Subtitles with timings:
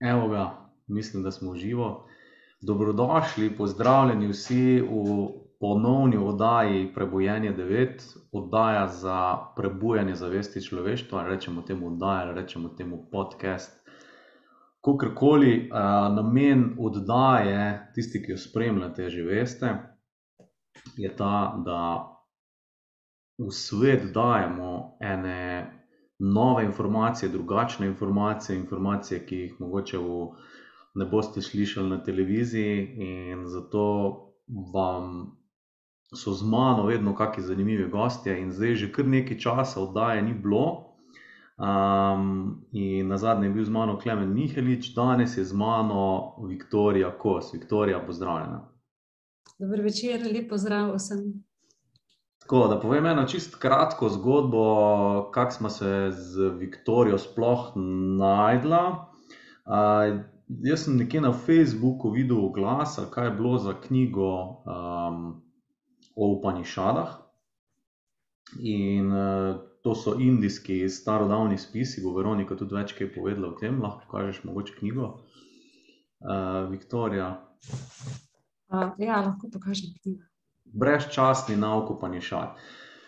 [0.00, 2.08] Evo ga, mislim, da smo v živo.
[2.60, 5.28] Dobrodošli, pozdravljeni vsi v
[5.60, 13.84] ponovni oddaji Prebujenje 9, oddaja za prebujanje zavesti človeštva, rečemo temu oddaja, rečemo temu podcast.
[14.84, 15.68] Kakorkoli,
[16.16, 19.76] namen oddaje, tisti, ki jo spremljate, že veste,
[20.96, 22.13] je ta, da
[23.38, 25.66] v svet dajemo ene
[26.18, 30.28] nove informacije, drugačne informacije, informacije, ki jih mogoče v
[30.94, 33.84] ne boste slišali na televiziji, in zato
[34.74, 35.36] vam
[36.14, 40.34] so z mano vedno kaki zanimivi gostje in zdaj že kar nekaj časa oddaje ni
[40.34, 40.90] bilo.
[42.72, 48.06] in nazadnje je bil z mano Klemen Mihelič, danes je z mano Viktorija Kos, Viktorija,
[48.06, 48.68] pozdravljena.
[49.58, 51.44] Dober večer, lep pozdrav vsem.
[52.44, 54.64] Tako, da povem eno čisto kratko zgodbo,
[55.32, 57.72] kako sva se z Viktorijo sploh
[58.20, 59.06] našla.
[60.48, 64.28] jaz sem nekje na Facebooku videl oglas, kaj je bilo, za knjigo,
[66.16, 67.16] o Upanišadah.
[68.60, 69.08] In,
[69.82, 74.44] to so indijski starodavni spisi, bo Veronika tudi več kaj povedala o tem, lahko pokažeš
[74.44, 75.14] mogoče knjigo.
[76.70, 77.32] Viktorija.
[78.98, 80.33] ja, lahko pokažem knjigo.
[80.74, 82.56] Brezčasni nauk Upanišad.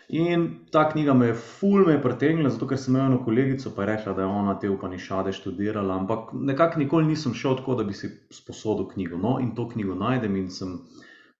[0.09, 3.73] In ta knjiga me je ful me je pritegnila, zato ker sem imel eno kolegico,
[3.75, 7.75] pa je rekla, da je ona te Upanišade študirala, ampak nekako nikoli nisem šel tako,
[7.75, 10.77] da bi si sposodil knjigo, no, in to knjigo najdem in sem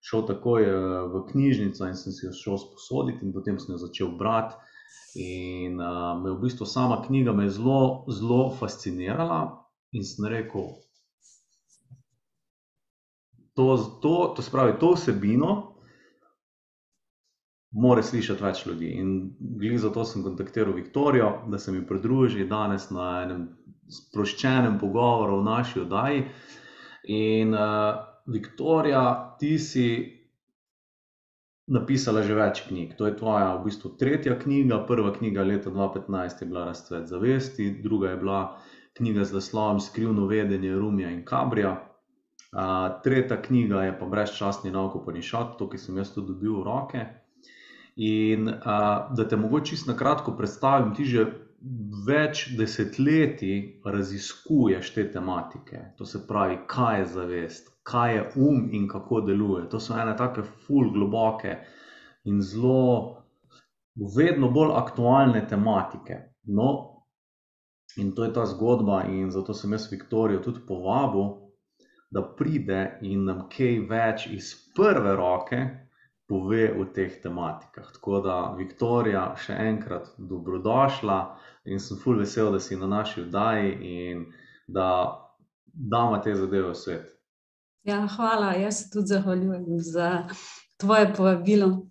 [0.03, 0.67] šel takoj,
[1.14, 4.59] v knjižnico in sem si jo šel sposodit in potem sem jo začel brati.
[5.16, 9.64] In, me v bistvu sama knjiga me je zelo, zelo fascinirala
[9.95, 10.67] in sem rekel:
[13.56, 13.72] "To
[14.03, 15.77] to, to se pravi, to vsebino
[17.71, 23.23] mora slišati več ljudi." In zato sem kontaktiral Viktorijo, da se mi pridruži danes na
[23.23, 23.47] enem
[23.87, 26.23] sproščenem pogovoru v naši oddaji.
[27.07, 27.56] In,
[28.27, 30.17] Viktorija, ti si
[31.67, 35.89] napisala že več knjig, to je tvoja v bistvu tretja knjiga, prva knjiga leta dva
[35.94, 38.41] petnajst je bila Razcvet zavesti, druga je bila
[39.00, 41.75] knjiga z naslovom Skrivno vedenje Rumija in Kabrija.
[43.03, 47.06] tretja knjiga je pa Brezčasni nauk Upanišad, to, ki sem jaz tudi dobil v roke.
[47.97, 48.46] In,
[49.18, 51.25] da te mogoče čisto na kratko predstavim, ti že
[52.08, 58.86] več desetletij raziskuješ te tematike, to se pravi, kaj je zavest, kaj je um in
[58.88, 61.56] kako deluje, to so ene take ful globoke
[62.30, 63.24] in zelo
[64.18, 66.19] vedno bolj aktualne tematike.
[66.44, 66.69] No,
[67.97, 71.34] in to je ta zgodba in zato sem jaz Viktorijo tudi povabil,
[72.13, 75.66] da pride in nam kaj več iz prve roke
[76.27, 81.19] pove o teh tematikah, tako da, Viktorija, še enkrat dobrodošla
[81.71, 84.25] in sem ful vesel, da si na naši oddaji in
[84.67, 84.88] da
[85.73, 87.13] dava te zadeve v svet.
[87.88, 90.09] Ja, hvala, jaz se tudi zahvaljujem za
[90.77, 91.88] tvoje povabilo.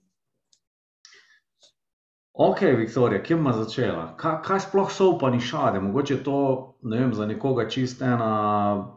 [2.37, 4.03] Okej, Viktorija, kje bova začela?
[4.21, 6.41] kaj sploh so Upanišadi, mogoče to,
[6.83, 8.93] ne vem, za nekoga čisto ena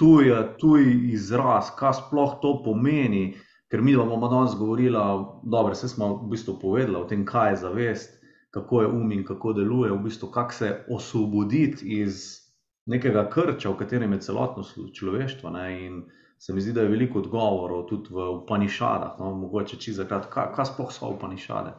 [0.00, 3.34] tuja, tuj izraz, kaj sploh to pomeni,
[3.70, 7.62] ker midva bova danes govorila, dobro, saj sva v bistvu povedala o tem, kaj je
[7.64, 8.14] zavest,
[8.50, 12.38] kako je um in kako deluje, v bistvu, kako se osvoboditi iz
[12.86, 14.64] nekega krča, v katerem je celotno
[14.94, 15.98] človeštvo, ne, in
[16.38, 20.32] se mi zdi, da je veliko odgovorov tudi v Upanišadah, no, mogoče čisto za kratko,
[20.32, 21.74] kaj, kaj sploh so Upanišade?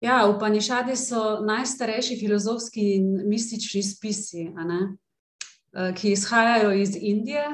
[0.00, 4.80] Ja, Upanišadi so najstarejši filozofski in mistični spisi, ne,
[5.96, 7.44] ki izhajajo iz Indije.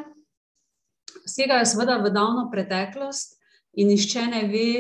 [1.31, 3.39] Segajo seveda v davno preteklost
[3.79, 4.71] in nihče ne ve,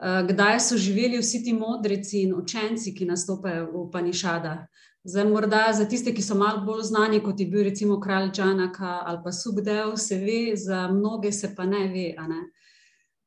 [0.00, 4.62] kdaj so živeli vsi ti modreci in učenci, ki nastopajo v Upanišadah.
[5.04, 9.00] Zdaj morda za tiste, ki so malo bolj znani, kot je bil recimo kralj Džanaka
[9.08, 12.40] ali pa Sukdev, se ve, za mnoge se pa ne ve, ne.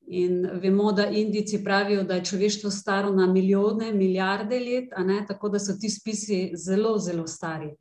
[0.08, 4.90] In vemo, da Indijci pravijo, da je človeštvo staro na milijone, milijarde let,
[5.28, 7.72] tako da so ti spisi zelo, zelo stari.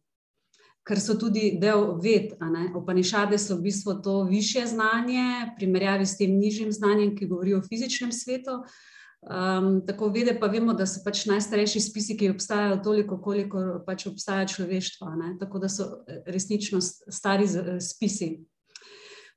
[0.83, 2.33] Ker so tudi del ved,
[2.75, 7.55] Upanišadi so v bistvu to višje znanje v primerjavi s tem nižjim znanjem, ki govori
[7.55, 8.63] o fizičnem svetu.
[9.87, 14.47] tako vede pa vemo, da so pač najstarejši spisi, ki obstajajo, toliko, kolikor pač obstaja
[14.51, 17.47] človeštvo, ne, tako da so resnično stari
[17.81, 18.41] spisi.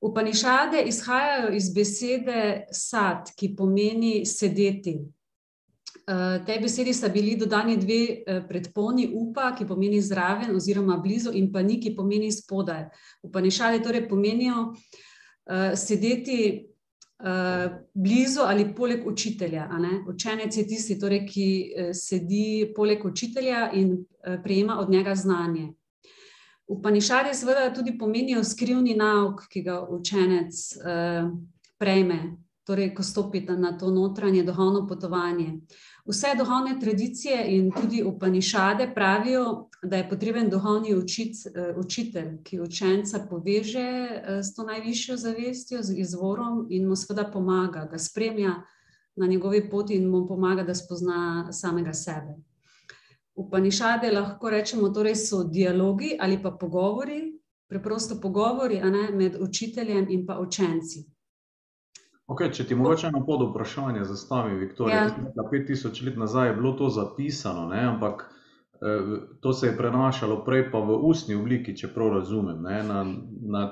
[0.02, 4.98] Upanišade izhajajo iz besede sad, ki pomeni sedeti.
[6.46, 11.80] Tej besedi sta bili dodani dve predponi, upa, ki pomeni zraven oziroma blizu, in pani,
[11.80, 12.84] ki pomeni spodaj.
[13.26, 14.72] Upanišadi torej pomenijo,
[15.74, 16.66] sedeti
[17.94, 19.70] blizu ali poleg učitelja.
[20.08, 21.48] Učenec je tisti, torej, ki
[21.92, 24.04] sedi poleg učitelja in
[24.42, 25.72] prejema od njega znanje.
[26.66, 30.54] Upanišadi seveda tudi pomenijo skrivni nauk, ki ga učenec
[31.78, 32.36] prejme,
[32.66, 35.60] torej, ko stopi na to notranje duhovno potovanje.
[36.06, 40.94] Vse duhovne tradicije in tudi Upanišade pravijo, da je potreben duhovni
[41.76, 47.98] učitelj, ki učenca poveže s to najvišjo zavestjo, z izvorom, in mu seveda pomaga, ga
[47.98, 48.54] spremlja
[49.16, 52.38] na njegovi poti in mu pomaga, da spozna samega sebe.
[53.34, 60.26] Upanišade lahko rečemo, torej so dialogi ali pa pogovori, preprosto pogovori, ne, med učiteljem in
[60.26, 61.15] pa učenci.
[62.26, 64.96] Okej, če ti mogoče eno podvprašanje zastavim, Viktorija.
[64.96, 65.08] Ja.
[65.08, 68.26] Ti si rekla, pet tisoč let nazaj je bilo to zapisano, ne, ampak
[69.40, 73.04] to se je prenašalo prej pa v ustni obliki, če prav razumem, ne, na,
[73.40, 73.62] na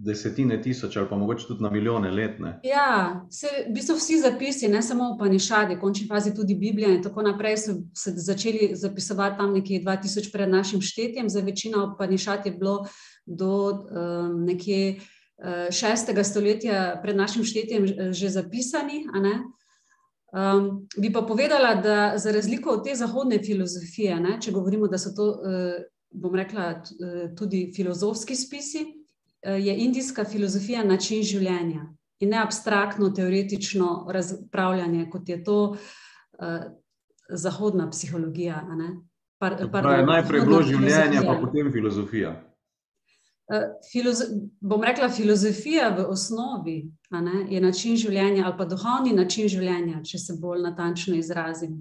[0.00, 2.54] desetine tisoč ali pa mogoče tudi na milijone let, ne.
[2.64, 7.02] Ja, saj v bistvu vsi zapisi, ne samo Upanišadi, v končni fazi tudi Biblija in
[7.04, 11.84] tako naprej, so se začeli zapisovati tam nekje dva tisoč pred našim štetjem, zdaj večina
[11.84, 12.86] Upanišad je bilo
[13.26, 13.52] do
[14.46, 15.00] nekje
[15.70, 19.34] šestega stoletja pred našim štetjem že zapisanih, a ne.
[20.96, 25.10] bi pa povedala, da za razliko od te zahodne filozofije, ne, če govorimo, da so
[25.16, 25.26] to,
[26.10, 26.82] bom rekla,
[27.38, 28.84] tudi filozofski spisi,
[29.42, 31.88] je indijska filozofija način življenja
[32.20, 35.76] in ne abstraktno, teoretično razpravljanje, kot je to
[37.30, 38.90] zahodna psihologija, a ne.
[39.40, 42.34] Se pravi, najprej je bilo življenje pa potem filozofija.
[44.60, 50.18] Bom rekla, filozofija v osnovi, ne, je način življenja ali pa duhovni način življenja, če
[50.18, 51.80] se bolj natančno izrazim.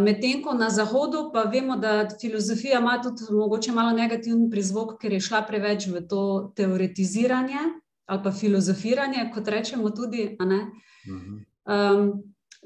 [0.00, 5.12] medtem ko na zahodu pa vemo, da filozofija ima tudi mogoče malo negativen prizvok, ker
[5.12, 7.58] je šla preveč v to teoretiziranje
[8.08, 10.60] ali pa filozofiranje, kot rečemo tudi, a ne.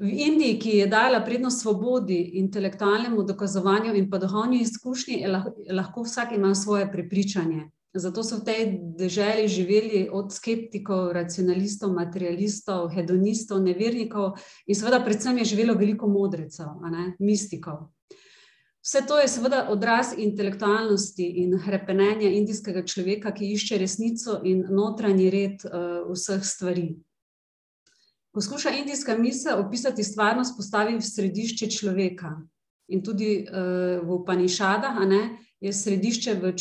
[0.01, 5.27] V Indiji, ki je dajala prednost svobodi, intelektualnemu dokazovanju in pa duhovni izkušnji,
[5.71, 7.69] lahko vsak imel svoje prepričanje.
[7.95, 8.61] Zato so v tej
[8.97, 16.73] deželi živeli od skeptikov, racionalistov, materialistov, hedonistov, nevernikov in seveda predvsem je živelo veliko modrecev,
[16.89, 17.93] ne, mistikov.
[18.83, 25.31] Vse to je seveda odraz intelektualnosti in hrepenenja indijskega človeka, ki išče resnico in notranji
[25.31, 25.63] red
[26.09, 26.95] vseh stvari.
[28.33, 32.37] Poskuša indijska misel opisati stvarnost, postavi v središče človeka.
[32.89, 33.45] In tudi
[34.03, 35.23] v Upanišadah, a ne,
[35.61, 36.55] je središče v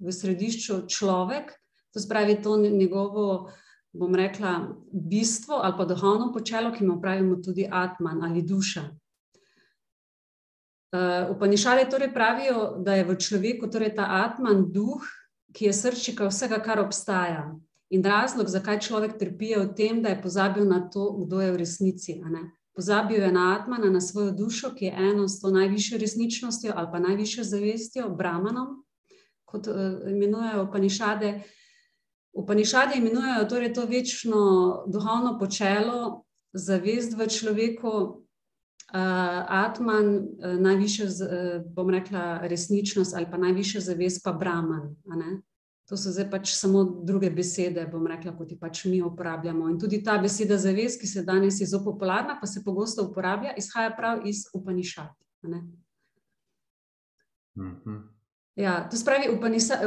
[0.00, 1.52] v središču človek,
[1.92, 3.52] to se pravi to njegovo,
[3.92, 8.88] bom rekla, bistvo ali pa duhovno počelo, ki mu pravimo tudi atman ali duša.
[11.30, 15.04] Upanišadi torej pravijo, da je v človeku torej ta atman, duh,
[15.52, 17.52] ki je srčika vsega, kar obstaja.
[17.92, 21.52] In razlog, zakaj človek trpi, je v tem, da je pozabil na to, kdo je
[21.52, 22.14] v resnici.
[22.72, 26.88] Pozabil je na atmana, na svojo dušo, ki je eno s to najvišjo resničnostjo ali
[26.92, 28.80] pa najvišjo zavestjo, brahmanom,
[29.44, 29.68] kot
[30.08, 31.42] imenujejo Upanišade.
[32.32, 34.40] Upanišadi imenujejo torej to večno
[34.88, 38.24] duhovno počelo, zavest v človeku,
[38.88, 41.06] atman, najvišjo
[41.76, 44.96] bom rekla, resničnost ali pa najvišja zavest pa brahman.
[45.90, 49.78] To so zdaj pač samo druge besede, bom rekla, kot jih pač mi uporabljamo, in
[49.82, 53.90] tudi ta beseda zavest, ki se danes je zelo popularna pa se pogosto uporablja, izhaja
[53.96, 55.10] prav iz Upanišad,
[55.42, 55.62] a ne.
[58.56, 59.28] Ja, to se pravi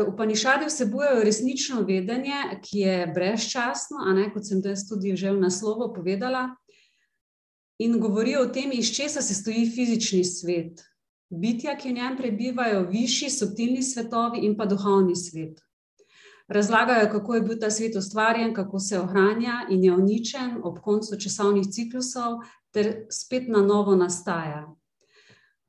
[0.07, 5.31] Upanišadi vsebujejo resnično vedenje, ki je brezčasno, a ne, kot sem to jaz tudi že
[5.31, 6.49] v naslovu povedala,
[7.79, 10.83] in govorijo o tem, iz česa sestoji fizični svet.
[11.29, 15.64] Bitja, ki v njem prebivajo, višji, subtilni svetovi in pa duhovni svet.
[16.47, 21.17] Razlagajo, kako je bil ta svet ustvarjen, kako se ohranja in je uničen ob koncu
[21.19, 22.39] časovnih ciklusov
[22.71, 24.75] ter spet na novo nastaja.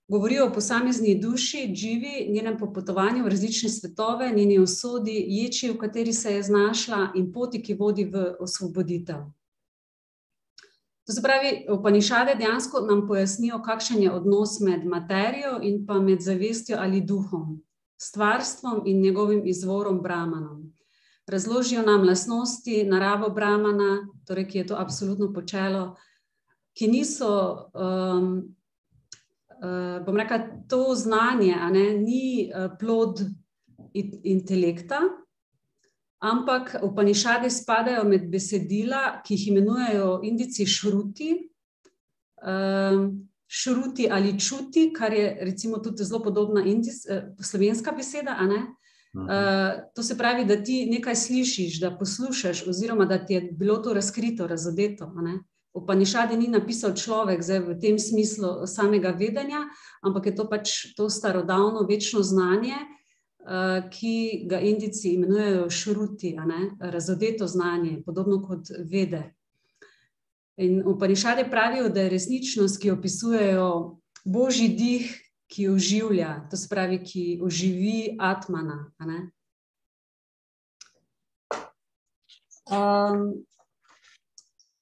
[0.09, 6.13] Govorijo o posamezni duši, Dživi, njenem popotovanju v različne svetove, njeni usodi, ječi, v kateri
[6.13, 9.25] se je znašla, in poti, ki vodi v osvoboditev.
[11.07, 16.21] To se pravi, Upanišadi dejansko nam pojasnijo, kakšen je odnos med materijo in pa med
[16.21, 17.63] zavestjo ali duhom.
[17.99, 20.73] Stvarstvom in njegovim izvorom, brahmanom.
[21.27, 25.97] Razložijo nam lastnosti, naravo brahmana, torej ki je to absolutno počelo,
[26.77, 27.71] ki niso,
[30.07, 30.39] bom rekla,
[30.69, 33.25] to znanje, ne, ni plod
[34.23, 35.01] intelekta,
[36.19, 41.31] ampak Upanišadi spadajo med besedila, ki jih imenujejo Indijci šruti,
[43.49, 46.65] šruti ali čuti, kar je recimo tudi zelo podobna
[47.41, 48.67] slovenska beseda, a ne.
[49.17, 53.77] Uh, to se pravi, da ti nekaj slišiš, da poslušaš, oziroma da ti je bilo
[53.77, 55.13] to razkrito, razodeto.
[55.75, 59.65] V Panišadi ni napisal človek zdaj, v tem smislu samega vedenja,
[60.03, 66.37] ampak je to pač to starodavno, večno znanje, uh, ki ga Indici imenujejo šruti,
[66.81, 69.36] razodeto znanje, podobno kot vede.
[70.57, 75.11] In v Panišadi pravijo, da je resničnost, ki opisujejo božji dih,
[75.53, 78.91] ki oživlja, to se pravi, ki oživi Atmana.
[82.67, 83.45] Um,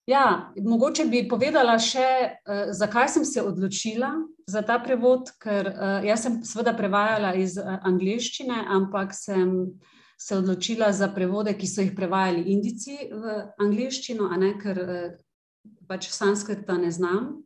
[0.07, 2.07] ja, mogoče bi povedala še,
[2.47, 4.15] uh, zakaj sem se odločila
[4.47, 9.75] za ta prevod, ker uh, jaz sem seveda prevajala iz uh, angleščine, ampak sem
[10.17, 15.23] se odločila za prevode, ki so jih prevajali Indici v angleščino, ne, ker uh,
[15.89, 17.45] pač sanskrta ne znam.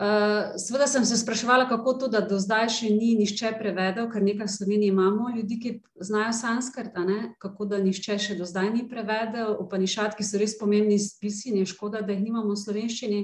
[0.00, 4.22] Uh, Sveda sem se spraševala, kako to, da do zdaj še ni nišče prevedel, ker
[4.24, 6.96] nekaj v Sloveniji imamo ljudi, ki znajo sanskrt,
[7.38, 9.58] kako da nišče še do zdaj ni prevedel.
[9.60, 13.20] Upanišat, ki so res pomembni spisi, je škoda, da jih nimamo v slovenščini.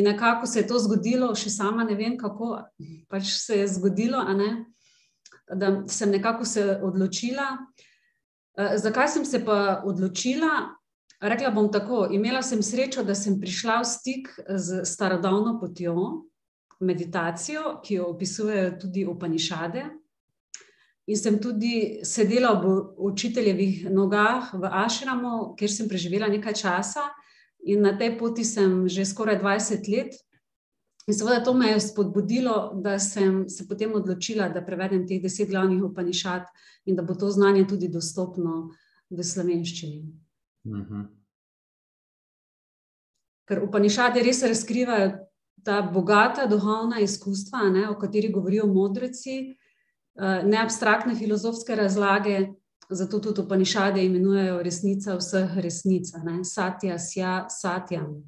[0.00, 2.56] In nekako se je to zgodilo, še sama ne vem, kako
[3.12, 4.64] pač se je zgodilo, ne?
[5.48, 7.52] da sem nekako se odločila.
[8.56, 10.77] Uh, zakaj sem se pa odločila?
[11.20, 15.94] Rekla bom tako, imela sem srečo, da sem prišla v stik z starodavno potjo,
[16.80, 19.82] meditacijo, ki jo opisujejo tudi Upanišade.
[21.08, 22.70] In sem tudi sedela v
[23.10, 27.08] učiteljevih nogah v Ašramu, kjer sem preživela nekaj časa,
[27.66, 30.14] in na tej poti sem že skoraj 20 let.
[31.08, 35.50] In seveda to me je spodbudilo, da sem se potem odločila, da prevedem teh deset
[35.50, 36.46] glavnih Upanišad
[36.86, 38.70] in da bo to znanje tudi dostopno
[39.10, 40.27] v slovenščini.
[40.68, 41.02] Mhm.
[43.48, 45.28] Ker upanišade res razkrivajo
[45.64, 49.38] ta bogata duhovna izkustva, ne, o kateri govorijo modreci,
[50.14, 52.48] eh, ne abstraktne filozofske razlage,
[52.90, 58.22] zato tudi upanišade imenujejo resnica vseh resnic, ne, satya, sja, satyam.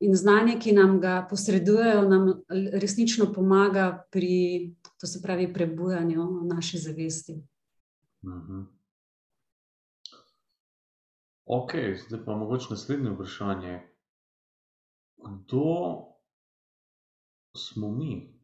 [0.00, 2.32] In znanje, ki nam ga posredujejo, nam
[2.72, 7.42] resnično pomaga pri, to se pravi, prebujanju naše zavesti.
[8.22, 8.32] Uh.
[8.32, 8.77] -huh.
[11.50, 11.72] Ok,
[12.08, 13.80] zdaj pa mogoče naslednje vprašanje.
[15.16, 15.96] Kdo
[17.56, 18.34] smo mi,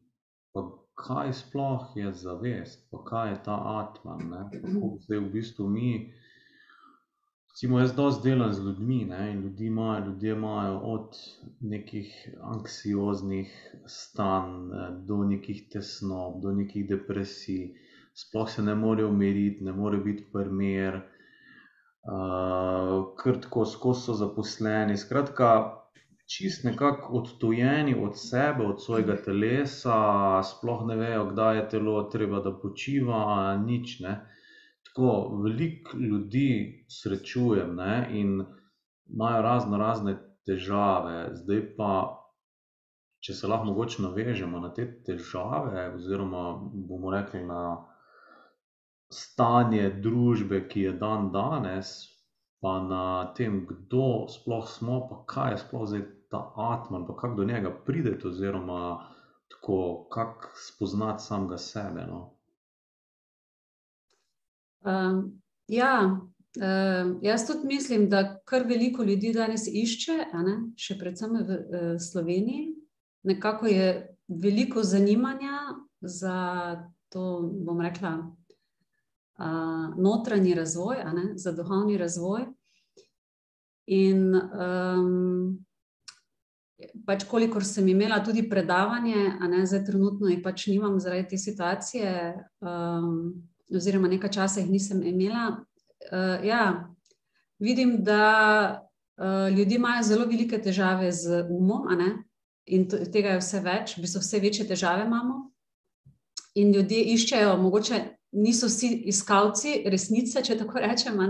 [0.53, 4.49] pa kaj sploh je zavest, pa kaj je ta atman?
[4.49, 5.91] Kako zdaj v bistvu mi,
[7.51, 9.31] recimo, jaz dosti delam z ljudmi ne?
[9.31, 11.17] in ljudi imajo, ljudje imajo od
[11.59, 14.71] nekih anksioznih stanj
[15.05, 17.75] do nekih tesnob, do nekih depresij,
[18.13, 21.03] sploh se ne morejo umiriti, ne more biti primer
[22.05, 24.97] uh, kar tako skozi so zaposleni.
[24.97, 25.49] Skratka,
[26.27, 32.39] čist nekako odtujeni od sebe, od svojega telesa, sploh ne vejo, kdaj je telo treba,
[32.39, 34.19] da počiva, nič ne.
[34.87, 38.45] Tako veliko ljudi srečujem ne, in
[39.09, 42.21] imajo razno razne težave, zdaj pa.
[43.25, 47.61] Če se lahko mogoče navežemo na te težave, oziroma bomo rekli na
[49.11, 51.93] stanje družbe, ki je dan danes,
[52.61, 57.35] pa na tem, kdo sploh smo, pa kaj je sploh zdaj ta atman, pa kako
[57.35, 59.11] do njega prideti, oziroma
[59.47, 62.07] tako, kako spoznati samega sebe.
[62.07, 62.21] No?
[64.85, 66.19] Um, ja.
[66.55, 70.13] Uh, jaz tudi mislim, da kar veliko ljudi danes išče,
[70.77, 72.69] še predvsem v uh, Sloveniji.
[73.27, 73.89] Nekako je
[74.27, 76.37] veliko zanimanja za
[77.09, 78.15] to, bom rekla,
[79.97, 81.03] notranji razvoj,
[81.35, 82.45] za duhovni razvoj.
[83.85, 85.65] In um,
[87.05, 91.37] pač, kolikor sem imela tudi predavanje, a ne zdaj, trenutno jih pač nimam zaradi te
[91.37, 92.13] situacije,
[92.65, 95.59] um, oziroma nekaj časa jih nisem imela.
[96.09, 96.89] Uh, ja,
[97.59, 98.81] vidim, da
[99.19, 101.85] uh, ljudje imajo zelo velike težave z umom,
[102.65, 105.43] in tega je vse več, v bistvu vse večje težave imamo.
[106.55, 111.27] In ljudje iščejo, mogoče niso vsi iskalci resnice, če tako rečemo,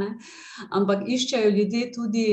[0.73, 2.25] ampak iščejo ljudje tudi,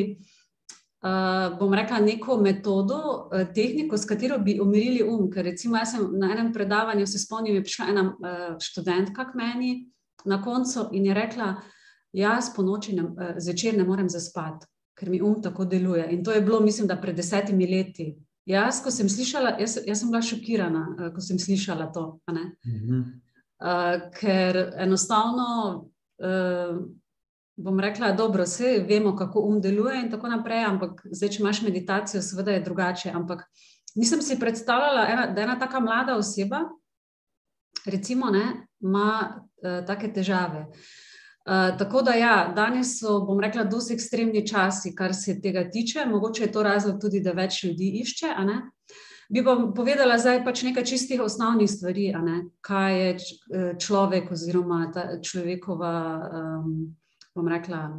[1.04, 5.28] uh, bom rekla, neko metodo, uh, tehniko, s katero bi umirili um.
[5.30, 9.72] Ker recimo, jaz sem na enem predavanju se spomnim, prišla ena uh, študentka k meni
[10.24, 11.54] na koncu in je rekla,
[12.12, 14.66] jaz po noči ne, uh, zvečer ne morem zaspati,
[14.98, 16.08] ker mi um tako deluje.
[16.12, 18.14] In to je bilo, mislim, da pred desetimi leti.
[18.46, 22.06] Jaz, ko sem slišala, jaz, jaz sem bila šokirana, uh, ko sem slišala to.
[23.62, 25.46] Uh, ker enostavno
[26.18, 26.78] uh,
[27.56, 30.64] bom rekla, da vse vemo, kako um deluje, in tako naprej.
[30.64, 33.12] Ampak zdaj, če imaš meditacijo, seveda je drugače.
[33.14, 33.44] Ampak
[33.94, 36.64] nisem si predstavljala, ena, da ena tako mlada oseba,
[37.86, 40.66] recimo, ne, ima uh, take težave.
[41.46, 46.06] Uh, tako da, ja, danes so, bom rekla, dosti ekstremni časi, kar se tega tiče.
[46.06, 48.34] Mogoče je to razlog tudi, da več ljudi išče.
[49.32, 52.10] Bi pa povedala zdaj pač nekaj čistih osnovnih stvari,
[52.60, 53.12] kaj je
[53.80, 56.92] človek oziroma ta človekova, um,
[57.32, 57.96] bom rekla,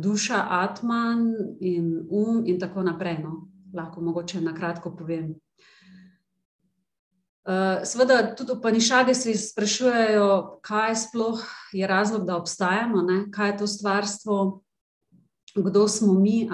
[0.00, 1.28] duša, atman
[1.60, 3.20] in um in tako naprej.
[3.20, 3.48] No.
[3.74, 5.34] Lahko mogoče na kratko povem.
[7.46, 13.26] Uh, Sveda, tudi upanišade se sprašujejo, kaj sploh je razlog, da obstajamo, ne?
[13.30, 14.62] kaj je to stvarstvo,
[15.54, 16.48] kdo smo mi,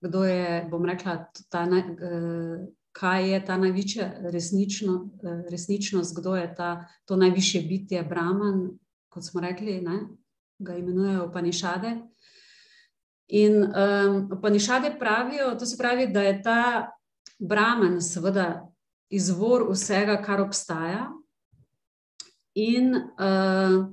[0.00, 6.54] kdo je, bom rekla, ta, uh, kaj je ta največja resnično, uh, resničnost, kdo je
[6.54, 6.70] ta,
[7.04, 8.70] to najvišje bitje, Brahman,
[9.12, 10.00] kot smo rekli, ne?
[10.58, 11.90] ga imenujejo upanišade.
[13.28, 16.90] In um, upanišade pravijo, to se pravi, da je ta
[17.38, 18.68] Brahman, seveda
[19.10, 21.10] izvor vsega, kar obstaja.
[22.54, 23.92] In uh,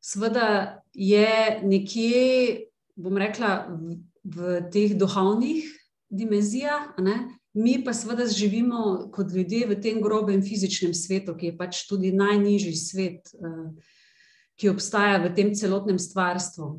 [0.00, 5.64] seveda je nekje, bom rekla, v, v teh duhovnih
[6.10, 6.92] dimenzijah,
[7.54, 12.12] mi pa seveda živimo kot ljudje v tem grobem fizičnem svetu, ki je pač tudi
[12.12, 13.70] najnižji svet, uh,
[14.58, 16.74] ki obstaja v tem celotnem stvarstvu.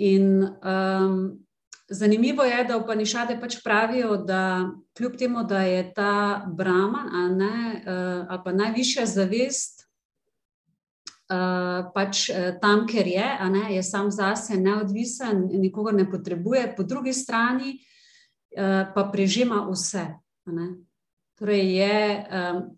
[0.00, 1.40] In um,
[1.92, 8.26] Zanimivo je, da upanišade pač pravijo, da kljub temu, da je ta Brahman ne, eh,
[8.28, 15.48] ali pa najvišja zavest eh, pač eh, tam, ker je, ne, je sam zase neodvisen,
[15.52, 17.80] nikogar ne potrebuje, po drugi strani
[18.94, 20.06] pa prežima vse.
[21.38, 22.26] Torej je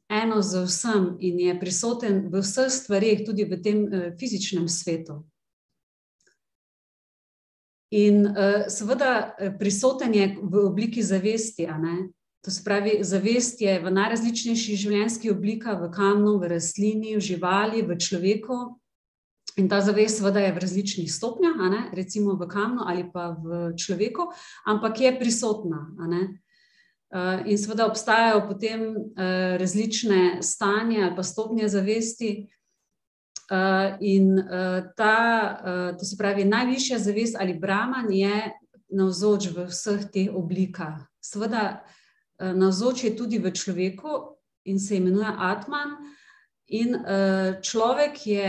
[0.09, 3.79] eno za vsem in je prisoten v vseh stvarih, tudi v tem
[4.21, 5.23] fizičnem svetu.
[7.93, 11.69] In uh, seveda eh, prisoten je v obliki zavesti.
[12.45, 17.85] To se pravi, zavest je v najrazličnejših življenjskih oblikah, v kamnu, v rastlini, v živali,
[17.85, 18.81] v človeku.
[19.56, 21.59] In ta zavest, seveda, je v različnih stopnjah,
[21.92, 24.32] recimo v kamnu ali pa v človeku,
[24.64, 25.92] ampak je prisotna.
[27.12, 32.48] Uh, in seveda obstajajo potem uh, različne stanje ali pa stopnje zavesti,
[33.53, 34.38] Uh, in
[34.96, 35.59] ta,
[35.98, 38.53] to se pravi, najvišja zavest ali Brahman je
[38.88, 41.03] navzoč v vseh teh oblikah.
[41.20, 46.00] Sveda, uh, navzoč je tudi v človeku in se imenuje Atman.
[46.72, 46.96] In
[47.61, 48.48] človek je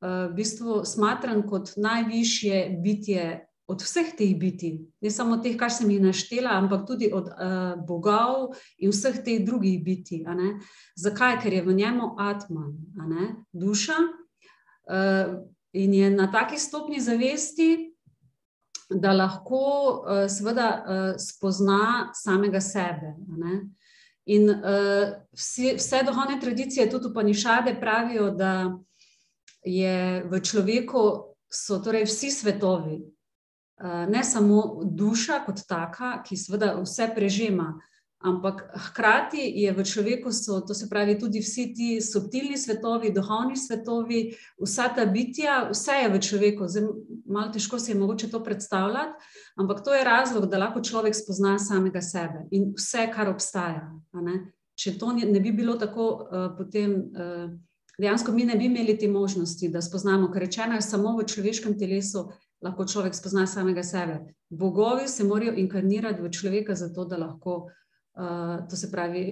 [0.00, 5.90] v bistvu smatran kot najvišje bitje od vseh teh biti, ne samo teh, kar sem
[5.92, 10.22] jih naštela, ampak tudi od uh, bogov in vseh teh drugih biti.
[10.96, 11.36] Zakaj?
[11.42, 12.72] Ker je v njemu Atman,
[13.52, 15.44] duša uh,
[15.76, 17.92] in je na taki stopni zavesti,
[18.88, 23.18] da lahko uh, seveda uh, spozna samega sebe.
[24.32, 28.78] In uh, vsi, vse duhovne tradicije, tudi upanišade, pravijo, da
[29.64, 32.98] je v človeku so torej vsi svetovi,
[33.80, 37.76] Eh, ne samo duša kot taka, ki seveda vse prežema,
[38.18, 43.54] ampak hkrati je v človeku, so, to se pravi, tudi vsi ti subtilni svetovi, duhovni
[43.56, 46.66] svetovi, vsa ta bitja, vse je v človeku.
[46.66, 46.88] Zdaj,
[47.26, 49.14] malo težko si je mogoče to predstavljati,
[49.62, 53.86] ampak to je razlog, da lahko človek spozna samega sebe in vse, kar obstaja.
[54.74, 56.98] Če to ne bi bilo tako, uh, potem.
[57.14, 57.54] Uh,
[57.98, 61.78] Dejansko mi ne bi imeli te možnosti, da spoznamo, ker rečeno je samo v človeškem
[61.78, 62.28] telesu,
[62.62, 64.20] lahko človek spozna samega sebe.
[64.50, 69.24] Bogovi se morajo inkarnirati v človeka, zato da lahko, uh, to se pravi,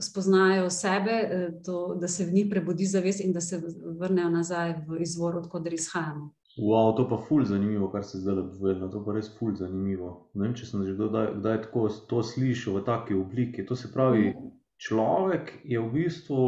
[0.00, 3.60] spoznajo sebe, eh, to, da se v njih prebudi zavest in da se
[3.98, 6.32] vrnejo nazaj v izvor, odkuder izhajamo.
[6.58, 8.90] Wow, to pa je ful zanimivo, kar se zdaj povedal.
[8.90, 10.30] To pa je res ful zanimivo.
[10.34, 13.64] Ne vem, če sem že kdaj, kdaj tako to slišal v taki obliki.
[13.66, 14.50] To se pravi, mhm.
[14.76, 16.40] človek je v bistvu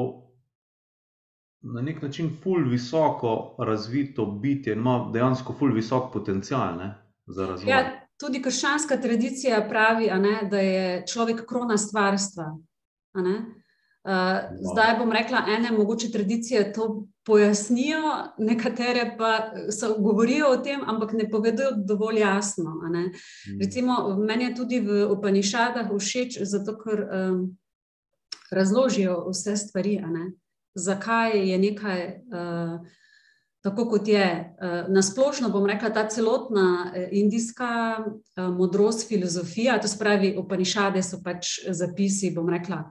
[1.64, 6.94] na nek način ful visoko razvito bitje in ima dejansko ful visok potencial ne,
[7.26, 7.70] za razvoj.
[7.70, 12.56] Ja, tudi krščanska tradicija pravi, ne, da je človek krona stvarstva.
[13.14, 13.30] Uh,
[14.72, 18.02] zdaj bom rekla, ene mogoče tradicije to pojasnijo,
[18.38, 22.74] nekatere pa so, govorijo o tem, ampak ne povedo dovolj jasno.
[22.74, 23.10] Mm.
[23.60, 27.44] Recimo, meni je tudi v Upanišadah všeč, zato ker um,
[28.52, 30.02] razložijo vse stvari.
[30.04, 30.43] Uh,
[30.74, 32.86] zakaj je nekaj uh,
[33.64, 34.54] tako, kot je.
[34.60, 41.22] Uh, Nasplošno bom rekla, ta celotna uh, indijska uh, modrost, filozofija, to spravi, opanišade so
[41.24, 42.82] pač zapisi, bom rekla.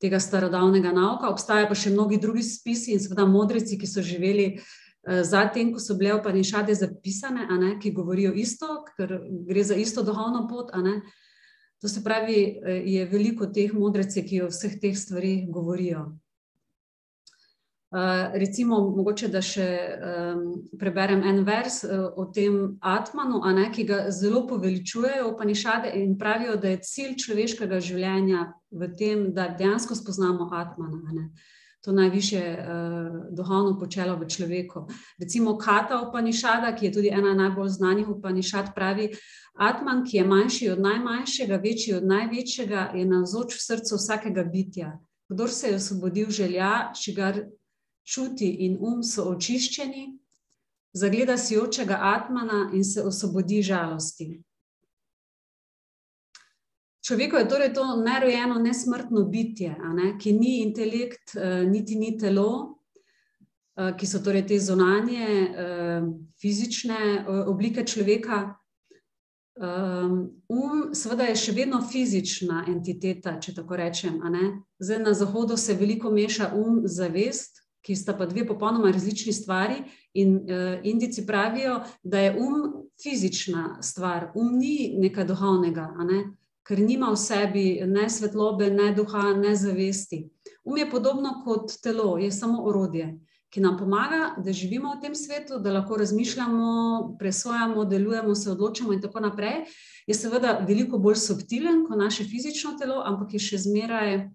[0.00, 4.46] Tega starodavnega nauka, obstajajo pa še mnogi drugi spisi in seveda modrici, ki so živeli
[4.54, 10.06] uh, zatem, ko so bile opanišade zapisane, ne, ki govorijo isto, ker gre za isto
[10.06, 10.70] duhovno pot.
[11.80, 16.10] To se pravi, je veliko teh modric, ki o vseh teh stvarih govorijo.
[17.90, 20.42] Uh, recimo, mogoče da še um,
[20.78, 26.54] preberem en vers uh, o tem Atmanu, ne, ki ga zelo poveličujejo Upanišade in pravijo,
[26.54, 31.02] da je cilj človeškega življenja v tem, da dejansko spoznamo Atmana.
[31.18, 31.26] Ne.
[31.82, 34.86] To najviše uh, duhovno počelo v človeku.
[35.18, 39.10] Recimo Kata Upanišada, ki je tudi ena najbolj znanih Upanišad, pravi:
[39.58, 44.98] Atman, ki je manjši od najmanjšega, večji od največjega, je navzoč v srcu vsakega bitja.
[45.26, 47.48] Kdor se je osvobodil želja, čigar
[48.04, 50.06] čuti in um so očiščeni,
[50.92, 54.42] zagleda si očega Atmana in se osvobodi žalosti.
[57.06, 62.76] Človeko je torej to nerojeno, nesmrtno bitje, ne, ki ni intelekt, eh, niti ni telo,
[63.76, 66.02] eh, ki so torej te zunanje, eh,
[66.40, 68.56] fizične oblike človeka.
[69.60, 70.30] Um,
[70.94, 74.16] seveda, je še vedno fizična entiteta, če tako rečem.
[74.78, 79.82] Zdaj na zahodu se veliko meša um, zavest, ki sta pa dve popolnoma različni stvari.
[80.14, 86.24] In uh, Indici pravijo, da je um fizična stvar, um ni nekaj duhovnega, ne?
[86.70, 90.28] ker nima v sebi ne svetlobe, ne duha, ne zavesti.
[90.64, 93.08] Um je podobno kot telo, je samo orodje,
[93.50, 98.92] ki nam pomaga, da živimo v tem svetu, da lahko razmišljamo, presojamo, delujemo, se odločamo
[98.92, 99.64] in tako naprej.
[100.06, 104.28] Je seveda veliko bolj subtilen kot naše fizično telo, ampak je še zmeraj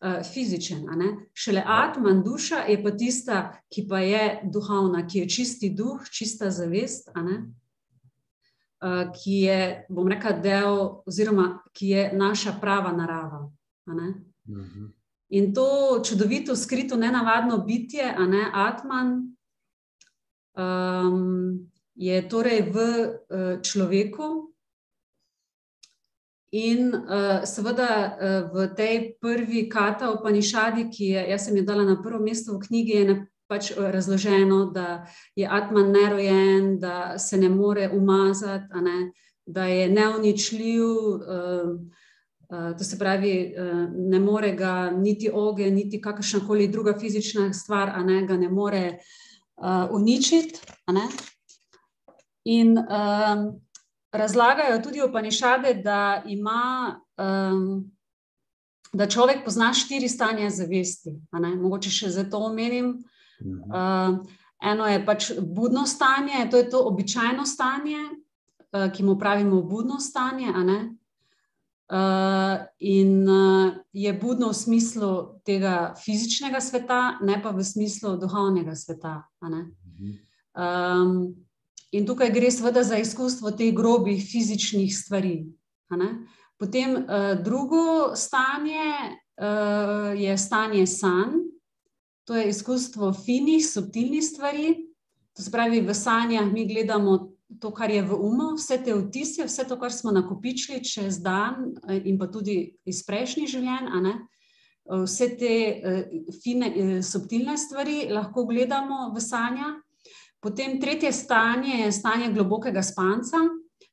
[0.00, 0.86] uh, fizičen.
[1.34, 6.50] Šele atman, duša, je pa tista, ki pa je duhovna, ki je čisti duh, čista
[6.50, 13.50] zavest, uh, ki je, bom rekel, del, oziroma ki je naša prava narava.
[13.86, 14.86] Mhm.
[15.30, 19.36] In to čudovito, skrito, nenavadno bitje, a ne atman,
[20.58, 24.49] um, je torej v uh, človeku,
[26.50, 31.84] In uh, seveda uh, v tej prvi kata Upanišadi, ki je, jaz sem jo dala
[31.86, 33.14] na prvo mesto v knjigi, je
[33.50, 39.10] pač eh, razloženo, da je Atman nerojen, da se ne more umazati, ne,
[39.46, 40.84] da je neuničljiv.
[40.86, 41.80] Uh,
[42.50, 47.52] uh, to se pravi, uh, ne more ga niti oge, niti kakršna koli druga fizična
[47.52, 48.98] stvar, a ne ga ne more
[49.56, 50.60] uh, uničiti.
[52.44, 53.50] In uh,
[54.12, 57.00] razlagajo tudi opanišade, da ima.
[57.18, 57.90] Um,
[58.92, 61.12] Da človek pozna štiri stanja zavesti.
[61.30, 63.04] Mogoče še za to omenim.
[63.40, 64.18] Uh,
[64.62, 70.00] eno je pač budno stanje, to je to običajno stanje, uh, ki mu pravimo budno
[70.00, 70.50] stanje.
[70.50, 70.56] Uh,
[72.78, 79.22] in uh, je budno v smislu tega fizičnega sveta, ne pa v smislu duhovnega sveta.
[80.58, 81.46] Um,
[81.90, 85.46] In tukaj gre seveda za izkustvo teh grobih fizičnih stvari.
[86.58, 88.84] Potem uh, drugo stanje
[89.40, 91.40] uh, je stanje sanj,
[92.24, 94.74] to je izkustvo finih, subtilnih stvari.
[95.36, 99.44] To se pravi, v sanjah mi gledamo to, kar je v umu, vse te vtise,
[99.48, 103.90] vse to, kar smo nakopičili čez dan, eh, in pa tudi iz prejšnjih življenj.
[104.90, 105.98] Vse te uh,
[106.42, 109.80] fine, uh, subtilne stvari lahko gledamo v sanjah.
[110.40, 113.36] Potem tretje stanje je stanje globokega spanca.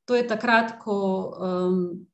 [0.06, 0.96] To je takrat, ko
[1.36, 2.08] um,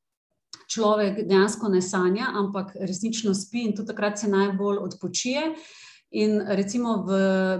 [0.73, 5.53] človek dejansko ne sanja, ampak resnično spi in tudi takrat se najbolj odpočije.
[6.13, 7.11] In recimo v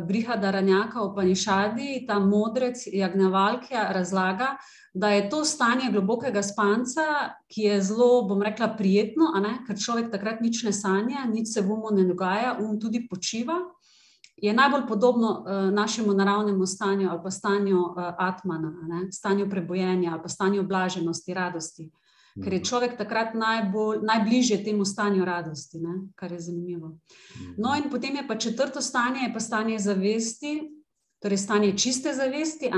[0.05, 4.57] Brihada Ranjaka v Panišadi, ta modrec Jagnevalkija razlaga,
[4.93, 9.31] da je to stanje globokega spanca, ki je zelo, bom rekla, prijetno,
[9.65, 13.57] ker človek takrat nič ne sanja, nič se v umu ne dogaja, um tudi počiva
[14.43, 19.12] je najbolj podobno uh, našemu naravnemu stanju ali pa stanju uh, Atmana, ne?
[19.12, 21.91] stanju prebojenja ali pa stanju blaženosti, radosti.
[22.43, 22.65] Ker je mhm.
[22.65, 25.93] človek takrat najbolj, najbližje temu stanju radosti, ne?
[26.15, 26.88] kar je zanimivo.
[26.88, 27.53] Mhm.
[27.58, 30.62] No, in potem je pa četrto stanje, je pa stanje zavesti,
[31.21, 32.71] torej stanje čiste zavesti,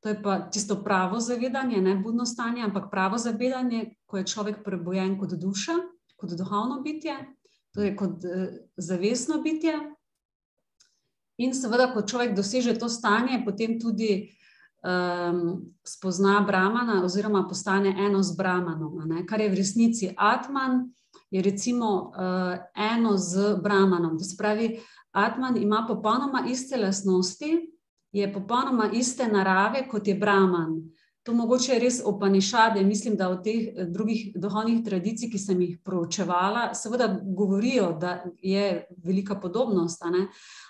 [0.00, 4.64] to je pa tisto pravo zavedanje, ne budno stanje, ampak pravo zavedanje, ko je človek
[4.64, 5.72] prebojen kot duša,
[6.16, 7.16] kot duhovno bitje,
[7.74, 9.95] torej kot uh, zavestno bitje.
[11.36, 14.32] In seveda, ko človek doseže to stanje, potem tudi
[14.80, 18.96] um, spozna Brahmana, oziroma postane eno z Brahmanom,
[19.28, 20.88] kar je v resnici Atman,
[21.30, 24.18] je recimo uh, eno z Brahmanom.
[24.18, 24.80] To se pravi,
[25.12, 27.68] Atman ima popolnoma iste lastnosti,
[28.12, 30.88] je popolnoma iste narave kot je Brahman.
[31.26, 35.60] To mogoče je res opanišade, mislim, da v teh eh, drugih duhovnih tradicijah, ki sem
[35.60, 40.02] jih proučevala, seveda govorijo, da je velika podobnost,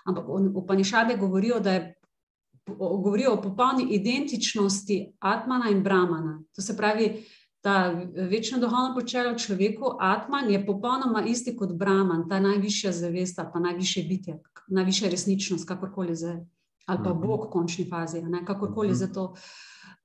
[0.04, 0.24] ampak
[0.64, 1.92] opanišade govorijo, da je.
[2.66, 6.40] Govorijo o popolni identičnosti Atmana in Brahmana.
[6.56, 7.22] To se pravi,
[7.66, 7.94] ta
[8.30, 13.58] večna duhovna počela v človeku, Atman, je popolnoma isti kot Brahman, ta najvišja zavesta, pa
[13.58, 16.36] najvišje bitje, najvišja resničnost, kakorkoli zdaj,
[16.86, 19.32] ali pa Bog v končni fazi, ne, kakorkoli za to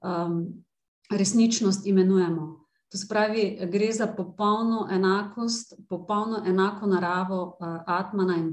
[0.01, 0.63] um,
[1.11, 2.61] resničnost imenujemo.
[2.91, 8.51] To se pravi, gre za popolno enakost, popolno enako naravo uh, Atmana in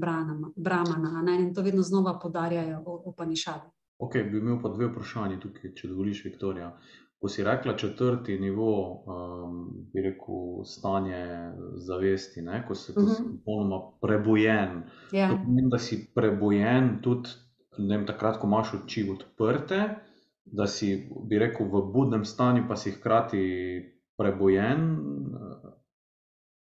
[0.55, 3.67] Brahmana, ne, in to vedno znova podarjajo v Panišavi.
[3.99, 6.71] Ok, bi imel pa dve vprašanje tukaj, če dovoliš, Viktorija.
[7.19, 8.71] Ko si rekla četrti nivo,
[9.03, 9.57] um,
[9.93, 12.63] bi rekel, stanje zavesti, ne?
[12.67, 13.17] ko si uh -huh.
[13.31, 14.83] popolnoma prebojen.
[15.11, 15.29] Ja.
[15.29, 17.29] To pomeni, da si prebojen tudi
[17.87, 19.79] vem, takrat, ko imaš oči odprte,
[20.51, 23.41] da si, bi rekel, v budnem stanju, pa si hkrati
[24.17, 24.87] prebojen.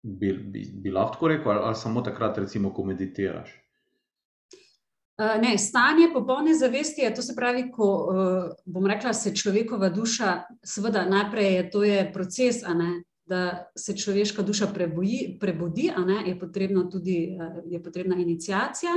[0.03, 3.51] Bi, bi, bi lahko tako rekel, ali, ali samo takrat, recimo, ko meditiraš?
[5.19, 9.89] Eh, ne, stanje popolne zavesti je to, se pravi, ko eh, bom rekla, se človekova
[9.89, 12.91] duša, seveda, najprej je to je proces, ne,
[13.25, 16.39] da se človeška duša preboji, prebudi, ne, je,
[16.91, 18.93] tudi, eh, je potrebna inicijacija.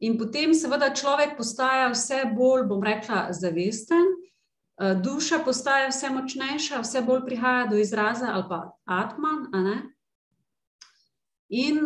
[0.00, 4.14] In potem, seveda, človek postaja vse bolj, bom rekla, zavesten,
[4.80, 9.50] duša postaja vse močnejša, vse bolj prihaja do izraza, ali pa atman.
[11.52, 11.84] In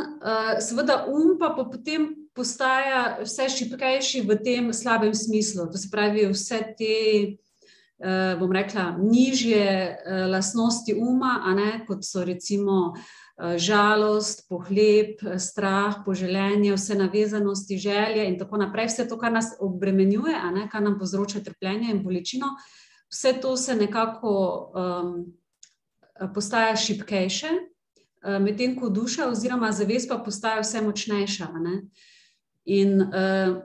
[0.63, 5.67] seveda, um pa potem postaja vse šipkejši v tem slabem smislu.
[5.73, 6.95] To se pravi, vse te,
[7.99, 9.97] uh, bom rekla, nižje
[10.31, 12.95] lastnosti uma, ne, kot so recimo
[13.59, 20.39] žalost, pohleb, strah, poželenje, vse navezanosti, želje in tako naprej, vse to, kar nas obremenjuje,
[20.55, 22.53] ne, kar nam povzroča trpljenje in bolečino,
[23.11, 24.35] vse to se nekako
[24.75, 25.15] um,
[26.35, 27.51] postaja šipkejše.
[28.41, 31.51] Medtem ko duša, oziroma zavest, pa postaja vse močnejša.
[31.51, 31.81] Uh,
[32.65, 33.63] In uh,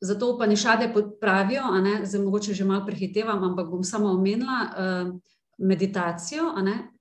[0.00, 1.62] zato pa nišade pravijo,
[2.02, 5.18] zdaj mogoče že malo prehitevam, ampak bom samo omenila uh,
[5.58, 6.42] meditacijo.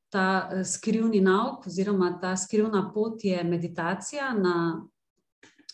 [0.10, 4.34] Ta uh, skrivni nauk, oziroma ta skrivna pot je meditacija.
[4.34, 4.86] Na,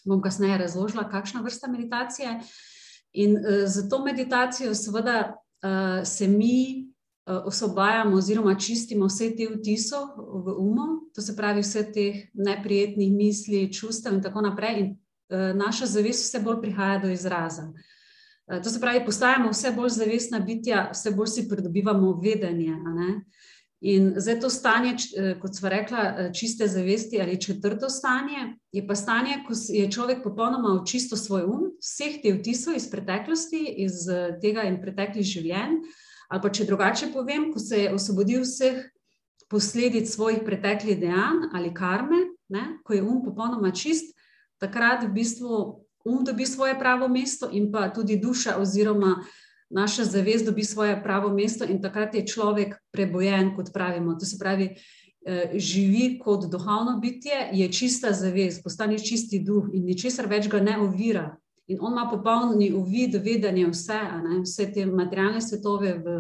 [0.06, 2.40] bom kasneje razložila, kakšna vrsta meditacije.
[3.14, 6.88] In uh, za to meditacijo, seveda, uh, se mi
[7.26, 13.14] uh, osvobajamo, oziroma čistimo vse te vtise v umu, to se pravi, vse te neprijetnih
[13.14, 14.80] misli, čustev in tako naprej.
[14.80, 14.96] In
[15.30, 17.74] Eh, naša zavest vse bolj prihaja do izraza.
[18.48, 22.76] Eh, to se pravi, postajamo vse bolj zavestna bitja, vse bolj si pridobivamo vedenje.
[23.86, 28.96] In zdaj to stanje, eh, kot smo rekla, čiste zavesti ali četrto stanje, je pa
[28.96, 34.08] stanje, ko je človek popolnoma očistil svoj um, vseh teh vtisov iz preteklosti, iz
[34.42, 35.78] tega in preteklih življenj.
[36.30, 38.82] Ali pa če drugače povem, ko se je osvobodil vseh
[39.50, 44.16] posledic svojih preteklih dejanj ali karme, ne, ko je um popolnoma čist,
[44.62, 49.20] takrat v bistvu um dobi svoje pravo mesto in pa tudi duša oziroma
[49.70, 54.16] naša zavest dobi svoje pravo mesto in takrat je človek prebojen, kot pravimo.
[54.20, 54.76] To se pravi,
[55.26, 60.60] eh, živi kot duhovno bitje, je čista zavest, postane čisti duh in ničesar več ga
[60.60, 61.36] ne ovira.
[61.68, 64.00] In on ima popolni uvid, vedenje vse,
[64.42, 66.18] vse te materialne svetove, v,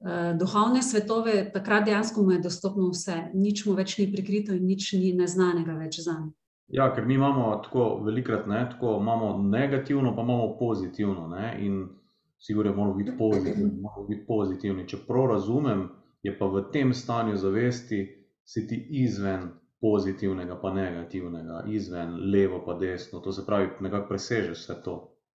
[0.00, 4.64] uh, duhovne svetove, takrat dejansko mu je dostopno vse, nič mu več ni prikrito in
[4.64, 6.32] nič ni neznanega več za njim.
[6.72, 11.28] Ja, ker mi imamo tako velikrat, ne, tako imamo negativno, pa imamo pozitivno.
[11.28, 11.84] Ne, in
[12.38, 13.82] sigurno moramo biti pozitivni.
[14.08, 14.88] Biti pozitivni.
[14.88, 15.88] Če prav razumem,
[16.22, 18.02] je pa v tem stanju zavesti,
[18.46, 23.20] si ti izven pozitivnega, pa negativnega, izven levo, pa desno.
[23.20, 24.96] To se pravi, nekako presežeš vse to.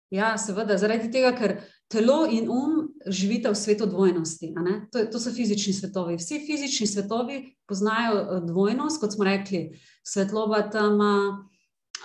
[0.09, 1.59] Ja, seveda, zaradi tega, ker
[1.91, 4.49] telo in um živita v svetu dvojnosti.
[4.91, 6.17] To, to so fizični svetovi.
[6.17, 9.67] Vsi fizični svetovi poznajo eh, dvojnost, kot smo rekli,
[10.03, 11.13] svetloba, tema,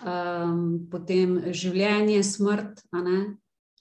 [0.05, 2.85] um, potem življenje, smrt,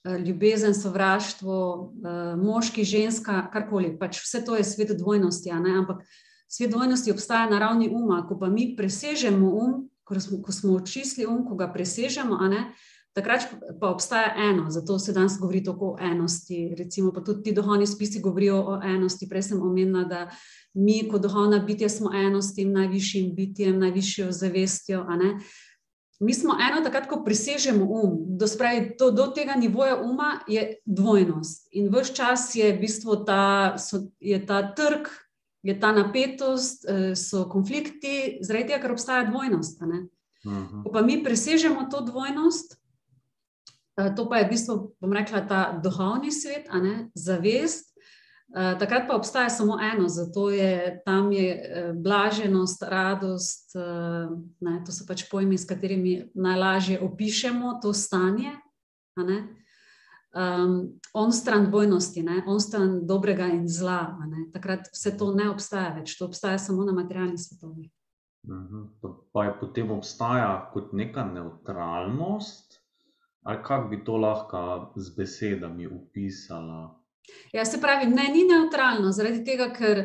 [0.04, 3.96] ljubezen, sovraštvo, uh, moški, ženska, karkoli.
[3.98, 5.50] Pač vse to je svet dvojnosti.
[5.50, 6.02] Ampak
[6.48, 8.26] svet dvojnosti obstaja na ravni uma.
[8.28, 12.38] Ko pa mi presežemo um, ko smo, ko smo očistili um, ko ga presežemo,
[13.14, 13.46] takrat
[13.80, 16.74] pa obstaja eno, zato se danes govori o enosti.
[16.78, 19.28] Recimo, pa tudi ti duhovni spisi govorijo o enosti.
[19.28, 20.30] Prej sem omenila, da
[20.74, 25.06] mi, kot duhovna bitja, smo eno s tem najvišjim bitjem, najvišjo zavestjo.
[26.20, 30.76] Mi smo eno, takrat, ko presežemo um, do, spravi, to, do tega nivoja uma, je
[30.86, 31.68] dvojnost.
[31.72, 35.10] In vse čas je v bistvu ta, so, je ta trg,
[35.64, 39.82] je ta napetost, eh, so konflikti, zaradi tega, ker obstaja dvojnost.
[39.82, 40.06] Uh mhm.
[40.44, 40.82] -huh.
[40.84, 42.78] Ko pa mi presežemo to dvojnost,
[43.94, 46.66] Eh, to pa je v bistvu, bom rekla, ta duhovni svet,
[47.14, 47.93] zavest.
[48.54, 53.72] Eh, takrat pa obstaja samo eno, zato je tam je eh, blaženost, radost.
[54.60, 58.52] Ne, to so pač pojmi, s katerimi najlažje opišemo to stanje.
[60.34, 62.42] um, on stran dvojnosti, ne?
[62.46, 64.18] on stran dobrega in zla.
[64.52, 67.90] Takrat vse to ne obstaja več, to obstaja samo na materialnih svetovih.
[68.46, 68.82] Mhm.
[69.32, 72.80] Pa je potem obstaja kot neka neutralnost,
[73.42, 77.03] ali kako bi to lahko z besedami opisala?
[77.52, 80.00] Ja, se pravi, ne, ni neutralno, zaradi tega, ker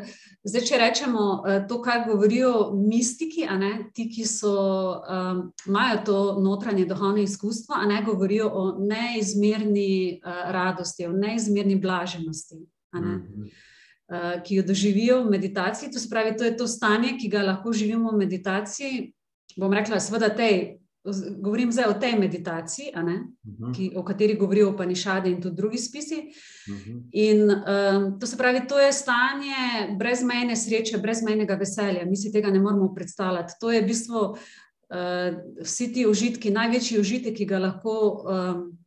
[0.45, 4.53] zdaj, če rečemo eh, to, kar govorijo mistiki, ne, ti, ki so,
[5.01, 11.79] um, imajo to notranje duhovno izkustvo, a ne govorijo o neizmerni uh, radosti, o neizmerni
[11.81, 12.61] blaženosti.
[12.93, 13.15] Ne,
[14.09, 15.91] uh, ki jo doživijo v meditaciji.
[15.93, 19.01] To se pravi, to je to stanje, ki ga lahko živimo v meditaciji.
[19.57, 20.78] Bom rekla, seveda, tej
[21.39, 23.15] govorim zdaj o tej meditaciji, uh mhm.
[23.43, 23.75] -huh.
[23.75, 26.15] ki, o kateri govorijo Panišade in tudi drugi spisi.
[26.67, 26.89] Uh mhm.
[26.89, 27.09] -huh.
[27.11, 32.05] In um, to se pravi, to je stanje brezmejne sreče, brezmejnega veselja.
[32.05, 33.53] Mi si tega ne moremo predstavljati.
[33.59, 34.37] To je v bistvu uh,
[35.63, 38.23] vsi ti užitki, največji užitek, ki ga lahko.
[38.25, 38.79] Um,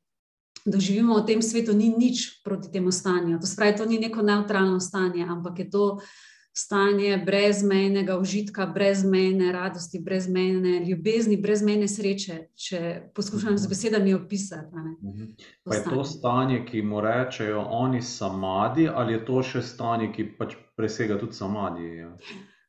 [0.64, 3.40] Doživimo v tem svetu, ni nič proti temu stanju.
[3.40, 6.02] To, spravi, to ni neko neutralno stanje, ampak je to uh,
[6.52, 13.70] stanje brezmejnega užitka, brezmejne radosti, brezmejne ljubezni, brezmejne sreče, če poskušam z mhm.
[13.70, 14.76] besedami opisati.
[14.76, 15.24] Mhm.
[15.64, 20.32] Pa je to stanje, ki mu rečejo oni samadi, ali je to še stanje, ki
[20.38, 21.88] pač presega tudi samadi?
[21.96, 22.16] Ja?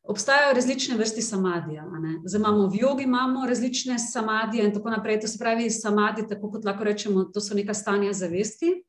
[0.04, 1.86] Obstajajo različne vrste samadija.
[2.26, 5.20] Zdaj imamo v jogi, imamo različne samadije in tako naprej.
[5.22, 8.84] To se pravi, samadije, tako kot lahko rečemo, to so neka stanja zavesti.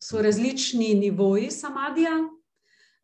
[0.00, 2.10] So različni nivoji samadija,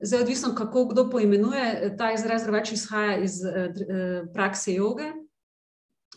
[0.02, 5.12] Zdaj, odvisno kako kdo poimenuje ta izraz, več izhaja iz eh, eh, prakse joge.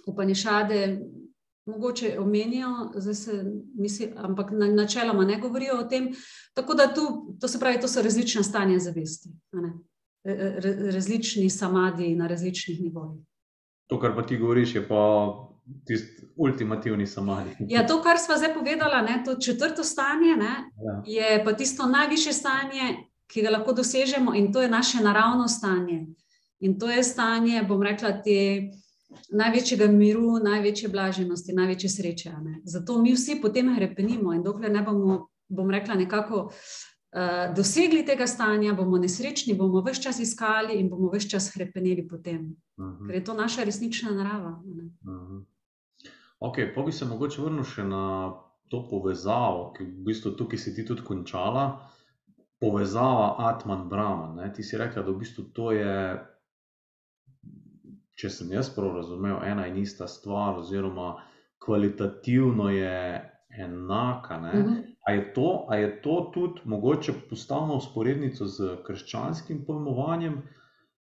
[0.08, 1.00] Upanišade
[1.65, 2.69] mogoče omenijo,
[3.13, 3.43] se,
[3.76, 6.10] misli, ampak na, načeloma ne govorijo o tem.
[6.54, 9.30] Tako da tu, to se pravi, to so različna stanja zavesti,
[10.93, 13.22] različni samadji na različnih nivojih.
[13.88, 15.04] To, kar pa ti govoriš, je pa
[15.86, 17.56] tisti ultimativni samadji.
[17.69, 21.02] Ja, to, kar smo zdaj povedali, to četrto stanje, ne, ja.
[21.06, 22.98] je pa tisto najviše stanje,
[23.34, 26.06] ki ga lahko dosežemo, in to je naše naravno stanje.
[26.60, 28.69] In to je stanje, bom rekla, te
[29.34, 32.32] največjega miru, največje blaženosti, največje sreče.
[32.63, 36.50] Zato mi vsi potem repenimo in dokler ne bomo, bom rekla, nekako.
[37.13, 42.08] Uh, dosegli tega stanja, bomo nesrečni, bomo vse čas iskali in bomo vse čas krepenili
[42.08, 42.96] po tem, uh mhm.
[42.96, 43.08] -huh.
[43.08, 44.62] ker je to naša resnična narava.
[44.65, 45.12] Uh.
[45.13, 45.43] -huh.
[46.39, 48.34] Ok, pa bi se mogoče vrnil še na
[48.67, 51.92] to povezavo, ki v bistvu tukaj si ti tudi končala.
[52.63, 54.54] Povezava Atman-Brahman.
[54.56, 55.95] Ti si rekel, da v bistvu to je,
[58.15, 61.17] če sem jaz prav razumel, ena in ista stvar, oziroma
[61.65, 62.95] kvalitativno je
[63.60, 64.38] enaka.
[64.38, 64.69] Uh mhm.
[64.69, 64.82] -huh.
[65.08, 70.41] A je, to, a je to tudi mogoče postavljeno v sporednico z krščanskim pojmovanjem?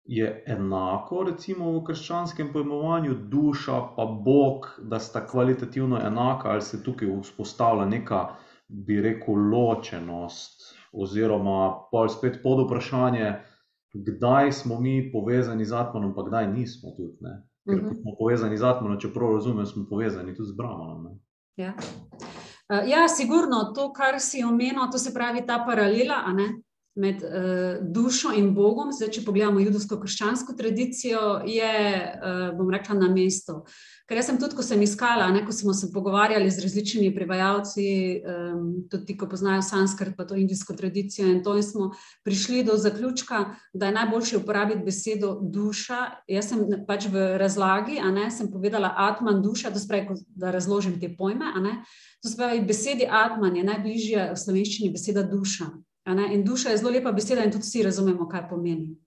[0.05, 6.83] Je enako, recimo v krščanskem pojmovanju, duša pa Bog, da sta kvalitativno enaka, ali se
[6.83, 8.35] tukaj vzpostavlja neka,
[8.67, 13.33] bi rekel, ločenost oziroma pa spet pod vprašanje,
[13.93, 17.17] kdaj smo mi povezani z Atmanom, pa kdaj nismo tudi.
[17.21, 17.43] Ne?
[17.69, 17.89] Ker uh mhm.
[17.89, 18.01] -huh.
[18.01, 21.19] smo povezani z Atmanom, če prav razumem, smo povezani tudi z Brahmanom.
[21.55, 21.73] Ja.
[22.69, 26.15] Uh, ja, sigurno to, kar si omenil, to se pravi ta paralela
[26.95, 28.91] med uh, dušo in Bogom.
[28.93, 31.73] Zdaj, če pogledamo judovsko-krščansko tradicijo, je,
[32.13, 33.63] uh, bom rekla, na mestu.
[34.09, 37.85] Ker jaz sem tudi, ko sem iskala, ne, ko smo se pogovarjali z različnimi prevajalci,
[38.21, 41.89] um, tudi ti, ki poznajo sanskrt, pa to indijsko tradicijo, in to in smo
[42.27, 46.01] prišli do zaključka, da je najboljše uporabiti besedo duša.
[46.29, 50.99] Jaz sem pač v razlagi, a ne sem povedala atman duša, to spravi, da razložim
[51.01, 51.49] te pojme.
[52.21, 55.71] To se pravi, besedi atman je najbližja v slovenščini beseda duša.
[56.05, 58.97] In duša je zelo lepa beseda, in tudi vsi razumemo, kaj pomeni.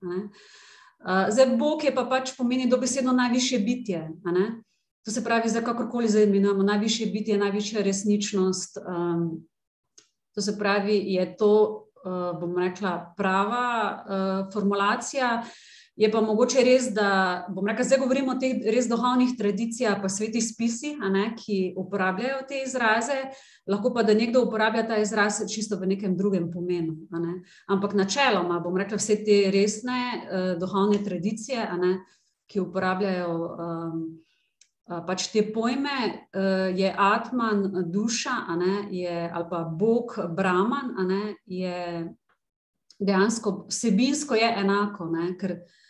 [1.04, 4.00] Zdaj, Bog je pa pač pomeni dobesedno najvišje bitje.
[5.06, 8.78] To se pravi, za kakorkoli zdaj imenujemo, najvišje bitje, najvišja resničnost.
[8.80, 9.46] Um,
[10.34, 11.52] to se pravi, je to,
[12.04, 15.44] uh, bom rekla, prava uh, formulacija.
[15.96, 20.10] Je pa mogoče res, da bom rekla, zdaj govorimo o teh res duhovnih tradicijah, pa
[20.12, 20.98] svetih spisih,
[21.38, 23.16] ki uporabljajo te izraze,
[23.66, 26.98] lahko pa da nekdo uporablja ta izraz čisto v nekem drugem pomenu.
[27.16, 27.38] Ne?
[27.72, 31.94] Ampak načeloma, bom rekla, vse te resne uh, duhovne tradicije, ne,
[32.46, 33.32] ki uporabljajo.
[33.56, 34.04] Um,
[34.86, 41.22] pač te pojme, uh, je Atman, duša, ne, je, ali pa Bog, Brahman, ne,
[43.72, 45.82] vsebinsko je enako, ne, ker uh,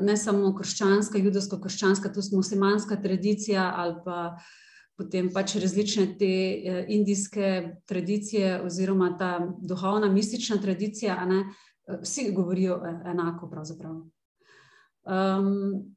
[0.00, 4.18] ne samo krščanska, judovsko-krščanska, tudi muslimanska tradicija ali pa.
[4.92, 7.46] Potem pač različne te uh, indijske
[7.88, 11.38] tradicije, oziroma ta duhovna, mistična tradicija, ne,
[12.02, 12.76] vsi govorijo
[13.08, 13.48] enako.
[15.08, 15.96] Um,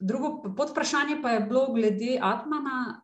[0.00, 3.01] Drugo podvprašanje pa je bilo glede Atmana.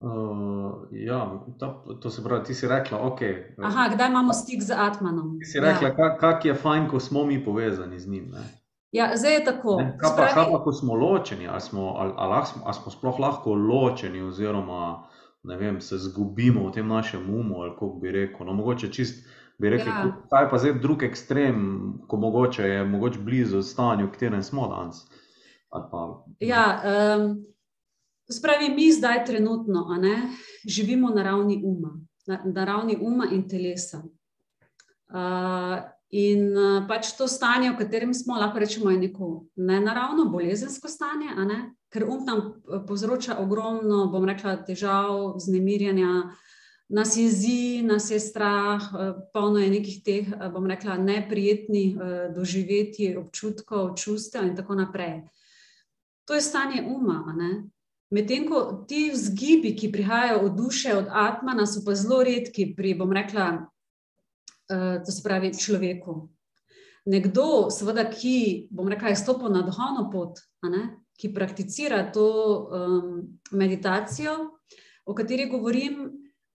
[0.00, 4.72] Uh, ja, ta, to se pravi, ti si rekla, okay, Aha, kdaj imamo stik z
[4.72, 5.38] Atmanom?
[5.38, 6.16] Ti si rekla, ja.
[6.16, 8.30] kak je fajn, ko smo mi povezani z njim.
[8.32, 8.44] Ne?
[8.92, 9.76] Ja, zdaj je tako.
[9.76, 12.92] Ne, kaj, pa, kaj pa, ko smo ločeni, ali smo, ali, ali smo, ali smo
[12.92, 15.10] sploh lahko ločeni, oziroma
[15.44, 18.46] vem, se zgubimo v tem našem umu, ali kako bi rekel.
[18.46, 19.28] No, mogoče čist
[19.58, 20.16] bi rekli, ja.
[20.30, 25.04] kaj pa zdaj drug ekstrem, ko mogoče je mogoče blizu stanju, v katerem smo danes.
[25.70, 26.64] Pa, ja,
[27.18, 27.44] um,
[28.32, 30.22] Spravi, mi zdaj trenutno ne,
[30.64, 34.02] živimo na ravni uma, na, na ravni uma in telesa.
[35.10, 40.88] Uh, in uh, pač to stanje, v katerem smo, lahko rečemo, je neko nenaravno, bolezensko
[40.88, 42.44] stanje, ne, ker um nam
[42.86, 46.30] povzroča ogromno, bom rekla, težav, znemirjanja,
[46.94, 52.14] nas jezi, nas je strah, uh, polno je nekih teh, uh, bom rekla, neprijetnih uh,
[52.36, 55.24] doživetij, občutkov, čustev in tako naprej.
[56.30, 57.24] To je stanje uma.
[58.10, 62.96] Medtem ko ti vzgibi, ki prihajajo od duše, od atmana, so pa zelo redki pri,
[62.98, 66.14] bom rekla, uh, to se pravi, človeku.
[67.06, 70.42] Nekdo, seveda, ki, rekla, je stopil na duhovno pot,
[71.20, 74.34] ki prakticira to um, meditacijo,
[75.06, 76.00] o kateri govorim,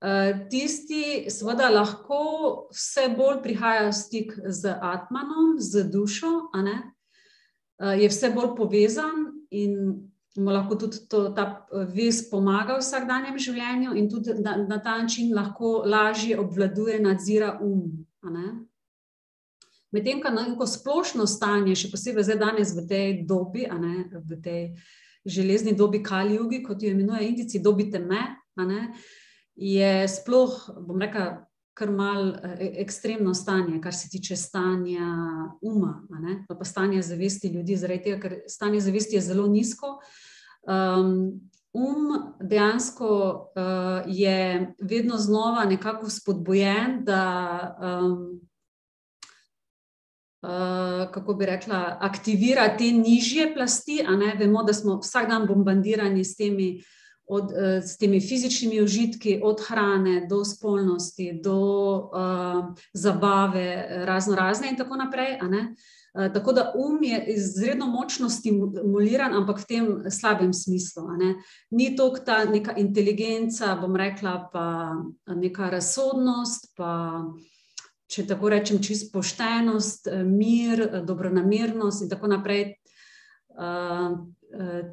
[0.03, 8.11] uh, tisti, seveda, lahko vse bolj prihaja v stik z atmanom, z dušo, uh, je
[8.11, 13.95] vse bolj povezan in mu lahko tudi to, ta eh, vest pomaga v vsakdanjem življenju,
[13.99, 18.07] in tudi na, na ta način lahko lažje obvladuje, nadzira um.
[19.95, 24.62] Medtem, ko neko splošno stanje, še posebej zdaj danes v tej dobi, ne, v tej
[25.24, 28.22] železni dobi Kalijugi, kot jo imenuje Indici, dobi teme,
[29.55, 31.37] je sploh, bom rekel,
[31.75, 35.09] kar mal eh, ekstremno stanje, kar se tiče stanja
[35.62, 36.03] uma,
[36.49, 39.99] pa, stanja zavesti ljudi, zaradi tega, ker stanje zavesti je zelo nizko.
[40.62, 43.09] Um, um dejansko
[43.57, 47.77] uh, je vedno znova nekako spodbujen, da.
[47.83, 48.41] Um,
[50.45, 50.51] Uh,
[51.12, 54.03] kako bi rekla, aktivira te nižje plasti.
[54.39, 56.85] Vemo, da smo vsak dan bombardirani s temi uh,
[57.27, 61.61] od, uh, s temi fizičnimi užitki, od hrane do spolnosti, do
[61.97, 65.39] uh, zabave, razno razne in tako naprej.
[65.43, 71.03] Uh, tako da um je izredno močno stimuliran, ampak v tem slabem smislu.
[71.70, 74.95] Ni to ta neka inteligenca, bom rekla, pa
[75.35, 77.25] neka razsodnost, pa
[78.07, 82.75] če tako rečem, čist poštenost, mir, dobronamernost in tako naprej.
[83.55, 84.18] Uh,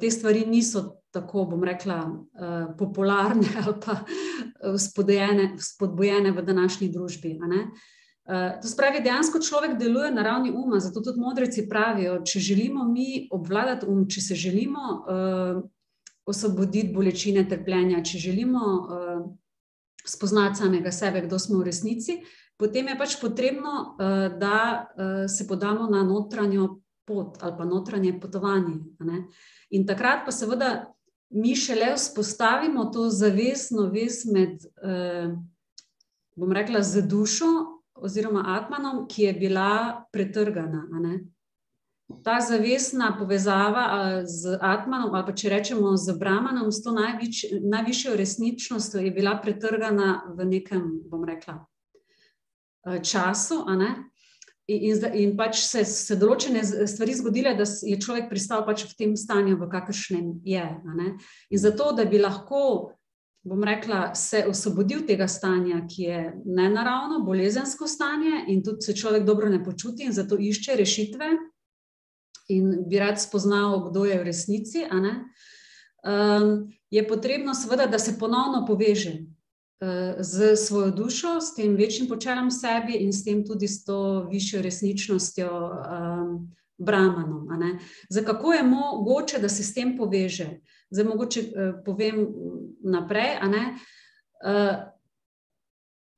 [0.00, 3.98] te stvari niso tako, bom rekla, uh, popularne ali pa
[4.78, 7.38] spodbujene, spodbujene v današnji družbi.
[8.62, 13.28] To spravi, dejansko človek deluje na ravni uma, zato tudi modreci pravijo, če želimo mi
[13.30, 15.62] obvladati um, če se želimo uh,
[16.26, 19.24] osvoboditi bolečine, trpljenja, če želimo uh,
[20.06, 22.20] spoznati samega sebe, kdo smo v resnici,
[22.56, 28.20] potem je pač potrebno, uh, da uh, se podamo na notranjo pot ali pa notranje
[28.20, 28.78] potovanje.
[29.70, 30.92] In takrat pa seveda
[31.32, 35.34] mi šele vzpostavimo to zavestno vez med, eh,
[36.36, 37.46] bom rekla, z dušo
[37.94, 40.88] oziroma atmanom, ki je bila pretrgana.
[42.24, 48.16] Ta zavestna povezava z atmanom, ali pa če rečemo z brahmanom, s to najvič, najvišjo
[48.16, 51.66] resničnostjo, je bila pretrgana v nekem, bom rekla,
[52.86, 53.64] eh, času.
[54.72, 59.14] In, in pač se, se določene stvari zgodile, da je človek pristal pač v tem
[59.18, 60.64] stanju, v kakršnem je.
[61.50, 62.92] In zato, da bi lahko,
[63.44, 69.26] bom rekla, se osvobodil tega stanja, ki je nenaravno, bolezensko stanje, in tudi se človek
[69.28, 71.32] dobro ne počuti, in zato išče rešitve,
[72.54, 76.56] in bi rad spoznal, kdo je v resnici, um,
[76.90, 79.18] je potrebno, seveda, da se ponovno poveže
[80.18, 84.62] z svojo dušo, s tem večjim počelom sebi in s tem tudi s to višjo
[84.62, 87.48] resničnostjo, um, brahmanom.
[88.08, 90.60] Za kako je mogoče, da se s tem poveže?
[90.90, 92.26] Zdaj, mogoče uh, povem
[92.82, 93.36] naprej.
[93.42, 94.76] Uh,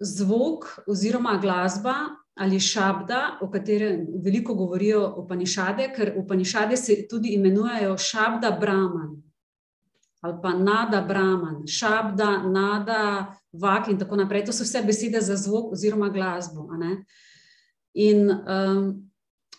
[0.00, 1.94] zvok oziroma glasba
[2.34, 9.22] ali šabda, o kateri veliko govorijo upanišade, ker upanišade se tudi imenujejo šabda brahman
[10.24, 14.44] ali pa nada brahman, šabda, nada, vak in tako naprej.
[14.44, 16.68] To so vse besede za zvok oziroma glasbo.
[17.94, 19.10] In um,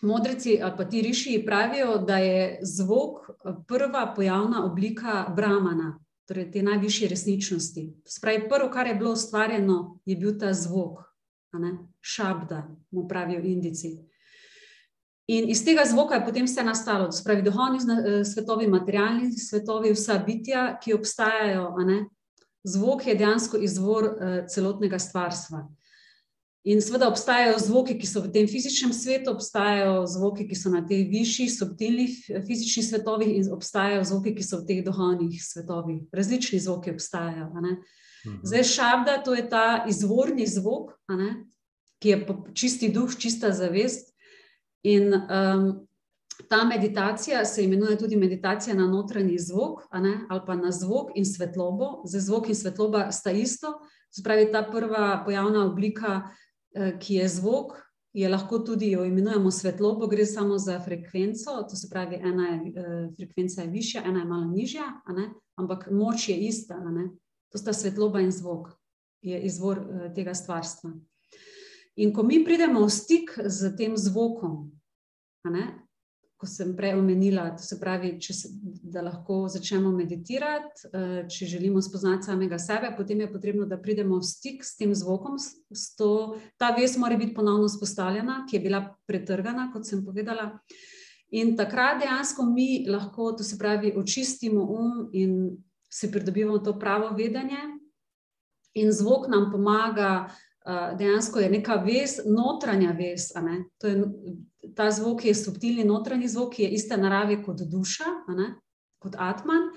[0.01, 3.29] modreci ali pa ti riši pravijo, da je zvok
[3.67, 7.93] prva pojavna oblika brahmana, torej te najvišje resničnosti.
[8.07, 10.99] Spravi, prvo, kar je bilo ustvarjeno, je bil ta zvok,
[12.01, 13.97] šabda, mu pravijo indici.
[15.27, 20.19] In iz tega zvoka je potem vse nastalo, spravi duhovni eh, svetovi, materialni svetovi, vsa
[20.25, 21.71] bitja, ki obstajajo.
[22.65, 25.67] Zvok je dejansko izvor uh, celotnega stvarstva.
[26.65, 30.79] In seveda obstajajo zvoki, ki so v tem fizičnem svetu, obstajajo zvoki, ki so na
[30.81, 32.15] teh višjih, subtilnih
[32.47, 35.99] fizičnih svetovih, in obstajajo zvoki, ki so v teh duhovnih svetovih.
[36.09, 37.51] Različni zvoki obstajajo.
[37.53, 38.39] Mhm.
[38.41, 40.95] Zdaj, šabda, to je ta izvorni zvok,
[42.01, 42.25] ki je
[42.57, 44.09] čisti duh, čista zavest.
[44.81, 45.85] In um,
[46.49, 49.81] ta meditacija se imenuje tudi meditacija na notranji zvok,
[50.29, 52.01] ali pa na zvok in svetlobo.
[52.05, 53.79] Zdaj, zvok in svetloba sta isto.
[54.11, 56.29] Spravi ta prva pojavna oblika,
[56.75, 57.71] eh, ki je zvok,
[58.13, 61.63] je lahko tudi jo imenujemo svetlobo, gre samo za frekvenco.
[61.69, 64.83] To se pravi, ena je, eh, frekvenca je višja, ena je malo nižja,
[65.55, 66.75] ampak moč je ista.
[67.51, 68.69] To sta svetloba in zvok,
[69.21, 70.93] je izvor eh, tega stvarstva.
[71.95, 74.71] In ko mi pridemo v stik z tem zvokom,
[75.43, 75.84] ne,
[76.45, 78.49] ko sem prej omenila, se pravi, se,
[78.83, 84.19] da lahko začnemo meditirati, eh, če želimo spoznati samega sebe, potem je potrebno, da pridemo
[84.19, 85.39] v stik s tem zvokom.
[85.73, 90.51] S to, ta vest mora biti ponovno spostavljena, ki je bila pretrgana, kot sem povedala.
[91.33, 95.57] In takrat dejansko mi lahko, to se pravi, očistimo um in
[95.89, 97.63] si pridobivamo to pravo vedenje.
[98.75, 100.27] In zvok nam pomaga,
[100.97, 103.31] dejansko je neka vez, notranja vez.
[104.75, 108.09] Ta zvok je subtilni notranji zvok, ki je iste narave kot duša,
[108.99, 109.69] kot Atman.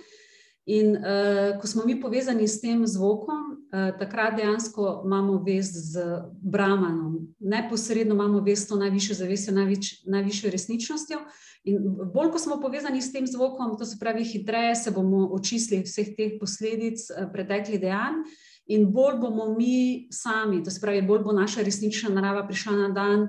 [0.68, 6.02] In uh, ko smo mi povezani s tem zvokom, uh, takrat dejansko imamo vez z
[6.44, 11.22] Brahmanom, neposredno imamo vez s to najvišjo zavestjo, najviš, najvišjo resničnostjo.
[11.64, 11.78] In
[12.12, 16.12] bolj, ko smo povezani s tem zvokom, to se pravi, hitreje se bomo očistili vseh
[16.16, 18.20] teh posledic uh, preteklih dejanj,
[18.68, 22.88] in bolj bomo mi sami, to se pravi, bolj bo naša resnična narava prišla na
[22.92, 23.28] dan,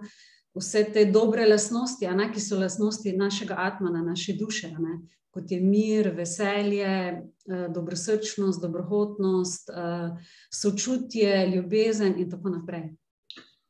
[0.56, 4.72] vse te dobre lasnosti, ne, ki so lasnosti našega atmana, naše duše.
[4.80, 5.00] Ne
[5.32, 10.18] kot je mir, veselje, eh, dobrosrčnost, dobrohotnost, eh,
[10.54, 12.96] sočutje, ljubezen in tako naprej.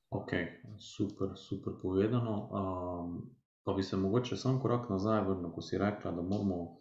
[0.09, 0.32] Ok,
[0.80, 2.49] super, super povedano.
[2.51, 6.77] Um, pa bi se mogoče samo korak nazaj vrnil, ko si rekla, da moramo,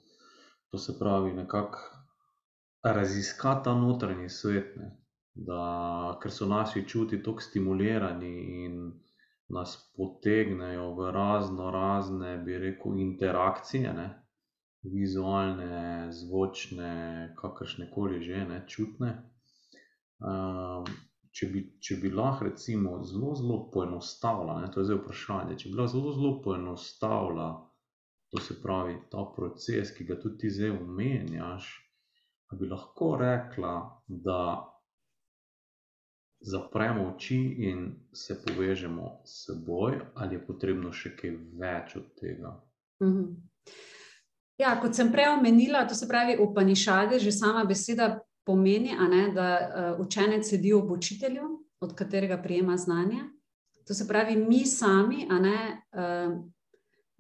[0.71, 1.79] to se pravi, nekako
[2.83, 4.97] raziskati ta notranji svet, ne?
[5.35, 8.93] da ker so naši čuti tako stimulirani in
[9.49, 13.93] nas potegnejo v razno razne, bi rekel, interakcije.
[13.93, 14.09] Ne?
[14.83, 19.11] vizualne, zvočne, kakršne koli že, ne, čutne.
[20.19, 20.87] Um,
[21.35, 25.71] če, bi, če bi lahko, recimo, zelo, zelo poenostavila, ne, to je zdaj vprašanje, če
[25.71, 27.49] bi lahko zelo, zelo poenostavila,
[28.33, 31.69] to se pravi, ta proces, ki ga tudi ti zdaj omenjaš,
[32.59, 33.75] bi lahko rekla,
[34.09, 34.41] da
[36.41, 42.61] zapremo oči in se povežemo s seboj, ali je potrebno še kaj več od tega.
[43.01, 43.37] -hmm.
[44.59, 49.47] Ja, kot sem prej omenila, to se pravi, upanišade, že sama beseda pomeni, ne, da
[49.99, 51.43] uh, učenec sedi ob učitelju,
[51.81, 53.23] od katerega prijema znanje.
[53.87, 55.83] To se pravi, mi sami, ne.
[55.93, 56.45] Uh,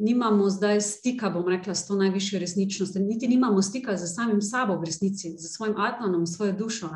[0.01, 4.77] Nimamo zdaj stika, bom rekla, s to najvišjo resničnostjo, niti nimamo stika z samim sabo
[4.79, 6.91] v resnici, z svojim atmanom, svojo dušo.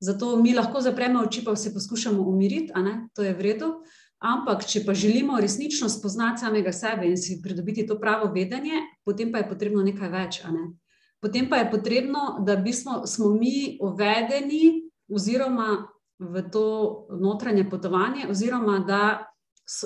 [0.00, 2.72] Zato mi lahko zapremo oči, pa se poskušamo umiriti,
[3.14, 3.74] to je v redu.
[4.20, 9.32] Ampak, če pa želimo resnično spoznati samega sebe in si pridobiti to pravo vedenje, potem
[9.32, 10.42] pa je potrebno nekaj več.
[10.44, 10.72] Ne?
[11.20, 15.88] Potem pa je potrebno, da bismo, smo mi uvedeni oziroma
[16.18, 19.02] v to notranje potovanje, oziroma da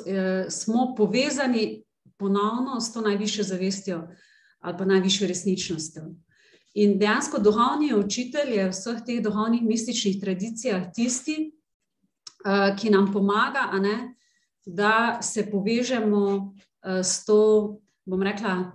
[0.06, 1.84] eh, smo povezani
[2.18, 4.08] ponovno s to najvišjo zavestjo
[4.60, 6.02] ali pa najvišjo resničnostjo.
[6.74, 13.12] In dejansko duhovni učitelj je v vseh teh duhovnih mističnih tradicijah tisti, uh, ki nam
[13.12, 14.14] pomaga, ne,
[14.66, 18.72] da se povežemo uh, s to, bom rekla,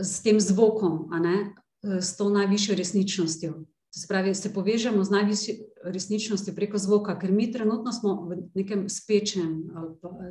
[0.00, 1.54] s tem zvokom, ne,
[2.00, 3.64] s to najvišjo resničnostjo.
[3.96, 5.54] Spravi, se povežemo z najvišjo
[5.84, 9.64] resničnostjo preko zvoka, ker mi trenutno smo v nekem spečnem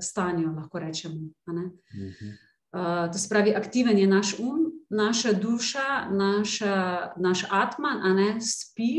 [0.01, 1.29] stanju, lahko rečemo.
[1.45, 6.75] Uh, to se pravi, aktiven je naš um, naša duša, naša,
[7.17, 8.91] naš atman, a ne spi,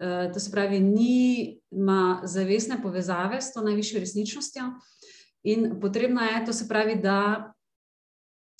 [0.00, 4.70] uh, to se pravi, ni ima zavestne povezave s to najvišjo resničnostjo.
[5.46, 7.52] In potrebno je, to se pravi, da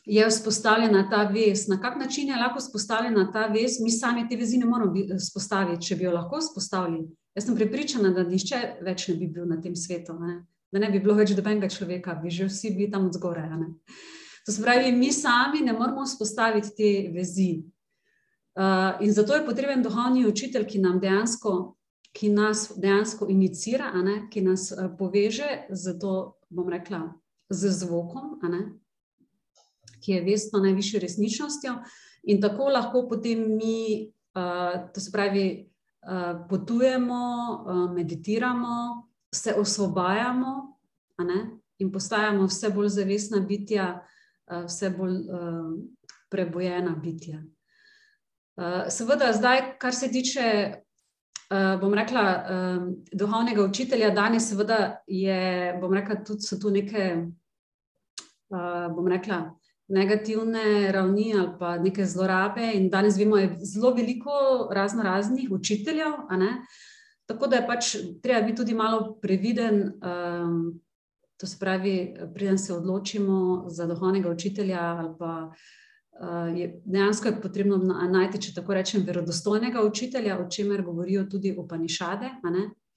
[0.07, 1.69] je vzpostavljena ta vez.
[1.69, 5.87] Na kak način je lahko vzpostavljena ta vez, mi sami te vezi ne moramo vzpostaviti,
[5.87, 7.09] če bi jo lahko vzpostavili.
[7.35, 10.45] Jaz sem prepričana, da nišče več ne bi bil na tem svetu, ne?
[10.73, 13.51] da ne bi bilo več dobenega človeka, bi že vsi bili tam zgoraj.
[14.47, 17.65] To se pravi, mi sami ne moramo vzpostaviti te vezi.
[18.57, 21.77] Uh, in zato je potreben duhovni učitelj, ki dejansko
[22.17, 27.03] ki nas dejansko inicira, ne, ki nas uh, poveže z to, bom rekla,
[27.53, 28.63] z zvokom, ne,
[30.01, 31.77] ki je vestno najvišjo resničnostjo,
[32.33, 35.47] in tako lahko potem mi uh, to se pravi,
[36.07, 40.55] uh, potujemo, uh, meditiramo, se osvobajamo
[41.79, 44.07] in postajamo vse bolj zavestna bitja,
[44.51, 45.71] vse bolj uh,
[46.31, 47.43] prebojena bitja.
[48.57, 50.75] Uh, seveda, zdaj, kar se tiče,
[51.81, 57.27] bom rekla, uh, duhovnega učitelja, danes, seveda, je, bom rekla, tudi so tu neke,
[58.51, 59.45] bom rekla,
[59.89, 62.73] negativne ravni ali pa neke zlorabe.
[62.75, 66.13] In danes vemo, je zelo veliko razno raznih učiteljev.
[67.27, 69.93] Tako da je pač treba biti tudi malo previden.
[70.03, 70.81] Um,
[71.37, 75.53] to se pravi, preden se odločimo za duhovnega učitelja, ali pa
[76.21, 77.77] uh, je dejansko je potrebno
[78.11, 82.31] najti, če tako rečem, verodostojnega učitelja, o čemer govorijo tudi opanišade.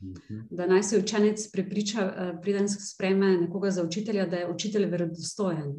[0.01, 0.39] Mhm.
[0.49, 4.85] Da naj se učenec prepriča, uh, preden se sprejme nekoga za učitelja, da je učitelj
[4.85, 5.75] verodostojen.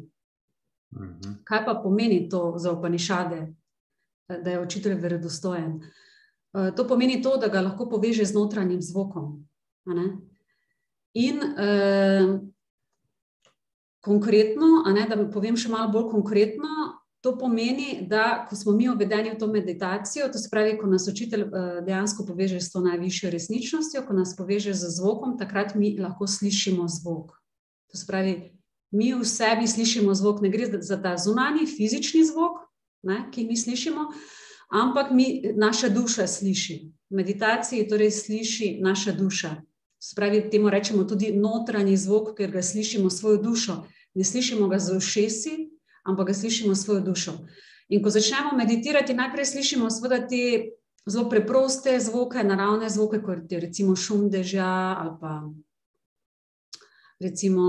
[0.93, 1.33] Mhm.
[1.43, 3.53] Kaj pa pomeni to za opanišade,
[4.43, 5.81] da je učitelj verodostojen?
[6.53, 9.47] Eh, to pomeni to, da ga lahko poveže z notranjim zvokom.
[11.13, 12.39] In eh,
[13.99, 19.29] konkretno, ne, da povem še malo bolj konkretno, to pomeni, da ko smo mi uvedeni
[19.31, 23.29] v to meditacijo, to se pravi, ko nas učitelj eh, dejansko poveže s to najvišjo
[23.29, 27.35] resničnostjo, ko nas poveže z zvokom, takrat mi lahko slišimo zvok.
[27.91, 28.35] To se pravi,
[28.91, 32.63] mi v sebi slišimo zvok, ne gre za ta zunanji fizični zvok,
[33.03, 34.07] ne, ki mi slišimo,
[34.71, 36.79] ampak mi, naša duša sliši.
[37.11, 39.55] V meditaciji torej sliši naša duša.
[40.03, 43.83] Spravi, temu rečemo tudi notranji zvok, ker ga slišimo svojo dušo.
[44.17, 45.57] Ne slišimo ga z ušesi,
[46.03, 47.35] ampak ga slišimo svojo dušo.
[47.89, 50.71] In ko začnemo meditirati, najprej slišimo seveda te
[51.05, 55.41] zelo preproste zvoke, naravne zvoke, kot je recimo šum dežja ali pa
[57.19, 57.67] recimo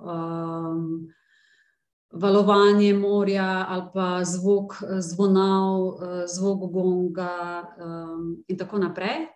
[0.00, 1.08] um,
[2.14, 9.26] valovanje morja ali pa zvok zvonov, zvok gonga um, in tako naprej.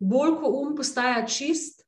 [0.00, 1.84] Bolj, ko um postaja čist,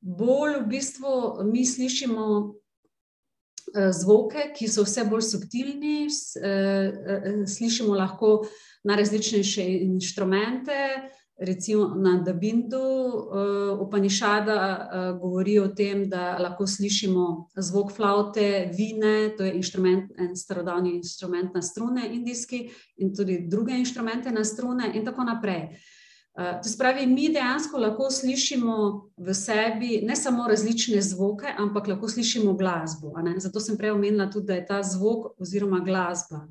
[0.00, 1.12] bolj v bistvu
[1.52, 8.46] mi slišimo uh, zvoke, ki so vse bolj subtilni, uh, uh, slišimo lahko
[8.84, 10.78] na različnejše inštrumente,
[11.38, 14.56] recimo na Dabindu, uh, Upanišada
[15.14, 20.96] uh, govori o tem, da lahko slišimo zvok flaute, vine, to je inštrument, en starodavni
[20.96, 25.68] inštrument na strune, indijski, in tudi druge inštrumente na strune, in tako naprej.
[26.34, 28.76] Uh, to spravi, mi dejansko lahko slišimo
[29.16, 33.14] v sebi ne samo različne zvoke, ampak lahko slišimo glasbo.
[33.38, 36.48] Zato sem prej omenila tudi, da je ta zvok oziroma glasba.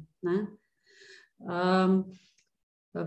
[1.40, 2.06] Um,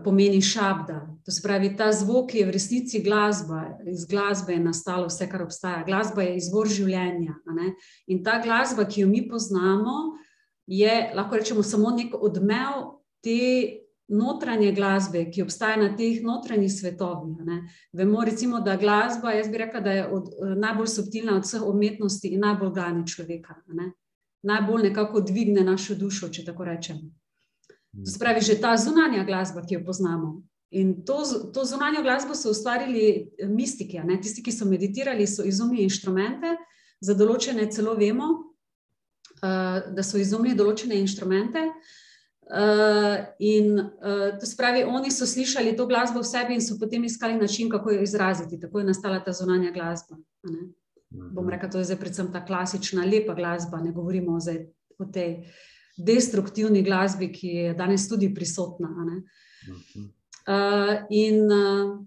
[0.04, 1.00] pomeni šabda.
[1.24, 5.42] To se pravi, ta zvok je v resnici glasba, iz glasbe je nastalo vse, kar
[5.42, 5.84] obstaja.
[5.86, 7.34] Glasba je izvor življenja.
[8.06, 10.16] In ta glasba, ki jo mi poznamo,
[10.70, 13.38] je lahko rečemo samo nek odmev te
[14.10, 17.62] notranje glasbe, ki obstaja na teh notranjih svetovih.
[17.92, 22.32] Vemo, recimo, da glasba, jaz bi rekla, da je od, najbolj subtilna od vseh umetnosti
[22.34, 23.54] in najbolj gani človeka.
[23.74, 23.92] Ne?
[24.42, 27.02] Najbolj nekako dvigne našo dušo, če tako rečem.
[27.90, 30.42] To pravi, že ta zunanja glasba, ki jo poznamo.
[30.70, 34.20] In to, to zunanjo glasbo so ustvarili eh, mistiki, ne?
[34.22, 36.54] tisti, ki so meditirali, so izumili inštrumente,
[37.02, 38.28] za določene celo vemo,
[39.40, 41.64] uh, da so izumili določene inštrumente.
[42.50, 47.06] Uh, in uh, to spravi, oni so slišali to glasbo v sebi in so potem
[47.06, 48.60] iskali način, kako jo izraziti.
[48.60, 50.18] Tako je nastala ta zunanja glasba.
[50.44, 51.50] Bom mhm.
[51.50, 54.64] rekel, to je zdaj predvsem ta klasična, lepa glasba, ne govorimo zdaj
[55.00, 55.58] o tej uh,
[55.96, 58.88] destruktivni glasbi, ki je danes tudi prisotna.
[60.48, 61.98] Uh, in uh,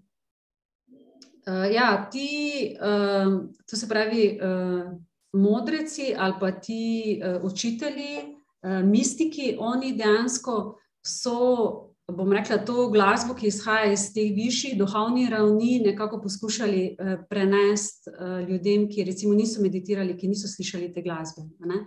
[1.46, 4.90] uh, ja, ti, uh, to se pravi, uh,
[5.32, 8.18] modreci ali pa ti uh, učitelji,
[8.62, 11.90] uh, mistiki, oni dejansko so.
[12.04, 18.12] Bom rekla, to glasbo, ki izhaja iz teh višjih duhovnih ravni, nekako poskušali uh, prenesti
[18.12, 21.46] uh, ljudem, ki recimo niso meditirali, ki niso slišali te glasbe.
[21.64, 21.80] Eh,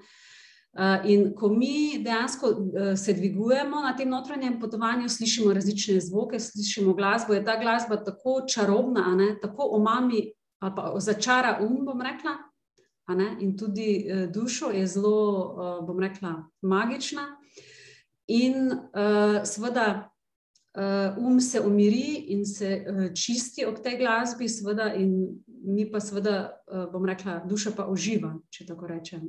[1.05, 6.93] in ko mi dejansko eh, se dvigujemo na tem notranjem potovanju, slišimo različne zvoke, slišimo
[6.93, 12.31] glasbo, je ta glasba tako čarobna, ne, tako omami ali pa začara um, bom rekla,
[13.07, 17.37] ne, in tudi eh, dušo je zelo, bom rekla, magična.
[18.27, 20.11] In uh, seveda
[20.77, 25.99] uh, um se umiri in se uh, čisti ob tej glasbi, seveda, in mi pa
[25.99, 29.23] seveda, uh, bom rekla, duša pa uživa, če tako rečem.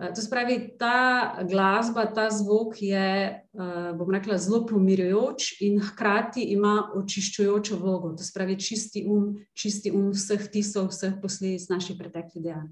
[0.00, 6.42] Eh, to spravi, ta glasba, ta zvok je, eh, bom rekla, zelo pomirjujoč in hkrati
[6.42, 8.14] ima očiščujočo vlogo.
[8.16, 12.70] To spravi, čisti um, čisti um vseh tisov, vseh posledic naših preteklih dejanj.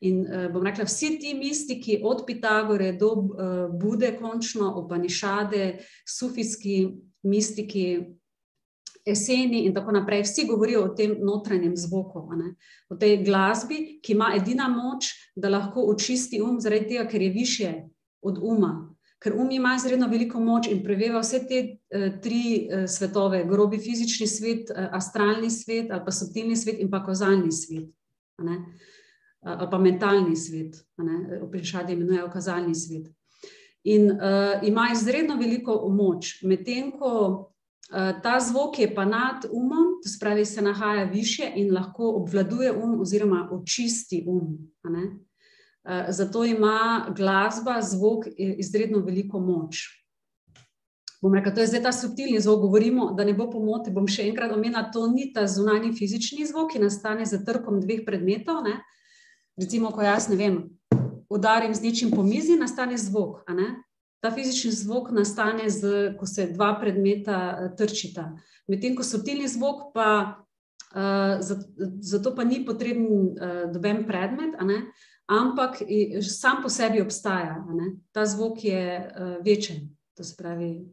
[0.00, 3.14] In eh, bom rekla, vsi ti mistiki, od Pitagore do
[3.80, 8.14] Bude, končno, Opanišade, sufijski mistiki,
[9.04, 12.28] eseni in tako naprej, vsi govorijo o tem notranjem zvoku,
[12.88, 17.30] o tej glasbi, ki ima edina moč, da lahko očisti um, zaradi tega, ker je
[17.30, 17.72] više
[18.22, 18.90] od uma.
[19.18, 23.78] Ker um ima izredno veliko moč in preveva vse te uh, tri uh, svetove: grobi
[23.78, 27.90] fizični svet, uh, astralni svet, ali pa subtilni svet in pa kozalni svet.
[29.44, 33.10] Ali pa mentalni svet, v prišadi imenujejo kazalni svet.
[33.84, 37.10] In uh, ima izredno veliko moč, medtem ko
[37.44, 37.53] Eh,
[38.22, 43.00] ta zvok je pa nad umom, to pravi, se nahaja više in lahko obvladuje um,
[43.00, 44.58] oziroma očisti um.
[45.84, 49.76] Eh, zato ima glasba, zvok, izredno veliko moč.
[51.22, 52.60] Bom rekel, to je zdaj ta subtilni zvok.
[52.60, 53.90] Govorimo, da ne bo pomote.
[53.90, 58.00] Bom še enkrat omenila, to ni ta zunanji fizični zvok, ki nastane z trkom dveh
[58.06, 58.62] predmetov.
[58.64, 58.78] Ne?
[59.60, 60.58] Recimo, ko jaz ne vem,
[61.28, 63.44] udarim z nečim po mizi, nastane zvok.
[64.24, 68.30] Ta fizični zvok nastane, z, ko se dva predmeta eh, trčita.
[68.72, 70.08] Medtem ko subtilni zvok, pa
[70.96, 71.36] uh,
[72.00, 74.56] zato pa ni potreben uh, doben predmet,
[75.28, 75.82] ampak
[76.24, 77.60] sam po sebi obstaja.
[78.16, 79.92] Ta zvok je uh, večen.
[80.16, 80.88] To se pravi,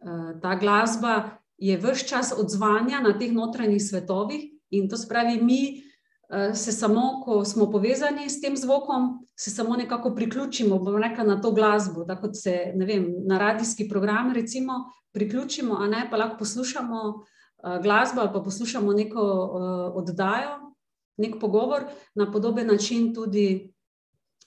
[0.00, 5.42] uh, ta glasba je vse čas odzvanja na teh notranjih svetovih, in to se pravi,
[5.44, 5.89] mi.
[6.32, 11.24] Eh, se samo, ko smo povezani s tem zvokom, se samo nekako priključimo, bom rekla,
[11.24, 12.04] na to glasbo.
[12.04, 14.72] Tako kot se vem, na radijski program, recimo,
[15.12, 20.74] priključimo, a ne pa lahko poslušamo uh, glasbo ali pa poslušamo neko uh, oddajo,
[21.16, 23.74] nek pogovor, na podoben način tudi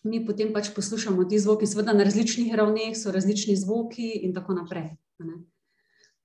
[0.03, 4.53] mi potem pač poslušamo ti zvoki, seveda na različnih ravneh so različni zvoki in tako
[4.53, 4.95] naprej.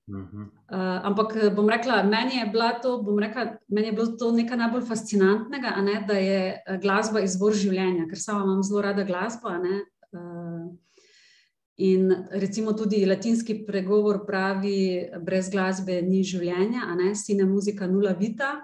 [0.09, 2.45] Uh, ampak eh, bom rekla, meni je,
[2.81, 7.21] to, bom rekla, meni je bilo to nekaj najbolj fascinantnega, ne, da je eh, glasba
[7.21, 9.53] izvor življenja, ker sama imam zelo rada glasbo.
[10.09, 10.65] Uh,
[11.77, 18.55] in recimo tudi latinski pregovor pravi, brez glasbe ni življenja, ne sine muzika nula vita.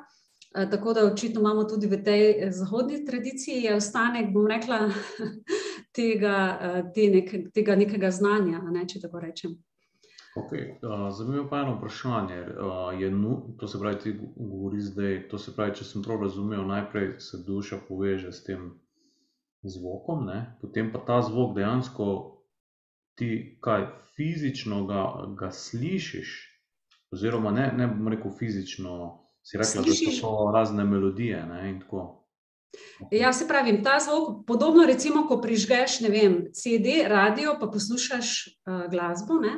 [0.55, 4.89] Uh, tako da očitno imamo tudi v tej zahodni tradiciji ostanek, bom rekla,
[5.95, 6.41] tega,
[6.95, 9.55] te nek, tega nekega znanja, ne, če tako rečem.
[10.35, 10.75] Okay.
[10.83, 12.39] Uh, Zanimivo pa je eno vprašanje.
[12.41, 15.27] Uh, je nu, to se pravi, ti govori zdaj.
[15.29, 18.73] To se pravi, če sem prav razumel, najprej se duša poveže s tem
[19.63, 20.57] zvokom, ne?
[20.61, 22.07] potem pa ta zvok dejansko
[23.15, 25.05] ti kaj fizično ga,
[25.39, 26.33] ga slišiš,
[27.11, 28.97] oziroma ne, ne bom rekel fizično,
[29.43, 30.05] si rekla, slišiš?
[30.05, 31.45] da so to razne melodije.
[31.45, 31.79] Ne?
[31.89, 33.21] Okay.
[33.21, 38.91] Ja, se pravi, ta zvok, podobno recimo, ko prižgeš vem, CD, radio, pa poslušaš uh,
[38.91, 39.39] glasbo.
[39.39, 39.55] Ne?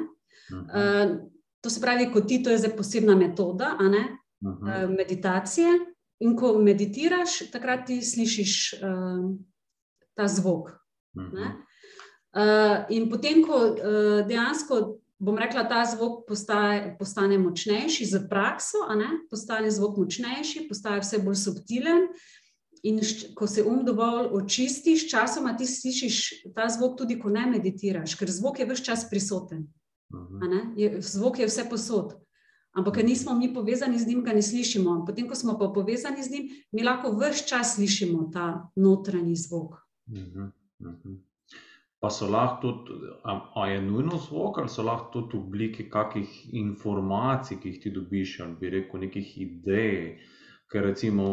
[0.52, 1.18] Uh,
[1.62, 4.86] to se pravi, kot ti, to je zdaj posebna metoda, uh -huh.
[4.86, 5.68] uh, meditacije.
[6.20, 9.36] In ko meditiraš, takrat ti slišiš uh,
[10.14, 10.70] ta zvok.
[11.14, 11.52] Uh -huh.
[12.34, 18.78] uh, in potem, ko uh, dejansko, bom rekla, ta zvok postaje, postane močnejši z prakso,
[19.30, 22.08] postane zvok močnejši, postaje vse bolj subtilen.
[22.84, 23.00] In
[23.36, 26.18] ko se um dovolj očisti, sčasoma ti slišiš
[26.56, 29.66] ta zvok, tudi ko ne meditiraš, ker zvok je vse čas prisoten.
[30.76, 32.16] Je, zvok je vse posod.
[32.78, 35.04] Ampak, ker nismo mi povezani z njim, ga ne slišimo.
[35.06, 39.82] Potem, ko smo pa povezani z njim, mi lahko vse čas slišimo ta notranji zvok.
[40.08, 41.18] Uh -huh.
[42.00, 43.08] Pa so lahko tudi,
[43.54, 47.92] ali je nujno zvok, ali so lahko tudi v obliki kakih informacij, ki jih ti
[47.92, 50.20] dobiš, ali bi rekel, nekih idej.
[50.72, 51.24] Ker recimo,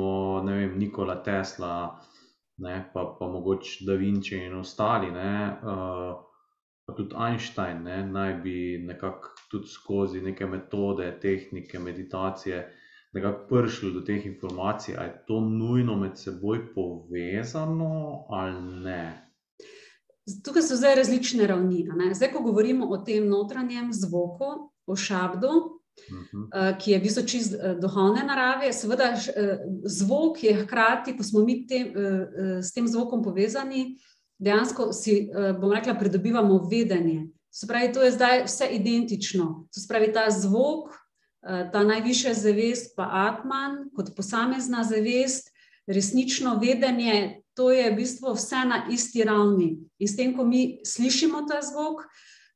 [0.45, 2.01] ne vem, Nikola Tesla,
[2.57, 5.11] ne, pa, pa mogoče Da Vinci in ostali.
[5.11, 6.34] Ne, uh,
[6.87, 12.64] pa tudi Einstein ne, naj bi nekako tudi skozi neke metode, tehnike, meditacije,
[13.12, 19.30] nekako prišli do teh informacij, ali je to nujno med seboj povezano ali ne.
[20.45, 21.85] Tukaj so zdaj različne ravni.
[22.14, 25.49] Zdaj, ko govorimo o tem notranjem zvoku, o šabdu,
[26.11, 26.43] uh mhm.
[26.43, 26.68] -huh.
[26.68, 31.22] Eh, ki je v bistvu čist eh, duhovne narave, seveda eh, zvok je hkrati, ko
[31.22, 31.93] smo mi te,
[32.62, 33.97] s tem zvokom povezani,
[34.45, 37.28] dejansko si, eh, bom rekla, pridobivamo vedenje.
[37.51, 39.68] Spravi, to je zdaj vse identično.
[39.74, 45.51] To spravi ta zvok, eh, ta najvišja zavest, pa Atman, kot posamezna zavest,
[45.86, 49.78] resnično vedenje, to je v bistvu vse na isti ravni.
[49.99, 52.03] In s tem, ko mi slišimo ta zvok,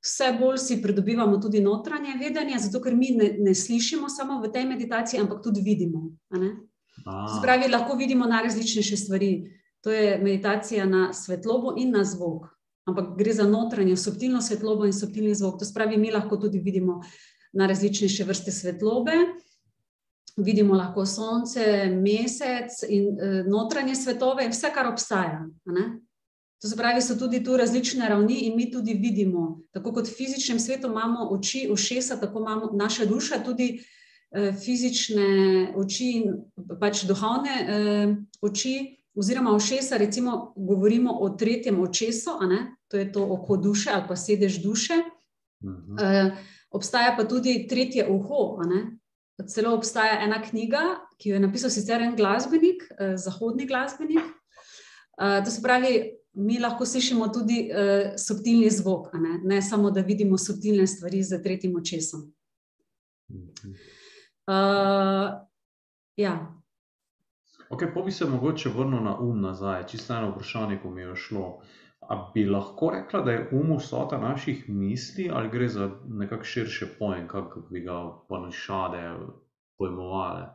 [0.02, 4.50] vse bolj si pridobivamo tudi notranje vedenje, zato ker mi ne, ne slišimo samo v
[4.52, 6.10] tej meditaciji, ampak tudi vidimo.
[7.38, 9.57] Spravi, lahko vidimo najrazličnejše stvari.
[9.88, 12.46] To je meditacija na svetlobo in na zvok.
[12.84, 15.54] Ampak gre za notranjo, subtilno svetlobo in subtilni zvok.
[15.58, 17.00] To spravi, mi lahko tudi vidimo
[17.52, 19.12] na različne vrste svetlobe.
[20.36, 25.40] Vidimo lahko sonce, mesec in uh, notranje svetove, vse, kar obstaja.
[26.60, 30.18] To se pravi, so tudi tu različne ravni in mi tudi vidimo, tako kot v
[30.20, 33.80] fizičnem svetu imamo oči, ušesa, tako imamo naša duša tudi
[34.30, 36.38] eh, fizične oči in
[36.80, 42.30] pač duhovne eh, oči, oziroma ušesa, recimo, govorimo o tretjem očesu,
[42.88, 44.94] to je to oko duše ali pa sedež duše.
[45.60, 46.26] Uh -huh.
[46.26, 46.38] uh,
[46.70, 48.58] obstaja pa tudi tretje uho.
[49.48, 50.80] Celo obstaja ena knjiga,
[51.18, 54.24] ki jo je napisal sicer en glasbenik, uh, zahodni glasbenik.
[55.22, 59.40] Uh, to se pravi, mi lahko slišimo tudi uh, subtilni zvok, ne?
[59.44, 62.32] ne samo da vidimo subtilne stvari z tretjim očesom.
[64.46, 65.30] Uh,
[66.16, 66.57] ja.
[67.70, 71.16] Ok, pa bi se mogoče vrnil na um nazaj, čisto eno vprašanje, ko mi je
[71.16, 71.60] šlo.
[72.00, 76.86] A bi lahko rekla, da je um vsota naših misli, ali gre za nekako širše
[76.98, 79.16] pojem, kako bi ga ponišade
[79.78, 80.46] pojmovali?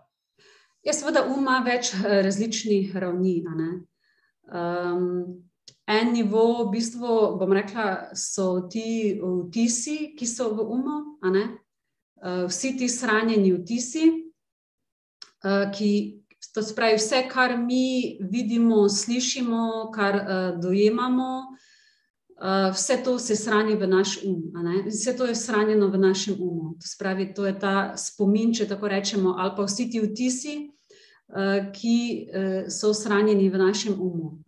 [0.84, 3.44] Ja, seveda, um ima več eh, različnih ravni.
[3.46, 5.44] Um,
[5.88, 12.74] en nivo, v bistvu, bom rekla, so ti vtisi, ki so v umu, uh, vsi
[12.78, 14.10] ti shranjeni vtisi,
[15.46, 21.40] uh, ki To se pravi, vse, kar mi vidimo, slišimo, kar uh, dojemamo,
[22.42, 24.52] uh, vse to se shrani v naš um.
[24.86, 26.76] Vse to je shranjeno v našem umu.
[26.82, 30.56] To se pravi, to je ta spomin, če tako rečemo, ali pa vsi ti vtisi,
[30.68, 34.44] uh, ki uh, so shranjeni v našem umu.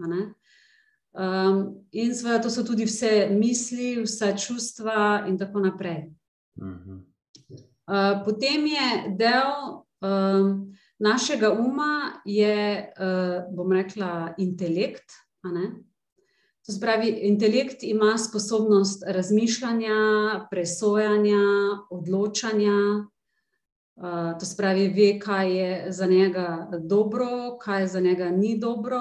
[1.16, 6.12] Um, in seveda, to so tudi vse misli, vse čustva, in tako naprej.
[6.60, 9.80] Uh, potem je del.
[10.04, 15.12] Um, našega uma je, uh, bom rekla, intelekt.
[16.66, 19.98] To se pravi, intelekt ima sposobnost razmišljanja,
[20.52, 21.44] presojanja,
[21.90, 23.06] odločanja.
[23.96, 29.00] Uh, to se pravi, ve, kaj je za njega dobro, kaj za njega ni dobro,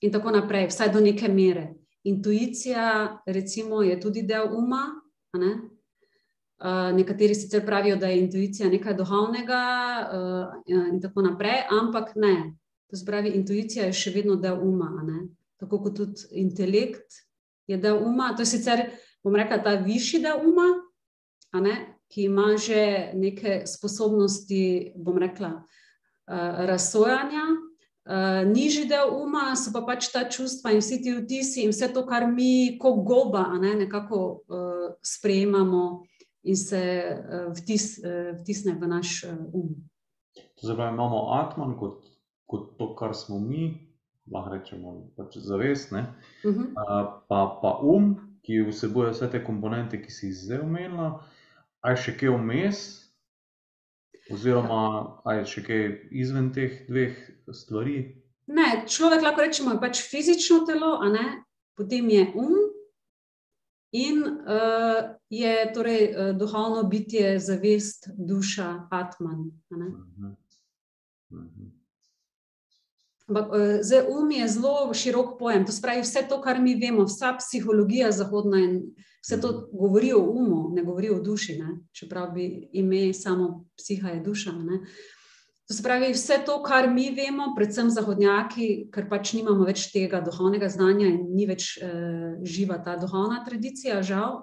[0.00, 1.74] in tako naprej, vsaj do neke mere.
[2.04, 5.00] Intuicija, recimo, je tudi del uma.
[6.58, 9.58] Uh, nekateri sicer pravijo, da je intuicija nekaj duhovnega,
[10.10, 12.58] uh, in tako naprej, ampak ne.
[12.90, 14.88] To se pravi, intuicija je še vedno del uma,
[15.60, 17.20] tako kot tudi intelekt
[17.70, 18.32] je del uma.
[18.34, 18.88] To je sicer,
[19.22, 20.66] bom rekla, ta višji del uma,
[22.10, 27.46] ki ima že neke sposobnosti, bom rekla, uh, razsojanja.
[28.08, 31.92] Uh, nižji del uma so pa pač ta čustva in vsi ti vtisi in vse
[31.94, 36.07] to, kar mi, kot goba, ne, nekako uh, sprejemamo
[36.48, 39.74] in se uh, vtis, uh, vtisne v naš uh, um.
[40.62, 42.06] Zdaj imamo Atman kot,
[42.46, 43.70] kot to, kar smo mi,
[44.32, 45.98] lahko rečemo, pač zavest, uh
[46.44, 46.66] -huh.
[46.72, 51.08] uh, pa, pa um, ki vsebuje vse te komponente, ki si jih zdaj omenila.
[51.80, 52.78] Ali še kaj vmes,
[54.32, 54.80] oziroma
[55.24, 57.14] ali še kaj izven teh dveh
[57.52, 57.98] stvari?
[58.46, 60.98] Ne, človek lahko rečemo, je pač fizično telo,
[61.76, 62.67] potem je um,
[63.92, 69.50] in uh, je torej uh, duhovno bitje, zavest, duša, atman.
[69.70, 70.26] Mhm.
[71.30, 71.72] Mhm.
[73.28, 75.66] Ampak uh, zdaj um je zelo širok pojem.
[75.66, 78.80] To spravi vse to, kar mi vemo, vsa psihologija zahodna in
[79.22, 81.78] vse to govori o umu, ne govori o duši, ne?
[81.92, 84.52] čeprav bi ime samo psiha je duša.
[84.52, 84.80] Ne?
[85.68, 90.22] To se pravi, vse to, kar mi vemo, predvsem zahodnjaki, ker pač nimamo več tega
[90.24, 94.40] duhovnega znanja in ni več uh, živa ta duhovna tradicija, žal.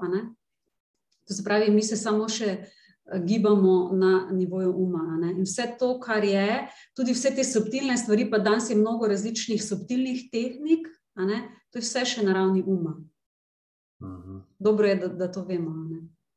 [1.26, 2.70] To se pravi, mi se samo še eh,
[3.26, 5.02] gibamo na nivoju uma.
[5.32, 6.62] In vse to, kar je,
[6.94, 10.86] tudi vse te subtilne stvari, pa danes je mnogo različnih subtilnih tehnik,
[11.18, 13.00] to je vse še na ravni uma.
[13.98, 14.22] Uh mhm.
[14.30, 14.42] -huh.
[14.60, 15.74] Dobro je, da, da to vemo.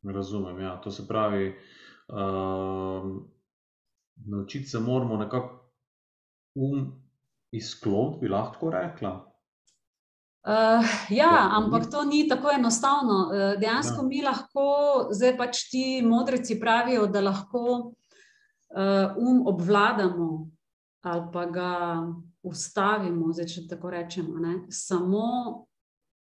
[0.03, 0.61] Razumem.
[0.61, 0.80] Ja.
[0.80, 1.57] To se pravi.
[2.09, 3.36] Uh
[4.27, 5.71] naučiti se moramo nekako
[6.55, 7.03] um
[7.53, 9.25] izklopiti, bi lahko rekla.
[10.49, 13.29] Uh, ja, ampak to ni tako enostavno.
[13.29, 14.09] Uh, dejansko ja.
[14.09, 14.64] mi lahko,
[15.11, 20.51] zdaj pač ti modreci pravijo, da lahko uh, um obvladamo
[21.01, 21.73] ali pa ga
[22.43, 24.55] ustavimo, zdaj, če tako rečemo, ne?
[24.71, 25.25] samo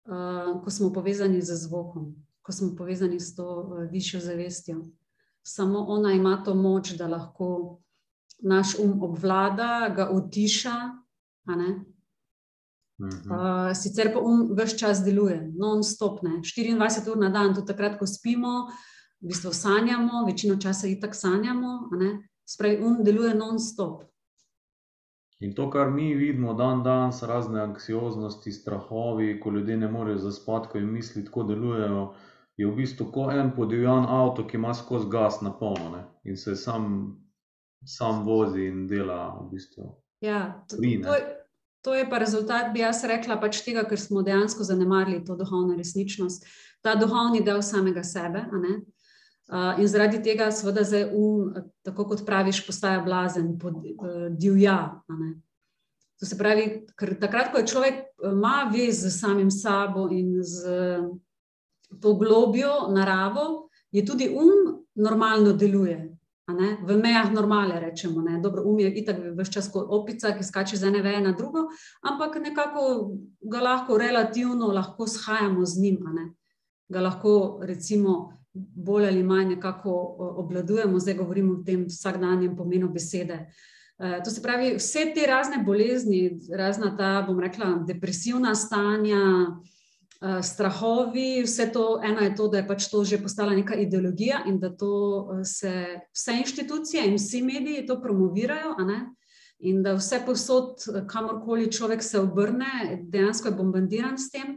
[0.08, 2.12] uh, ko smo povezani z zvokom,
[2.42, 4.82] ko smo povezani s to uh, višjo zavestjo
[5.42, 7.80] samo ona ima to moč, da lahko
[8.38, 10.76] naš um obvlada, ga utiša.
[12.98, 18.06] Uh, sicer pa um vse čas deluje, non-stop, 24 ur na dan, tudi takrat, ko
[18.06, 18.68] spimo,
[19.20, 21.90] v bistvu sanjamo, večino časa jih tako sanjamo,
[22.46, 24.02] spravi um deluje non-stop.
[25.40, 30.68] In to, kar mi vidimo dan danes, razne anksioznosti, strahovi, ko ljudje ne morejo zaspati,
[30.72, 32.27] ko jim misli tako delujejo, uh,
[32.58, 36.04] je v bistvu kot en podivjan avto, ki ima skozi gas na polno ne?
[36.26, 37.16] in se sam,
[37.86, 39.92] sam vozi in dela v bistvu.
[40.20, 41.38] Ja, to, to, je,
[41.86, 45.76] To je pa rezultat, bi jaz rekla, pač tega, ker smo dejansko zanemarili to duhovno
[45.78, 46.46] resničnost,
[46.82, 48.42] ta duhovni del samega sebe.
[48.50, 51.54] Uh, in zaradi tega, seveda, zdaj um,
[51.86, 54.98] tako kot praviš, postaja blazen, pod, uh, divja.
[56.18, 56.66] To se pravi,
[56.98, 60.66] ker takrat, ko je človek ima vez z samim sabo in z
[61.06, 61.27] to
[61.90, 66.14] globjo naravo, je tudi um normalno deluje.
[66.82, 70.76] V mejah normale rečemo, da Dobro, um je itak vse čas kot opica, ki skače
[70.76, 71.68] z ene veje na drugo,
[72.02, 75.98] ampak nekako ga lahko relativno lahko shajamo z njim.
[76.88, 83.46] Ga lahko recimo bolj ali manj nekako obvladujemo, zdaj govorimo o tem vsakdanjem pomenu besede.
[83.98, 89.77] E, to se pravi, vse te razne bolezni, razna ta, bom rekla, depresivna stanja, uh,
[90.42, 94.58] strahovi, vse to, eno je to, da je pač to že postala neka ideologija in
[94.58, 98.74] da to uh, se vse inštitucije in vsi mediji to promovirajo.
[99.58, 104.54] In da vse posod, eh, kamorkoli človek se obrne, dejansko je bombardiran s tem.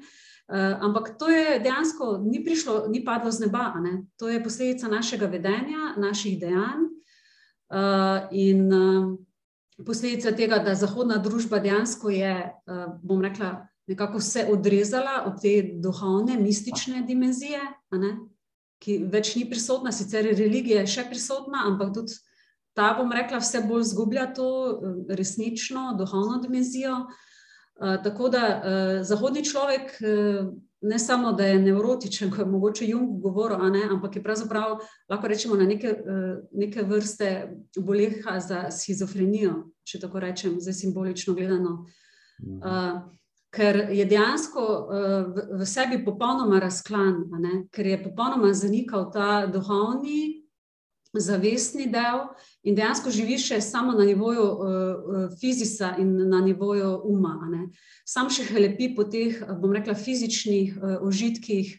[0.52, 3.74] Uh, ampak to je dejansko ni prišlo, ni padlo z neba.
[4.18, 6.86] To je posledica našega vedenja, naših dejanj
[7.72, 9.18] uh, in uh,
[9.86, 15.56] posledica tega, da zahodna družba dejansko je, uh, bom rekla, nekako se odrezala od te
[15.84, 17.60] duhovne, mistične dimenzije,
[18.82, 22.18] ki več ni prisotna, sicer je religija še prisotna, ampak tudi
[22.74, 27.06] ta, bom rekla, vse bolj zgublja to eh, resnično, duhovno dimenzijo.
[27.82, 30.52] Uh, tako da uh, zahodni človek, uh,
[30.86, 33.58] ne samo da je nevrotičen, kot je mogoče Jung govoril,
[33.90, 34.76] ampak je pravzaprav
[35.10, 35.96] lahko rečemo na neke,
[36.52, 37.30] neke vrste
[37.78, 41.86] boleha za schizofrenijo, če tako rečem, zdaj simbolično gledano.
[42.42, 43.02] Uh,
[43.52, 47.26] ker je dejansko uh, v, v sebi popolnoma razklan,
[47.72, 50.42] ker je popolnoma zanikal ta duhovni,
[51.12, 52.30] zavestni del
[52.64, 57.36] in dejansko živi še samo na nivoju uh, fizisa in na nivoju uma.
[58.08, 61.76] Sam še lepi po teh, bom rekla, fizičnih uh, užitkih,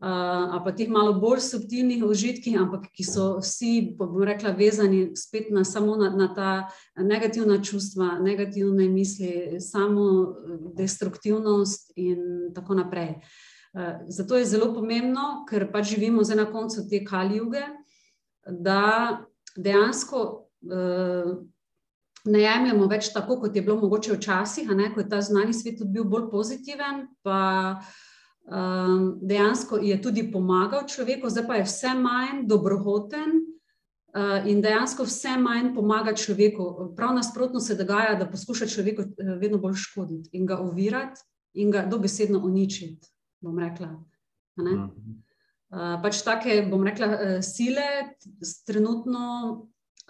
[0.00, 5.50] uh, pa teh malo bolj subtilnih užitkih, ampak ki so vsi, bom rekla, vezani spet
[5.52, 6.50] na samo na, na ta
[6.96, 10.34] negativna čustva, negativne misli, samo
[10.76, 13.20] destruktivnost in tako naprej.
[13.72, 17.62] Uh, zato je zelo pomembno, ker pač živimo zdaj na koncu te kaljuge,
[18.46, 19.20] da
[19.56, 20.20] dejansko
[20.66, 21.32] uh,
[22.24, 26.04] ne jemljemo več tako, kot je bilo mogoče včasih, ko je ta znani svet bil
[26.04, 27.06] bolj pozitiven.
[27.22, 27.40] Pa,
[27.78, 28.09] uh,
[28.50, 35.06] um, dejansko je tudi pomagal človeku, zdaj pa je vse manj dobrohoten uh, in dejansko
[35.06, 36.92] vse manj pomaga človeku.
[36.96, 41.22] Prav nasprotno se dogaja, da poskuša človeku uh, vedno bolj škoditi in ga ovirati
[41.54, 43.08] in ga dobesedno uničiti.
[43.40, 43.94] Bom rekla.
[44.60, 48.16] Uh, pač take, bom rekla, sile
[48.66, 49.26] trenutno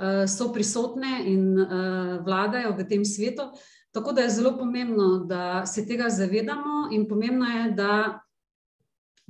[0.01, 3.53] uh, so prisotne in uh, vladajo v tem svetu.
[3.93, 8.21] Tako da je zelo pomembno, da se tega zavedamo, in pomembno je, da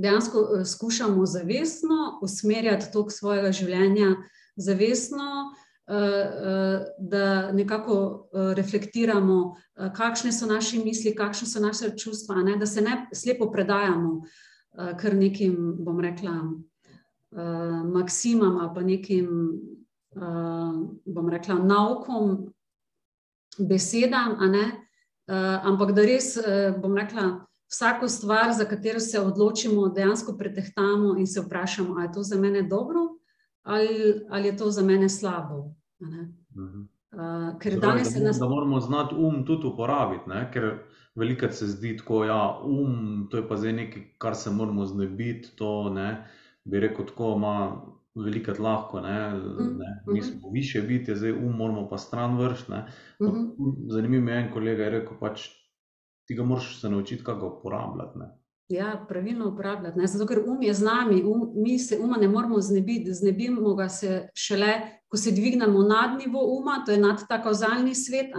[0.01, 4.14] dejansko eh, skušamo zavestno usmerjati tok svojega življenja,
[4.57, 5.30] zavestno,
[5.86, 7.96] eh, eh, da nekako
[8.57, 9.57] reflektiramo,
[9.96, 12.57] kakšne so naše misli, kakšne so naše čustva, ne?
[12.57, 14.20] da se ne slepo predajamo
[15.01, 16.30] kar nekim, bom rekla,
[17.90, 19.26] maksimam ali pa nekim,
[21.05, 22.53] bom rekla, naukom
[23.59, 24.36] besedam,
[25.26, 26.36] ampak da res,
[26.78, 32.12] bom rekla, vsako stvar, za katero se odločimo, dejansko pretehtamo in se vprašamo, ali je
[32.12, 33.01] to za mene dobro
[33.62, 35.75] ali, ali je to za mene slabo.
[36.01, 38.39] Uh, ker Zdaj, danes se nas.
[38.39, 40.51] Da moramo znati um tudi uporabiti, ne?
[40.53, 40.79] ker
[41.14, 44.87] veliko se zdi tako, da ja, um, to je pa zdaj nekaj, kar se moramo
[44.87, 45.57] znebiti.
[45.57, 46.27] To ne,
[46.64, 47.83] bi rekel, tako ima
[48.14, 50.29] veliko lahko, ne, mm, ne, mi mhm.
[50.29, 52.73] smo više biti, zdaj um, moramo pa stran vršiti.
[52.73, 53.91] Mm -hmm.
[53.91, 55.49] Zanimivo je, en kolega je rekel, pač
[56.31, 58.18] ti ga moraš se naučiti, kako ga uporabljati.
[58.18, 58.26] Ne.
[58.68, 59.99] Ja, pravilno uporabljati.
[59.99, 60.07] Ne?
[60.07, 63.89] Zato, ker um je z nami, um, mi se uma ne moramo znebiti, znebimo ga
[63.89, 64.76] se šele,
[65.09, 68.31] ko se dvignemo nad nivo uma, to je nad ta kauzalni svet,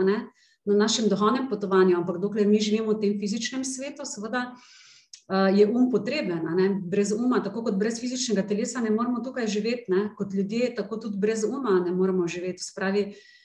[0.66, 1.98] na našem duhovnem potovanju.
[1.98, 6.48] Ampak dokler mi živimo v tem fizičnem svetu, seveda uh, je um potreben.
[6.88, 10.14] Brez uma, tako kot brez fizičnega telesa, ne moremo tukaj živeti, ne?
[10.16, 12.64] kot ljudje, tako tudi brez uma ne moremo živeti.
[12.64, 13.41] Spravi, uh,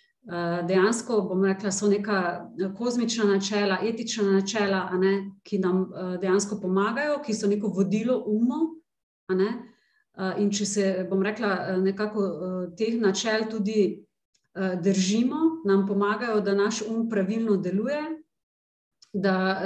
[0.68, 5.30] dejansko, bom rekla, so neka kozmična načela, etična načela, ne?
[5.42, 8.62] ki nam uh, dejansko pomagajo, ki so neko vodilo umu.
[9.30, 12.26] Uh, in če se, bom rekla, nekako
[12.78, 14.02] teh načel tudi
[14.82, 18.00] držimo, nam pomagajo, da naš um pravilno deluje
[19.16, 19.60] da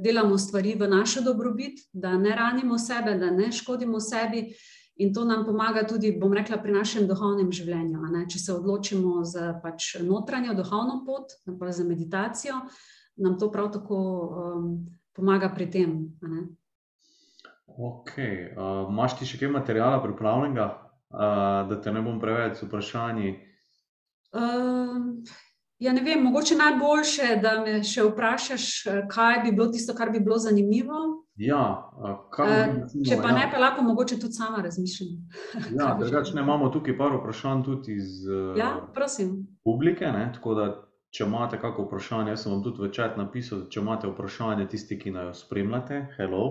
[0.00, 4.54] delamo stvari v našo dobrobit, da ne ranimo sebe, da ne škodimo sebi.
[4.96, 8.00] In to nam pomaga tudi, bom rekla, pri našem duhovnem življenju.
[8.32, 12.62] Če se odločimo za pač notranjo duhovno pot, pa za meditacijo,
[13.20, 14.70] nam to prav tako um,
[15.12, 15.92] pomaga pri tem.
[17.66, 20.70] Ok, uh, imaš ti še kaj materijala pripravljenega,
[21.12, 23.34] uh, da te ne bom preveč vprašanji?
[24.32, 25.12] Uh,
[25.76, 28.70] ja, ne vem, mogoče najboljše, da me še vprašaš,
[29.12, 31.25] kaj bi bilo tisto, kar bi bilo zanimivo.
[31.36, 32.14] Ja, uh,
[33.04, 33.34] če pa ja.
[33.36, 35.10] ne, pa lahko mogoče tudi sama razmišljam.
[35.78, 38.24] Ja, drugače imamo tukaj par vprašanj tudi iz
[38.56, 38.72] ja,
[39.64, 40.66] publike, ne, tako da
[41.16, 45.14] Če imate kakšno vprašanje, jaz sem vam tudi večer napisal, če imate vprašanje, tisti, ki
[45.14, 46.42] jo spremljate, hello,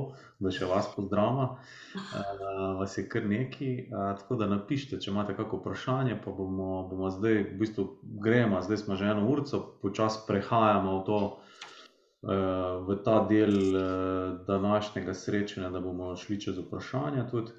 [0.42, 1.52] da še vas pozdravljam,
[2.00, 3.70] uh, vas je kar neki.
[3.92, 7.86] Uh, tako da napišite, če imate kakšno vprašanje, pa bomo, bomo zdaj, v bistvu,
[8.26, 9.46] gremo, zdaj smo že eno uro,
[9.86, 11.20] počasi prehajamo v, to,
[12.26, 13.84] v ta del uh,
[14.48, 17.28] današnjega srečanja, da bomo šli čez vprašanja.
[17.32, 17.54] Tudi.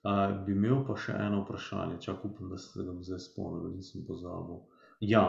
[0.00, 3.76] Uh, bi imel pa še eno vprašanje, če upam, da se ga zdaj spomnim, da
[3.76, 4.62] nisem pozabil.
[5.04, 5.26] Ja,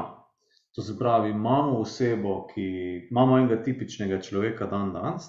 [0.76, 2.64] To se pravi, imamo osebo, ki
[3.12, 5.28] imamo enega tipičnega človeka, dan danes.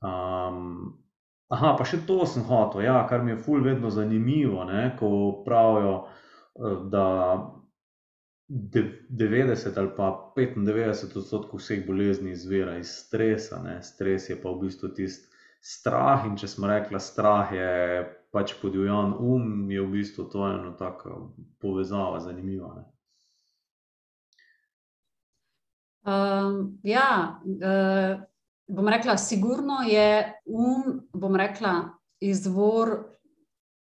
[0.00, 0.94] Um,
[1.52, 5.10] aha, pa še to sem hotel, ja, kar mi je ful vedno zanimivo, ne, ko
[5.44, 7.04] pravijo, eh, da
[8.52, 13.62] 90 ali pa 95 odstotkov vseh bolezni izvira iz stresa.
[13.64, 13.82] Ne.
[13.82, 15.32] Stres je pa v bistvu tisti
[15.62, 16.26] strah.
[16.26, 17.70] In če smo rekli, strah je
[18.32, 21.16] pač podivjan um, je v bistvu to ena taka
[21.62, 22.74] povezava, zanimiva.
[22.76, 22.84] Ne.
[26.02, 28.20] Um, ja, uh,
[28.66, 32.96] bom rekla, sigurno je um, bom rekla, izvor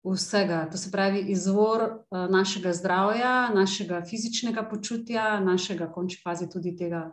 [0.04, 0.68] vsega.
[0.72, 7.08] To se pravi, izvor uh, našega zdravja, našega fizičnega počutja, našega, končni fazi, tudi tega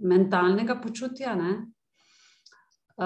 [0.00, 1.36] mentalnega počutja.
[2.98, 3.04] Uh,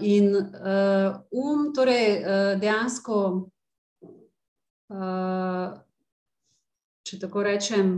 [0.00, 3.18] in uh, um, torej uh, dejansko,
[4.88, 5.68] uh,
[7.06, 7.94] če tako rečem,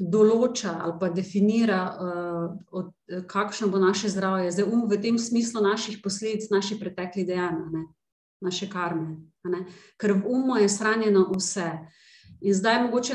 [0.00, 2.92] določa ali pa definira, uh, od,
[3.28, 7.86] kakšno bo naše zdravje, zdaj um v tem smislu naših posledic, naših preteklih dejanj, ne?
[8.40, 9.16] Naše karme.
[9.96, 11.70] Ker v umu je shranjeno vse.
[12.40, 13.14] In zdaj mogoče.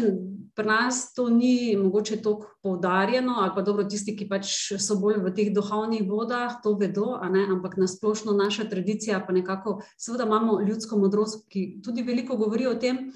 [0.56, 4.48] Pri nas to ni mogoče tako poudarjeno, ali pa dobro, tisti, ki pač
[4.80, 9.82] so bolj v teh duhovnih vodah, to vedo, ampak na splošno naša tradicija, pa nekako,
[10.00, 13.12] seveda imamo ljudsko modrost, ki tudi veliko govori o tem,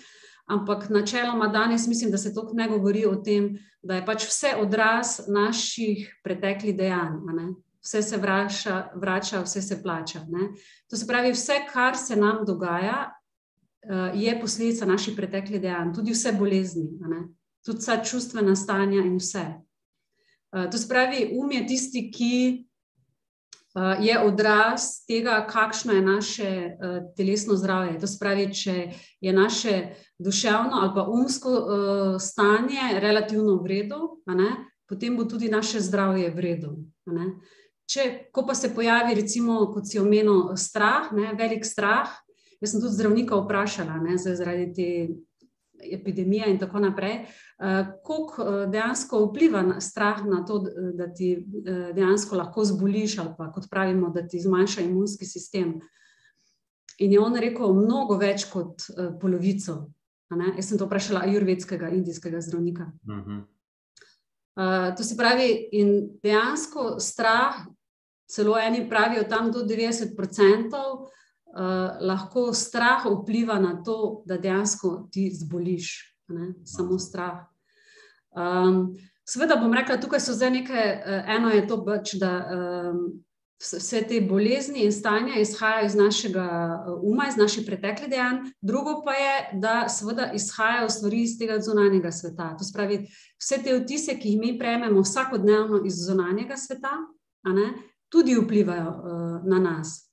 [0.49, 4.55] Ampak načeloma danes mislim, da se to ne govori o tem, da je pač vse
[4.57, 7.19] odraz naših preteklih dejanj.
[7.89, 10.19] Vse se vrača, vrača, vse se plača.
[10.29, 10.51] Ne?
[10.89, 13.09] To se pravi, vse, kar se nam dogaja,
[13.81, 16.85] eh, je posledica naših preteklih dejanj, tudi vse bolezni,
[17.65, 19.45] tudi vsa čustvena stanja in vse.
[20.53, 22.65] Eh, to se pravi, um je tisti, ki
[23.75, 26.77] uh, je odraz tega, kakšno je naše
[27.17, 27.99] telesno zdravje.
[27.99, 31.49] To spravi, če je naše duševno ali pa umsko
[32.19, 34.21] stanje relativno v redu,
[34.89, 36.77] potem bo tudi naše zdravje v redu.
[37.89, 42.11] Če, ko pa se pojavi, recimo, kot si omenil, strah, ne, velik strah,
[42.61, 44.89] jaz sem tudi zdravnika vprašala, ne, zaradi te
[45.95, 50.59] epidemije in tako naprej, uh, koliko uh, dejansko vpliva na strah na to,
[50.93, 55.79] da ti uh, dejansko lahko zboliš, ali pa kot pravimo, da ti zmanjša imunski sistem.
[56.99, 58.83] In je on rekel, mnogo več kot
[59.21, 59.87] polovico.
[60.29, 62.91] Jaz sem to vprašala ajurvedskega, indijskega zdravnika.
[63.07, 63.39] Uh -huh.
[64.59, 67.55] uh, to se pravi, in dejansko strah,
[68.29, 71.09] celo eni pravijo, tam do 90 odstotkov.
[71.49, 75.87] Uh, lahko strah vpliva na to, da dejansko ti zboliš,
[76.29, 76.53] ne?
[76.65, 77.47] samo strah.
[78.37, 78.93] Um,
[79.29, 83.01] Sveda bom rekla, tukaj so zdaj nekaj, uh, eno je to, pač, da um,
[83.61, 89.01] vse te bolezni in stanja izhajajo iz našega uh, uma, iz naših preteklih dejanj, drugo
[89.05, 92.55] pa je, da seveda izhajajo stvari iz tega zunanjega sveta.
[92.57, 93.03] To spravi,
[93.41, 96.93] vse te vtise, ki jih mi prejmemo vsakodnevno iz zunanjega sveta,
[97.57, 97.71] ne,
[98.09, 100.09] tudi vplivajo uh, na nas.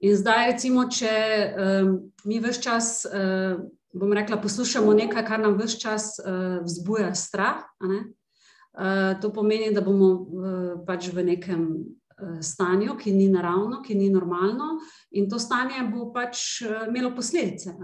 [0.00, 1.94] In zdaj, recimo, če um,
[2.24, 3.58] mi vse čas, uh,
[3.92, 9.82] bom rekla, poslušamo nekaj, kar nam vse čas uh, vzbuja strah, uh, to pomeni, da
[9.82, 14.76] bomo uh, pač v nekem uh, stanju, ki ni naravno, ki ni normalno,
[15.10, 17.74] in to stanje bo pač uh, imelo posledice.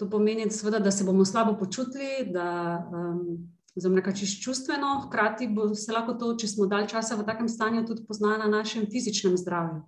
[0.00, 3.38] To pomeni, seveda, da se bomo slabo počutili, da um,
[3.76, 3.94] zelo
[4.42, 8.38] čustveno, hkrati bo se lahko to, če smo dalj časa v takem stanju, tudi poznalo
[8.38, 9.82] na našem fizičnem zdravju.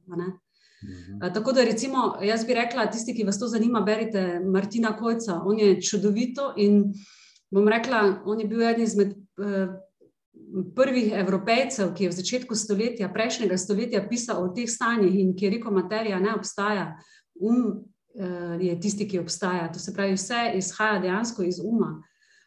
[0.83, 1.35] -hmm.
[1.35, 5.43] Tako da, recimo, jaz bi rekla, tisti, ki vas to zanima, berite Martina Kojca.
[5.45, 6.93] On je čudovito in
[7.51, 9.75] bom rekla, on je bil eden izmed uh,
[10.77, 15.45] prvih evropejcev, ki je v začetku stoletja, prejšnjega stoletja, pisal o teh stanjih in ki
[15.45, 16.93] je rekel, materija ne obstaja.
[17.35, 17.85] Um
[18.15, 19.71] uh, je tisti, ki obstaja.
[19.73, 22.01] To se pravi, vse izhaja dejansko iz uma.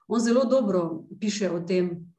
[0.08, 2.12] On zelo dobro piše o tem.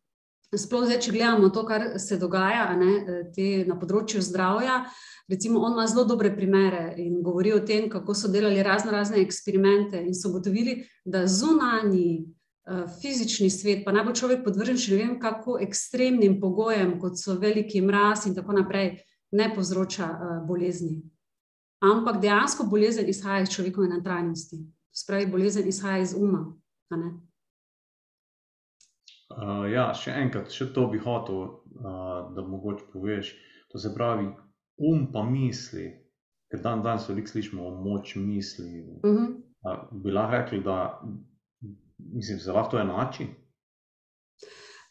[0.57, 2.93] sploh zdaj, če gledamo to, kar se dogaja ne,
[3.35, 4.85] te, na področju zdravja.
[5.29, 9.19] Recimo, on ima zelo dobre primere in govori o tem, kako so delali razno razne
[9.21, 14.95] eksperimente in so ugotovili, da zunanji uh, fizični svet, pa naj bo človek podvržen še
[14.95, 18.95] ne vem kako ekstremnim pogojem, kot so veliki mraz in tako naprej,
[19.35, 21.03] ne povzroča uh, bolezni.
[21.85, 24.63] Ampak dejansko bolezen izhaja iz človekove notranjosti,
[24.95, 26.47] spravi bolezen izhaja iz uma.
[29.37, 31.43] Uh, ja, še enkrat, še to bi hotel,
[31.77, 33.35] uh, da mogoče poveš.
[33.73, 34.31] To se pravi,
[34.89, 35.91] um pa misli,
[36.49, 38.81] ker dan danes veliko slišimo o moči misli.
[38.81, 39.35] Uh -huh.
[39.61, 41.03] uh, bi lahko rekli, da
[41.99, 43.27] mislim, se lahko to enači?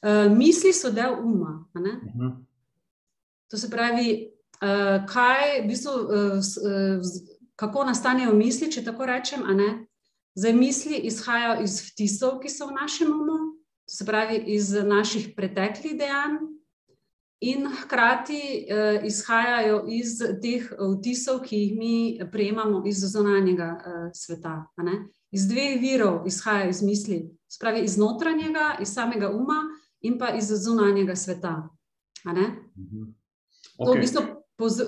[0.06, 1.66] Uh, misli so del uma.
[1.74, 2.46] Uh -huh.
[3.50, 4.30] To se pravi,
[4.62, 7.02] uh, kaj, v bistvu, uh, uh,
[7.56, 9.42] kako nastanejo misli, če tako rečem.
[10.36, 13.55] Zdaj, misli izhajajo iz vtisov, ki so v našem umu,
[13.86, 16.38] se pravi iz naših preteklih dejanj,
[17.40, 24.66] in hkrati uh, izhajajo iz teh vtisov, ki jih mi prejemamo iz zunanjega uh, sveta.
[25.32, 27.20] Iz dveh virov izhajajo iz misli,
[27.52, 29.62] spravi iz notranjega, iz samega uma
[30.02, 31.70] in pa iz zunanjega sveta.
[32.26, 33.04] Mhm.
[33.78, 33.86] Okay.
[33.86, 34.22] To, v bistvu,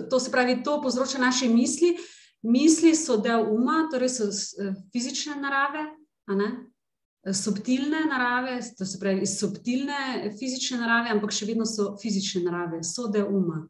[0.10, 1.98] to se pravi, to povzroča naše misli.
[2.42, 5.84] Misli so del uma, torej so eh, fizične narave,
[7.34, 12.84] subtilne narave, to se pravi iz subtilne fizične narave, ampak še vedno so fizične narave,
[12.84, 13.64] so del uma.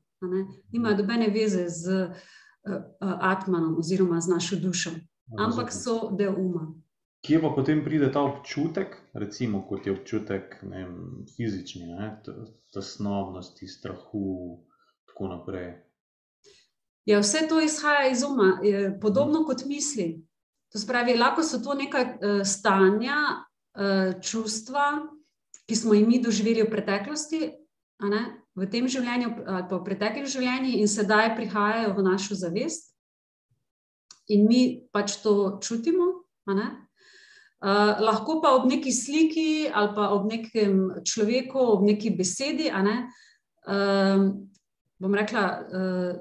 [0.73, 4.91] Nimajo dobene veze z uh, Atmanom oziroma z našo dušo,
[5.37, 6.67] ampak so del uma.
[7.25, 11.89] Kje pa potem pride ta občutek, recimo kot je občutek vem, fizični,
[12.73, 14.27] tesnobnosti, strahu
[14.61, 15.73] in tako naprej?
[17.07, 18.59] Ja, vse to izhaja iz uma,
[19.01, 20.21] podobno kot misli.
[20.71, 23.46] To spravi, lahko so to neka uh, stanja,
[24.21, 25.07] čustva,
[25.67, 27.41] ki smo jih mi doživeli v preteklosti,
[28.57, 32.93] v tem življenju ali pa v preteklih življenjih, in sedaj prihajajo v našo zavest,
[34.29, 36.23] in mi pač to čutimo.
[36.47, 43.09] Uh, lahko pa ob neki sliki ali pa ob nekem človeku, ob neki besedi, ne,
[43.65, 44.29] uh,
[45.01, 46.11] bom rekla, uh,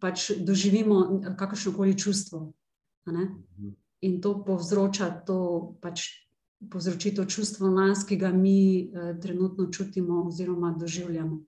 [0.00, 2.54] pač doživimo kakršno koli čustvo.
[3.06, 6.25] Mhm in to povzroča to, pač
[6.72, 11.40] povzroči to čustvo nas, ki ga mi eh, trenutno čutimo oziroma doživljamo.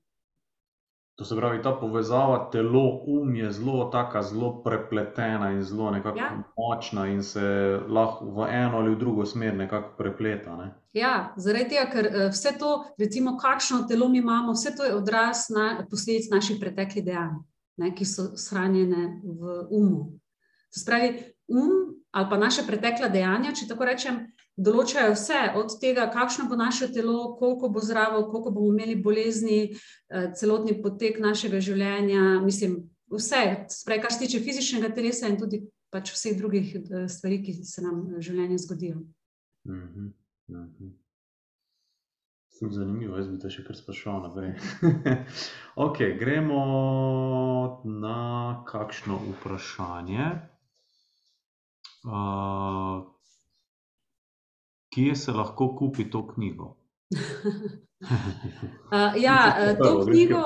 [1.19, 6.45] To se pravi, ta povezava telo-um je zelo, tako zelo prepletena in zelo ja.
[6.57, 7.41] močna, in se
[7.89, 10.57] lahko v eno ali v drugo smer nekako prepleta.
[10.57, 10.75] Ne?
[10.93, 14.95] Ja, zaradi tega, ker eh, vse to, recimo, kakšno telo mi imamo, vse to je
[14.95, 17.35] odraz na, posledic naših preteklih dejanj,
[17.77, 20.05] ne, ki so shranjene v umu.
[20.71, 21.15] To se pravi,
[21.49, 24.17] um ali pa naše pretekla dejanja, če tako rečem,
[24.59, 29.61] določajo vse, od tega, kakšno bo naše telo, koliko bo zdravo, koliko bomo imeli bolezni,
[29.71, 32.41] eh, celotni potek našega življenja.
[32.43, 32.81] Mislim,
[33.15, 35.63] vse, sprej, kar se tiče fizičnega telesa in tudi
[35.95, 39.05] pač vseh drugih eh, stvari, ki se nam v življenju zgodijo.
[39.69, 40.11] Mhm,
[40.51, 40.97] mhm.
[42.59, 44.57] Zanimivo, jaz bi te še kar sprašval naprej.
[45.87, 46.63] ok, gremo
[47.87, 50.33] na kakšno vprašanje.
[52.07, 53.03] Uh,
[54.95, 56.77] kje se lahko kupi to knjigo?
[58.93, 59.39] uh, ja,
[59.83, 60.43] to, knjigo,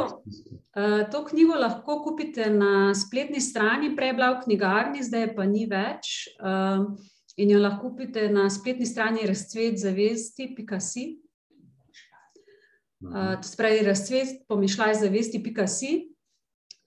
[0.77, 5.47] uh, to knjigo lahko kupite na spletni strani, prej je bila v knjigarni, zdaj pa
[5.47, 6.29] ni več.
[6.41, 6.89] Uh,
[7.37, 11.07] in jo lahko kupite na spletni strani razcvetzavesti.si.
[13.03, 16.12] Uh, to spravi razcvet, pomišljaj zavesti.si.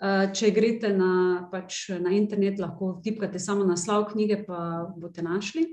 [0.06, 1.10] Eh, če greste na,
[1.52, 4.60] pač na internet, lahko tipkate samo naslov knjige, pa
[5.00, 5.66] boste našli.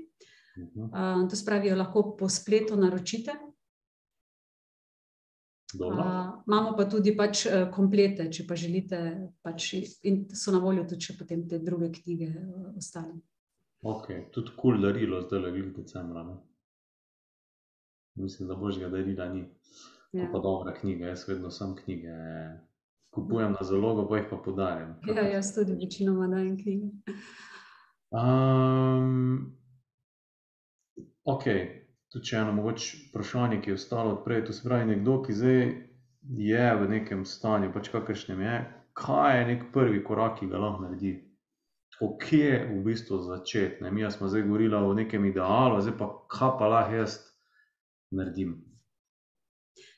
[0.53, 3.33] Uh, to spravijo, lahko po spletu naročite.
[5.73, 8.99] Uh, imamo pa tudi pač komplete, če pa želite,
[9.41, 9.71] pač
[10.05, 13.17] in so na voljo tudi še potem te druge knjige uh, ostale.
[13.81, 16.21] Ok, tudi kul cool darilo zdaj le v decembra.
[16.29, 16.37] Ne?
[18.21, 19.47] Mislim, da božjega darila ni.
[20.13, 20.29] Ja.
[20.29, 22.13] Pa dobra knjiga, jaz vedno sem knjige
[23.13, 24.95] kupujem na zalogo, pa jih pa podarim.
[25.07, 26.87] Ja, jaz tudi večinoma dajem knjige.
[28.13, 29.55] Um,
[31.25, 31.43] ok,
[32.13, 34.45] tudi če eno mogoče vprašanje, ki je ostalo odprej.
[34.47, 35.61] To se pravi, nekdo, ki zdaj
[36.39, 38.57] je v nekem stanju, pač kakršnem je,
[38.97, 41.19] kaj je nek prvi korak, ki ga lahko naredi.
[42.19, 43.85] Kje je v bistvu začeti?
[43.93, 47.19] Mi smo zdaj govorili o nekem idealu, zdaj pa kaj pa lahko jaz
[48.11, 48.57] naredim.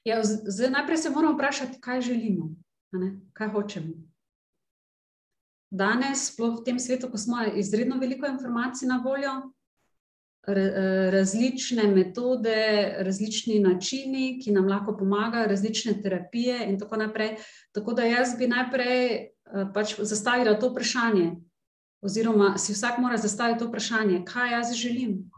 [0.05, 2.51] Ja, zdaj, najprej se moramo vprašati, kaj želimo
[3.33, 3.93] kaj hočemo.
[5.71, 9.33] Danes, sploh v tem svetu, ko smo izredno veliko informacij na voljo,
[11.11, 17.35] različne metode, različni načini, ki nam lahko pomagajo, različne terapije, in tako naprej.
[17.73, 19.31] Tako da jaz bi najprej
[19.73, 21.31] pač zastavila to vprašanje,
[22.01, 25.31] oziroma si vsak mora zastaviti to vprašanje, kaj jaz želim.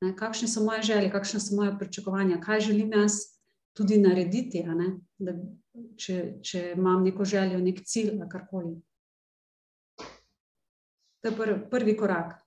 [0.00, 3.39] Ne, kakšne so moje želje, kakšna so moja pričakovanja, kaj želim jaz
[3.76, 4.62] tudi narediti,
[5.18, 5.34] da
[5.96, 8.76] če, če imam neko željo, neki cilj ali karkoli.
[11.20, 12.38] To je prvi, prvi korak.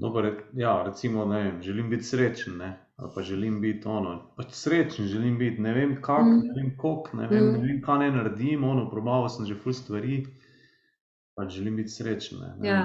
[0.00, 4.54] Dober, ja, recimo, ne vem, želim biti srečen, ne, ali pa želim biti ono, pač
[4.56, 8.12] srečen želim biti, ne vem kako, ne vem koliko, ne vem, ne vem, kaj naj
[8.16, 10.22] naredim, ono, probal sem že ful stvari.
[11.36, 12.80] Pač želim biti srečen, ne, ne Ja.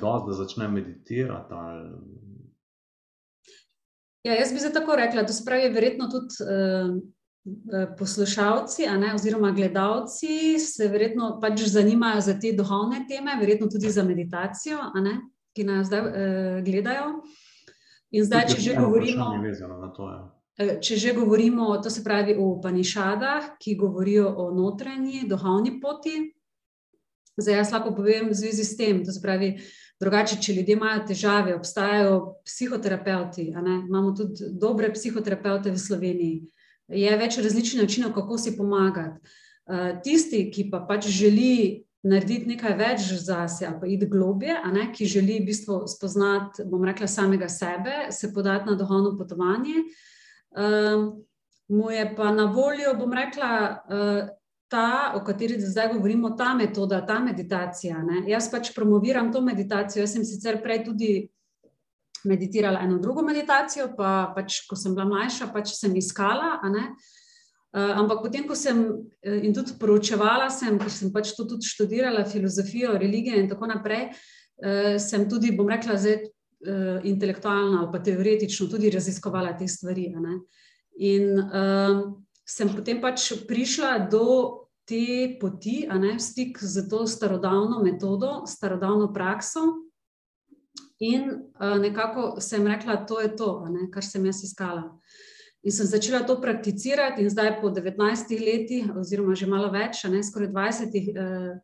[0.00, 1.90] dosti, da začnem meditirati ali...
[4.24, 6.34] Ja, jaz bi zdaj tako rekla, to se pravi, verjetno tudi,
[7.98, 13.90] poslušalci, a ne, oziroma gledalci se verjetno pač zanimajo za te duhovne teme, verjetno tudi
[13.90, 15.14] za meditacijo, ne,
[15.56, 16.10] ki nas zdaj,
[16.66, 17.22] gledajo.
[18.10, 19.30] In zdaj, če že govorimo,
[19.96, 20.76] to, ja.
[20.82, 26.18] če že govorimo, to se pravi o Upanišadah, ki govorijo o notranji duhovni poti,
[27.40, 29.54] zdaj jaz lahko povem v zvezi s tem, to se pravi,
[30.00, 32.16] drugače, če ljudje imajo težave, obstajajo
[33.60, 36.40] ne, imamo tudi dobre psihoterapevte v Sloveniji.
[36.88, 39.20] Je več različnih načinov, kako si pomagati.
[40.02, 44.88] tisti, ki pa pač želi narediti nekaj več zase ali pa iti globlje, a ne,
[44.92, 49.84] ki želi v bistvu spoznati, bom rekla, samega sebe, se podati na duhovno potovanje,
[51.68, 53.50] mu je pa na voljo, bom rekla,
[54.70, 60.04] ta, o kateri zdaj govorimo, ta metoda, ta meditacija, ne, jaz pač promoviram to meditacijo,
[60.04, 61.10] jaz sem sicer prej tudi
[62.24, 66.90] meditirala eno drugo meditacijo, pa pač, ko sem bila mlajša, pač sem iskala, ne.
[67.72, 68.82] ampak potem ko sem,
[69.22, 74.10] in tudi proučevala sem, ker sem pač to tudi študirala, filozofijo, religije in tako naprej,
[75.00, 76.28] sem tudi, bom rekla zdaj,
[77.08, 80.34] intelektualno ali pa teoretično tudi raziskovala te stvari, a ne.
[82.50, 88.42] Sem potem pač prišla do te poti, a ne, v stik s to starodavno metodo,
[88.46, 89.86] starodavno prakso.
[91.00, 94.98] In, nekako sem rekla: "To je to, a ne, kar sem jaz iskala."
[95.62, 100.08] In sem začela to prakticirati in zdaj po devetnajstih letih oziroma že malo več, a
[100.08, 101.10] ne, skoraj dvajsetih,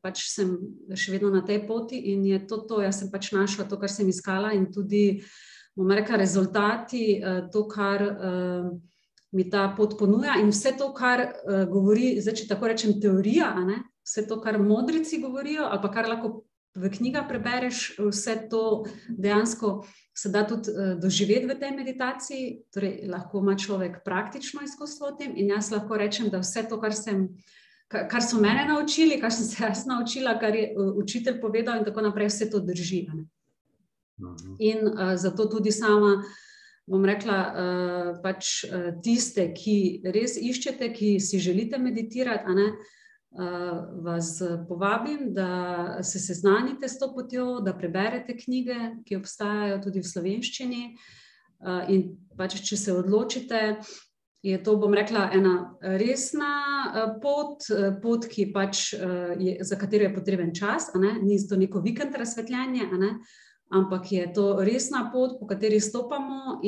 [0.04, 0.52] pač sem
[0.92, 3.88] še vedno na tej poti in je to to, jaz sem pač našla to, kar
[3.88, 5.24] sem iskala, in tudi,
[5.72, 8.04] bom rekla, rezultati, to, kar,
[9.36, 11.26] mi ta pot ponuja, in vse to, kar,
[11.70, 16.08] govori, zdaj če tako rečem, teorija, ne, vse to, kar modreci govorijo ali pa kar
[16.08, 16.32] lahko
[16.76, 19.84] v knjigah prebereš, vse to dejansko
[20.16, 25.36] se da tudi, doživeti v tej meditaciji, torej lahko ima človek praktično izkustvo v tem
[25.36, 27.28] in jaz lahko rečem, da vse to, kar sem,
[27.88, 32.04] kar so mene naučili, kar sem se jaz naučila, kar je učitelj povedal in tako
[32.08, 33.26] naprej, vse to drži, ne.
[34.58, 34.88] In,
[35.20, 36.22] zato tudi sama,
[36.86, 37.38] bom rekla,
[38.22, 38.60] pač,
[39.02, 42.68] tiste, ki res iščete, ki si želite meditirati, ne,
[44.06, 44.30] vas
[44.68, 50.82] povabim, da se seznanite s to potjo, da preberete knjige, ki obstajajo tudi v slovenščini.
[51.88, 52.02] in
[52.36, 53.80] pač, če se odločite,
[54.42, 57.64] je to, bom rekla, ena resna, pot,
[58.02, 58.92] pot, pač,
[59.40, 63.10] je, za katero je potreben čas, ne, ni to neko vikend razsvetljenje, a ne,
[63.72, 66.60] ampak je to resna pot, po kateri stopamo,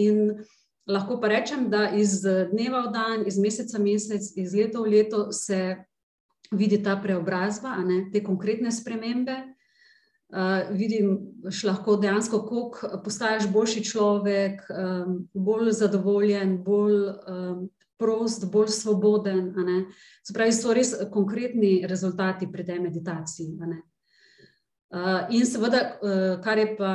[0.89, 4.91] lahko pa rečem, da iz dneva v dan, iz meseca v mesec, iz leta v
[4.97, 5.77] leto se
[6.51, 9.55] vidi ta preobrazba, ne, te konkretne spremembe.
[10.71, 14.61] vidiš lahko dejansko, koliko postaješ boljši človek,
[15.35, 17.15] bolj zadovoljen, bolj,
[17.99, 19.55] prost, bolj svoboden.
[20.23, 23.57] Se pravi, so res konkretni rezultati pri tej meditaciji.
[25.31, 25.99] In seveda,
[26.45, 26.93] kar je pa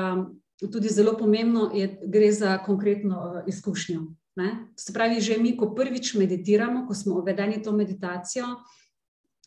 [0.71, 4.01] tudi zelo pomembno, je, gre za konkretno izkušnjo,
[4.35, 4.49] ne.
[4.77, 8.45] Se pravi, že mi, ko prvič meditiramo, ko smo uvedeni v to meditacijo,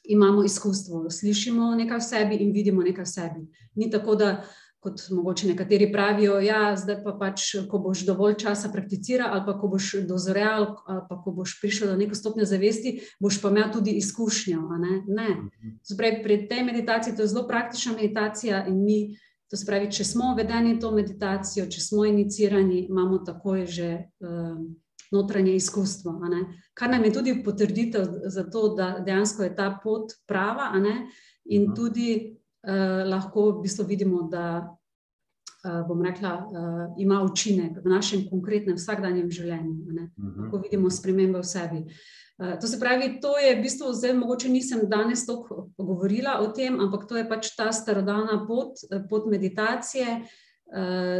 [0.08, 3.46] imamo izkustvo, slišimo nekaj o sebi in vidimo nekaj o sebi.
[3.74, 4.44] Ni tako, da
[4.86, 9.56] kot mogoče nekateri pravijo: "Ja, zdaj pa pač, ko boš dovolj časa prakticiral ali pa
[9.58, 13.72] ko boš dozorel ali pa ko boš prišel do neke stopnje zavesti, boš pa imel
[13.72, 15.28] tudi izkušnjo, ne." Ne.
[15.82, 19.18] Se pravi, pri tej meditaciji, to je zelo praktična meditacija in mi,
[19.50, 23.90] to se pravi, če smo uvedeni v to meditacijo, če smo iniciirani, imamo takoj že,
[25.12, 26.20] notranje izkustvo.
[26.74, 30.72] Kar nam je tudi potrditev za to, da dejansko je ta pot prava,
[31.44, 32.36] in tudi,
[33.06, 34.75] lahko v bistvu vidimo, da,
[35.88, 36.32] bom rekla,
[36.98, 40.08] ima učinek v našem konkretnem vsakdanjem življenju, ne.
[40.16, 41.84] Lahko vidimo spremembe v sebi.
[42.60, 46.80] to se pravi, to je v bistvu, zdaj mogoče nisem danes toliko govorila o tem,
[46.80, 48.76] ampak to je pač ta starodavna pot,
[49.10, 50.20] pot meditacije,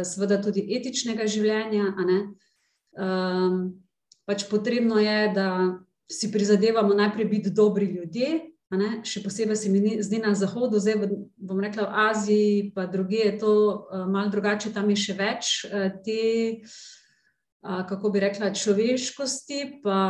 [0.03, 1.93] seveda tudi etičnega življenja.
[2.97, 3.81] Um,
[4.27, 5.47] pač potrebno je, da
[6.11, 8.56] si prizadevamo najprej biti dobri ljudje,
[9.07, 11.07] še posebej se mi zdi na zahodu, zdaj
[11.39, 13.51] bom rekla v Aziji, pa druge je to
[13.87, 16.23] uh, malo drugače, tam je še več uh, te,
[17.63, 19.79] uh, kako bi rekla, človeškosti.
[19.83, 20.01] Pa,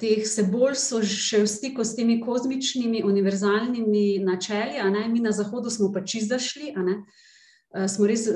[0.00, 4.80] teh se bolj so še v stiku s temi kozmičnimi, univerzalnimi načeli,
[5.12, 6.96] mi na Zahodu smo pač izašli, a ne
[7.88, 8.26] smo res,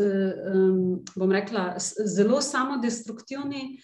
[1.17, 3.81] bom rekla, zelo samodestruktivni.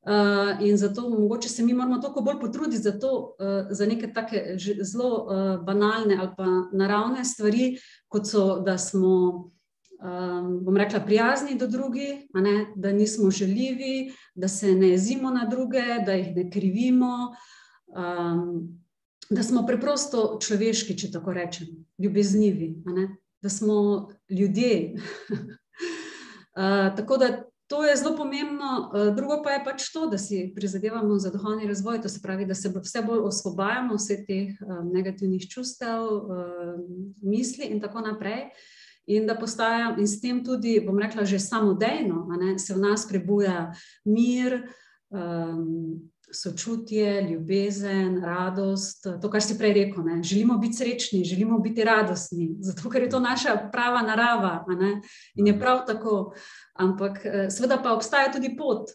[0.00, 4.12] Uh, in zato mogoče se mi moramo toliko bolj potruditi za, to, uh, za neke
[4.12, 7.76] take zelo uh, banalne ali pa naravne stvari,
[8.08, 9.10] kot so, da smo
[10.00, 12.26] um, bom rekla, prijazni do drugih,
[12.76, 17.34] da nismo želivi, da se ne jezimo na druge, da jih ne krivimo,
[17.86, 18.78] um,
[19.30, 21.66] da smo preprosto človeški, če tako rečem,
[21.98, 22.74] ljubeznivi,
[23.42, 24.94] da smo ljudje.
[26.56, 28.90] uh, tako da to je zelo pomembno.
[28.90, 32.46] Uh, drugo pa je pač to, da si prizadevamo za duhovni razvoj, to se pravi,
[32.46, 38.50] da se vse bolj osvobajamo vseh teh um, negativnih čustev, um, misli in tako naprej.
[39.06, 43.06] In da postaja, in s tem tudi, bom rekla, že samodejno, ne, se v nas
[43.08, 43.72] prebuja
[44.04, 44.60] mir,
[45.10, 49.06] um, sočutje, ljubezen, radost.
[49.22, 50.22] To, kar si prej rekel, ne.
[50.22, 54.64] želimo biti srečni, želimo biti radostni, zato ker je to naša prava narava
[55.34, 56.32] in je prav tako.
[56.74, 58.90] Ampak, eh, seveda, pa obstaja tudi pot.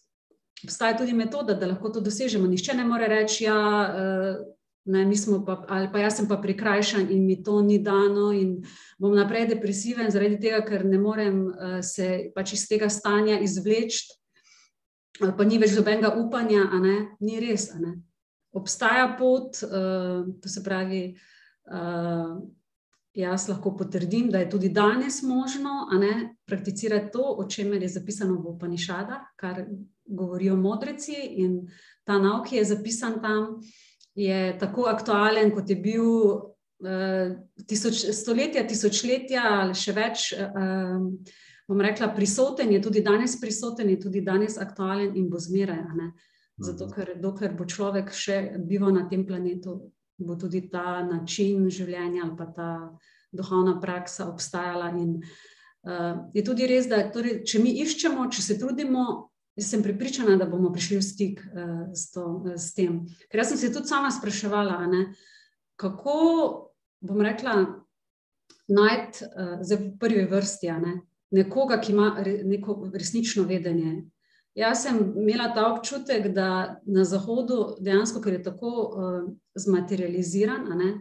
[0.64, 2.48] Obstaja tudi metoda, da lahko to dosežemo.
[2.48, 3.60] Nihče ne more reči, ja,
[3.94, 4.56] uh,
[4.86, 5.12] Ne,
[5.46, 8.62] pa, ali pa jaz sem pa prikrajšan in mi to ni dano, in
[9.02, 14.06] bom naprej depresiven, zaradi tega, ker ne morem uh, se pač iz tega stanja izvleči,
[15.22, 16.66] ali pa ni več dobenega upanja,
[17.20, 17.70] ni res.
[18.56, 21.02] Obstaja pot, uh, to se pravi,
[21.72, 22.36] uh,
[23.16, 28.40] jaz lahko potrdim, da je tudi danes možno ne, prakticirati to, o čemer je zapisano
[28.44, 29.64] v Panišadah, kar
[30.06, 31.66] govorijo modreci in
[32.06, 33.60] ta nauk je zapisan tam
[34.16, 37.36] je tako aktualen, kot je bil uh,
[37.68, 40.30] tisoč, stoletja, tisočletja ali še več.
[40.36, 41.12] Uh,
[41.68, 45.84] bom rekla, prisoten je tudi danes, prisoten je tudi danes aktualen in bo zmeraj.
[46.58, 46.94] Zato, mhm.
[46.94, 52.36] ker dokler bo človek še bival na tem planetu, bo tudi ta način življenja ali
[52.38, 52.70] pa ta
[53.36, 54.94] duhovna praksa obstajala.
[54.96, 55.18] In,
[55.84, 60.34] uh, je tudi res, da torej, če mi iščemo, če se trudimo, Jaz sem pripričana,
[60.36, 63.06] da bomo prišli v stik uh, s, to, uh, s tem.
[63.32, 65.06] Ker jaz sem se tudi sama spraševala, ne,
[65.80, 66.16] kako
[67.00, 67.54] bom rekla,
[68.68, 70.98] najti uh, v prvi vrsti ne,
[71.36, 74.04] nekoga, ki ima re, neko resnično vedenje.
[74.56, 79.18] Jaz sem imela ta občutek, da na Zahodu dejansko, ker je tako uh,
[79.60, 80.92] zmaterializiran, ne,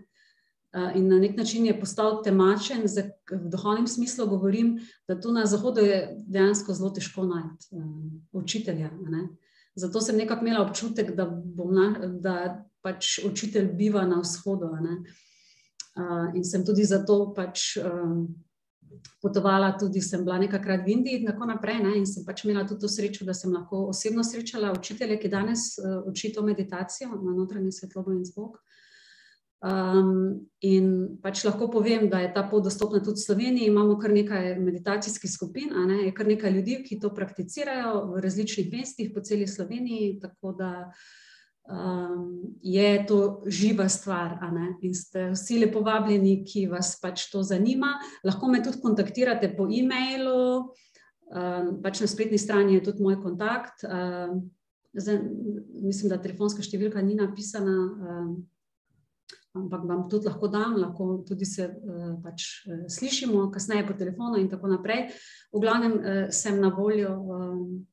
[0.75, 2.83] uh, in na nek način je postal temačen,
[3.31, 4.75] v duhovnem smislu govorim,
[5.09, 7.85] da tu na Zahodu je dejansko zelo težko najti
[8.33, 8.91] učitelja.
[9.07, 9.29] Ne?
[9.75, 11.31] Zato sem nekako imela občutek, da,
[11.71, 12.35] na, da
[12.83, 14.73] pač učitelj biva na vzhodu.
[15.95, 18.27] Uh, in sem tudi zato pač, um,
[19.23, 21.81] potovala, tudi sem bila nekajkrat v Indiji in tako naprej.
[21.83, 21.97] Ne?
[21.99, 25.75] In sem pač imela tudi to srečo, da sem lahko osebno srečala učitelje, ki danes
[25.79, 28.57] uh, učijo meditacijo na notranji svetlobo in zvok.
[28.57, 28.75] Uh,
[29.65, 33.69] Um, in pač lahko povem, da je ta pot dostopna tudi v Sloveniji.
[33.73, 38.69] Imamo kar nekaj meditacijskih skupin, ne, je kar nekaj ljudi, ki to prakticirajo v različnih
[38.69, 40.19] mestih po celi Sloveniji.
[40.21, 40.73] Tako da
[41.69, 44.39] um, je to živa stvar.
[44.83, 47.99] In ste vsi lepo vabljeni, ki vas pač to zanima.
[48.25, 50.71] Lahko me tudi kontaktirate po e-mailu,
[51.33, 53.85] um, pač na spletni strani je tudi moj kontakt.
[53.85, 54.51] Um,
[54.95, 55.21] zdaj,
[55.83, 57.79] mislim, da telefonska številka ni napisana.
[57.95, 58.35] Um,
[59.55, 64.41] ampak vam tudi lahko dam, lahko tudi se uh, pač, uh, slišimo, kasneje po telefonu
[64.43, 65.13] in tako naprej.
[65.55, 67.15] V glavnem uh, sem na voljo.
[67.23, 67.85] Um,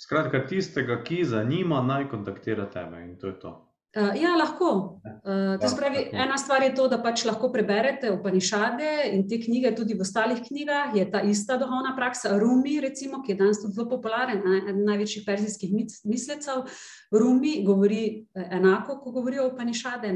[0.00, 3.50] Skratka, tistega, ki zanima, naj kontaktira tebe in to je to.
[3.90, 4.68] Uh, ja, lahko.
[5.04, 9.74] Uh, to spravi, ena stvar je to, da pač lahko preberete Upanišade in te knjige,
[9.76, 12.36] tudi v ostalih knjigah, je ta ista duhovna praksa.
[12.38, 15.74] Rumi, recimo, ki je danes tudi zelo popularen, eden največjih perzijskih
[16.08, 16.70] mislecev.
[17.10, 18.04] Rumi govori
[18.34, 20.14] enako, ko govorijo o Upanišade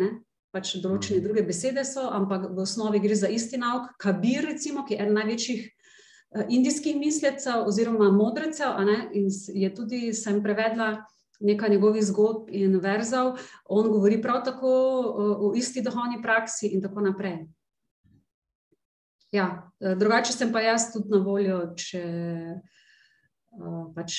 [0.55, 1.27] pač določene mhm.
[1.27, 3.90] druge besede so, ampak v osnovi gre za isti nauk.
[3.98, 5.66] Kabir, recimo, ki je eden največjih
[6.48, 8.78] indijskih mislecev oziroma modrecev,
[9.12, 11.05] in je tudi sem prevedla
[11.40, 14.70] nekaj njegovih zgodb in verzov, on govori prav tako
[15.01, 17.39] uh, o isti duhovni praksi in tako naprej.
[19.32, 22.05] Ja, uh, drugače sem pa jaz tudi na voljo, če
[23.94, 24.19] pač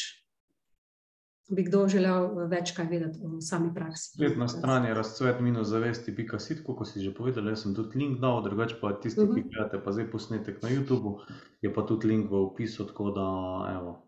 [1.49, 4.11] bi kdo želel več kaj vedeti o sami praksi.
[4.13, 8.93] Spletna stran je razcvet-zavesti.si, kot si že povedal, jaz sem tudi link dal, drugače pa
[8.93, 9.49] tisti, ki Mhm.
[9.49, 11.19] gledate pa zdaj posnetek na YouTubu,
[11.61, 13.27] je pa tudi link v opisu, tako da
[13.72, 14.01] evo,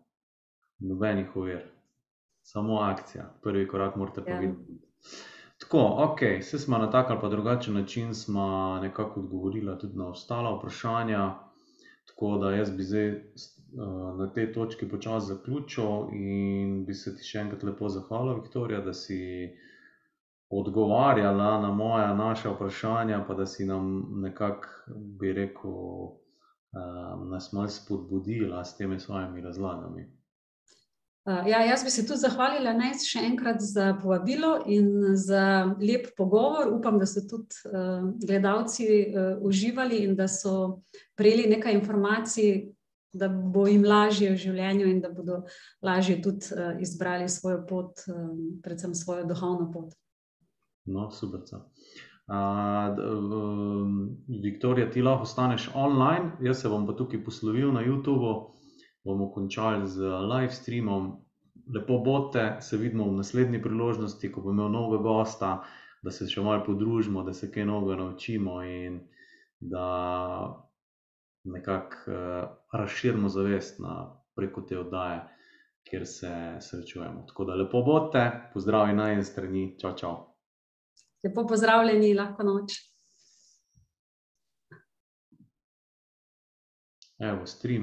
[0.80, 1.62] nobenih ovir.
[2.42, 4.40] Samo akcija, prvi korak morate pa Ja.
[4.40, 4.80] videti.
[5.58, 10.08] Tako, ok, saj smo na tak ali pa drugačen način sva nekako odgovorila tudi na
[10.08, 11.34] ostala vprašanja,
[12.18, 13.58] tako da jaz bi zdaj s-
[14.18, 18.92] na tej točki počasi zaključil in bi se ti še enkrat lepo zahvalil, Viktorija, da
[18.92, 19.18] si
[20.50, 24.68] odgovarjala na moja, naša vprašanja, pa da si nam nekako,
[25.20, 26.10] bi rekel,
[27.30, 30.17] nas malo spodbudila s temi svojimi razlagami.
[31.28, 36.06] Uh, ja, jaz bi se tudi zahvalila Nejc še enkrat za povabilo in za lep
[36.16, 36.70] pogovor.
[36.72, 40.80] Upam, da so tudi uh, gledalci uh, uživali in da so
[41.20, 42.72] prejeli nekaj informacij,
[43.12, 45.42] da bo jim lažje v življenju in da bodo
[45.84, 49.92] lažje tudi uh, izbrali svojo pot, um, predvsem svojo duhovno pot.
[50.88, 51.44] No, super.
[52.24, 52.96] Uh,
[54.48, 58.32] Viktorija, ti lahko ostaneš online, jaz se bom pa tukaj poslovil na YouTubu,
[59.08, 61.16] bomo končali z live streamom.
[61.74, 65.50] Lepo bodite, se vidimo v naslednji priložnosti, ko bomo imeli novega gosta,
[66.02, 69.00] da se še malo podružimo, da se kaj novega naučimo in
[69.60, 69.88] da
[71.44, 75.20] nekako uh, razširimo zavest na, preko te oddaje,
[75.88, 77.24] kjer se srečujemo.
[77.28, 80.16] Tako da lepo bodite, pozdravi na en strani, čau, čau.
[81.24, 82.78] Lepo pozdravljeni, lahko noč.
[87.18, 87.76] Evo, stream.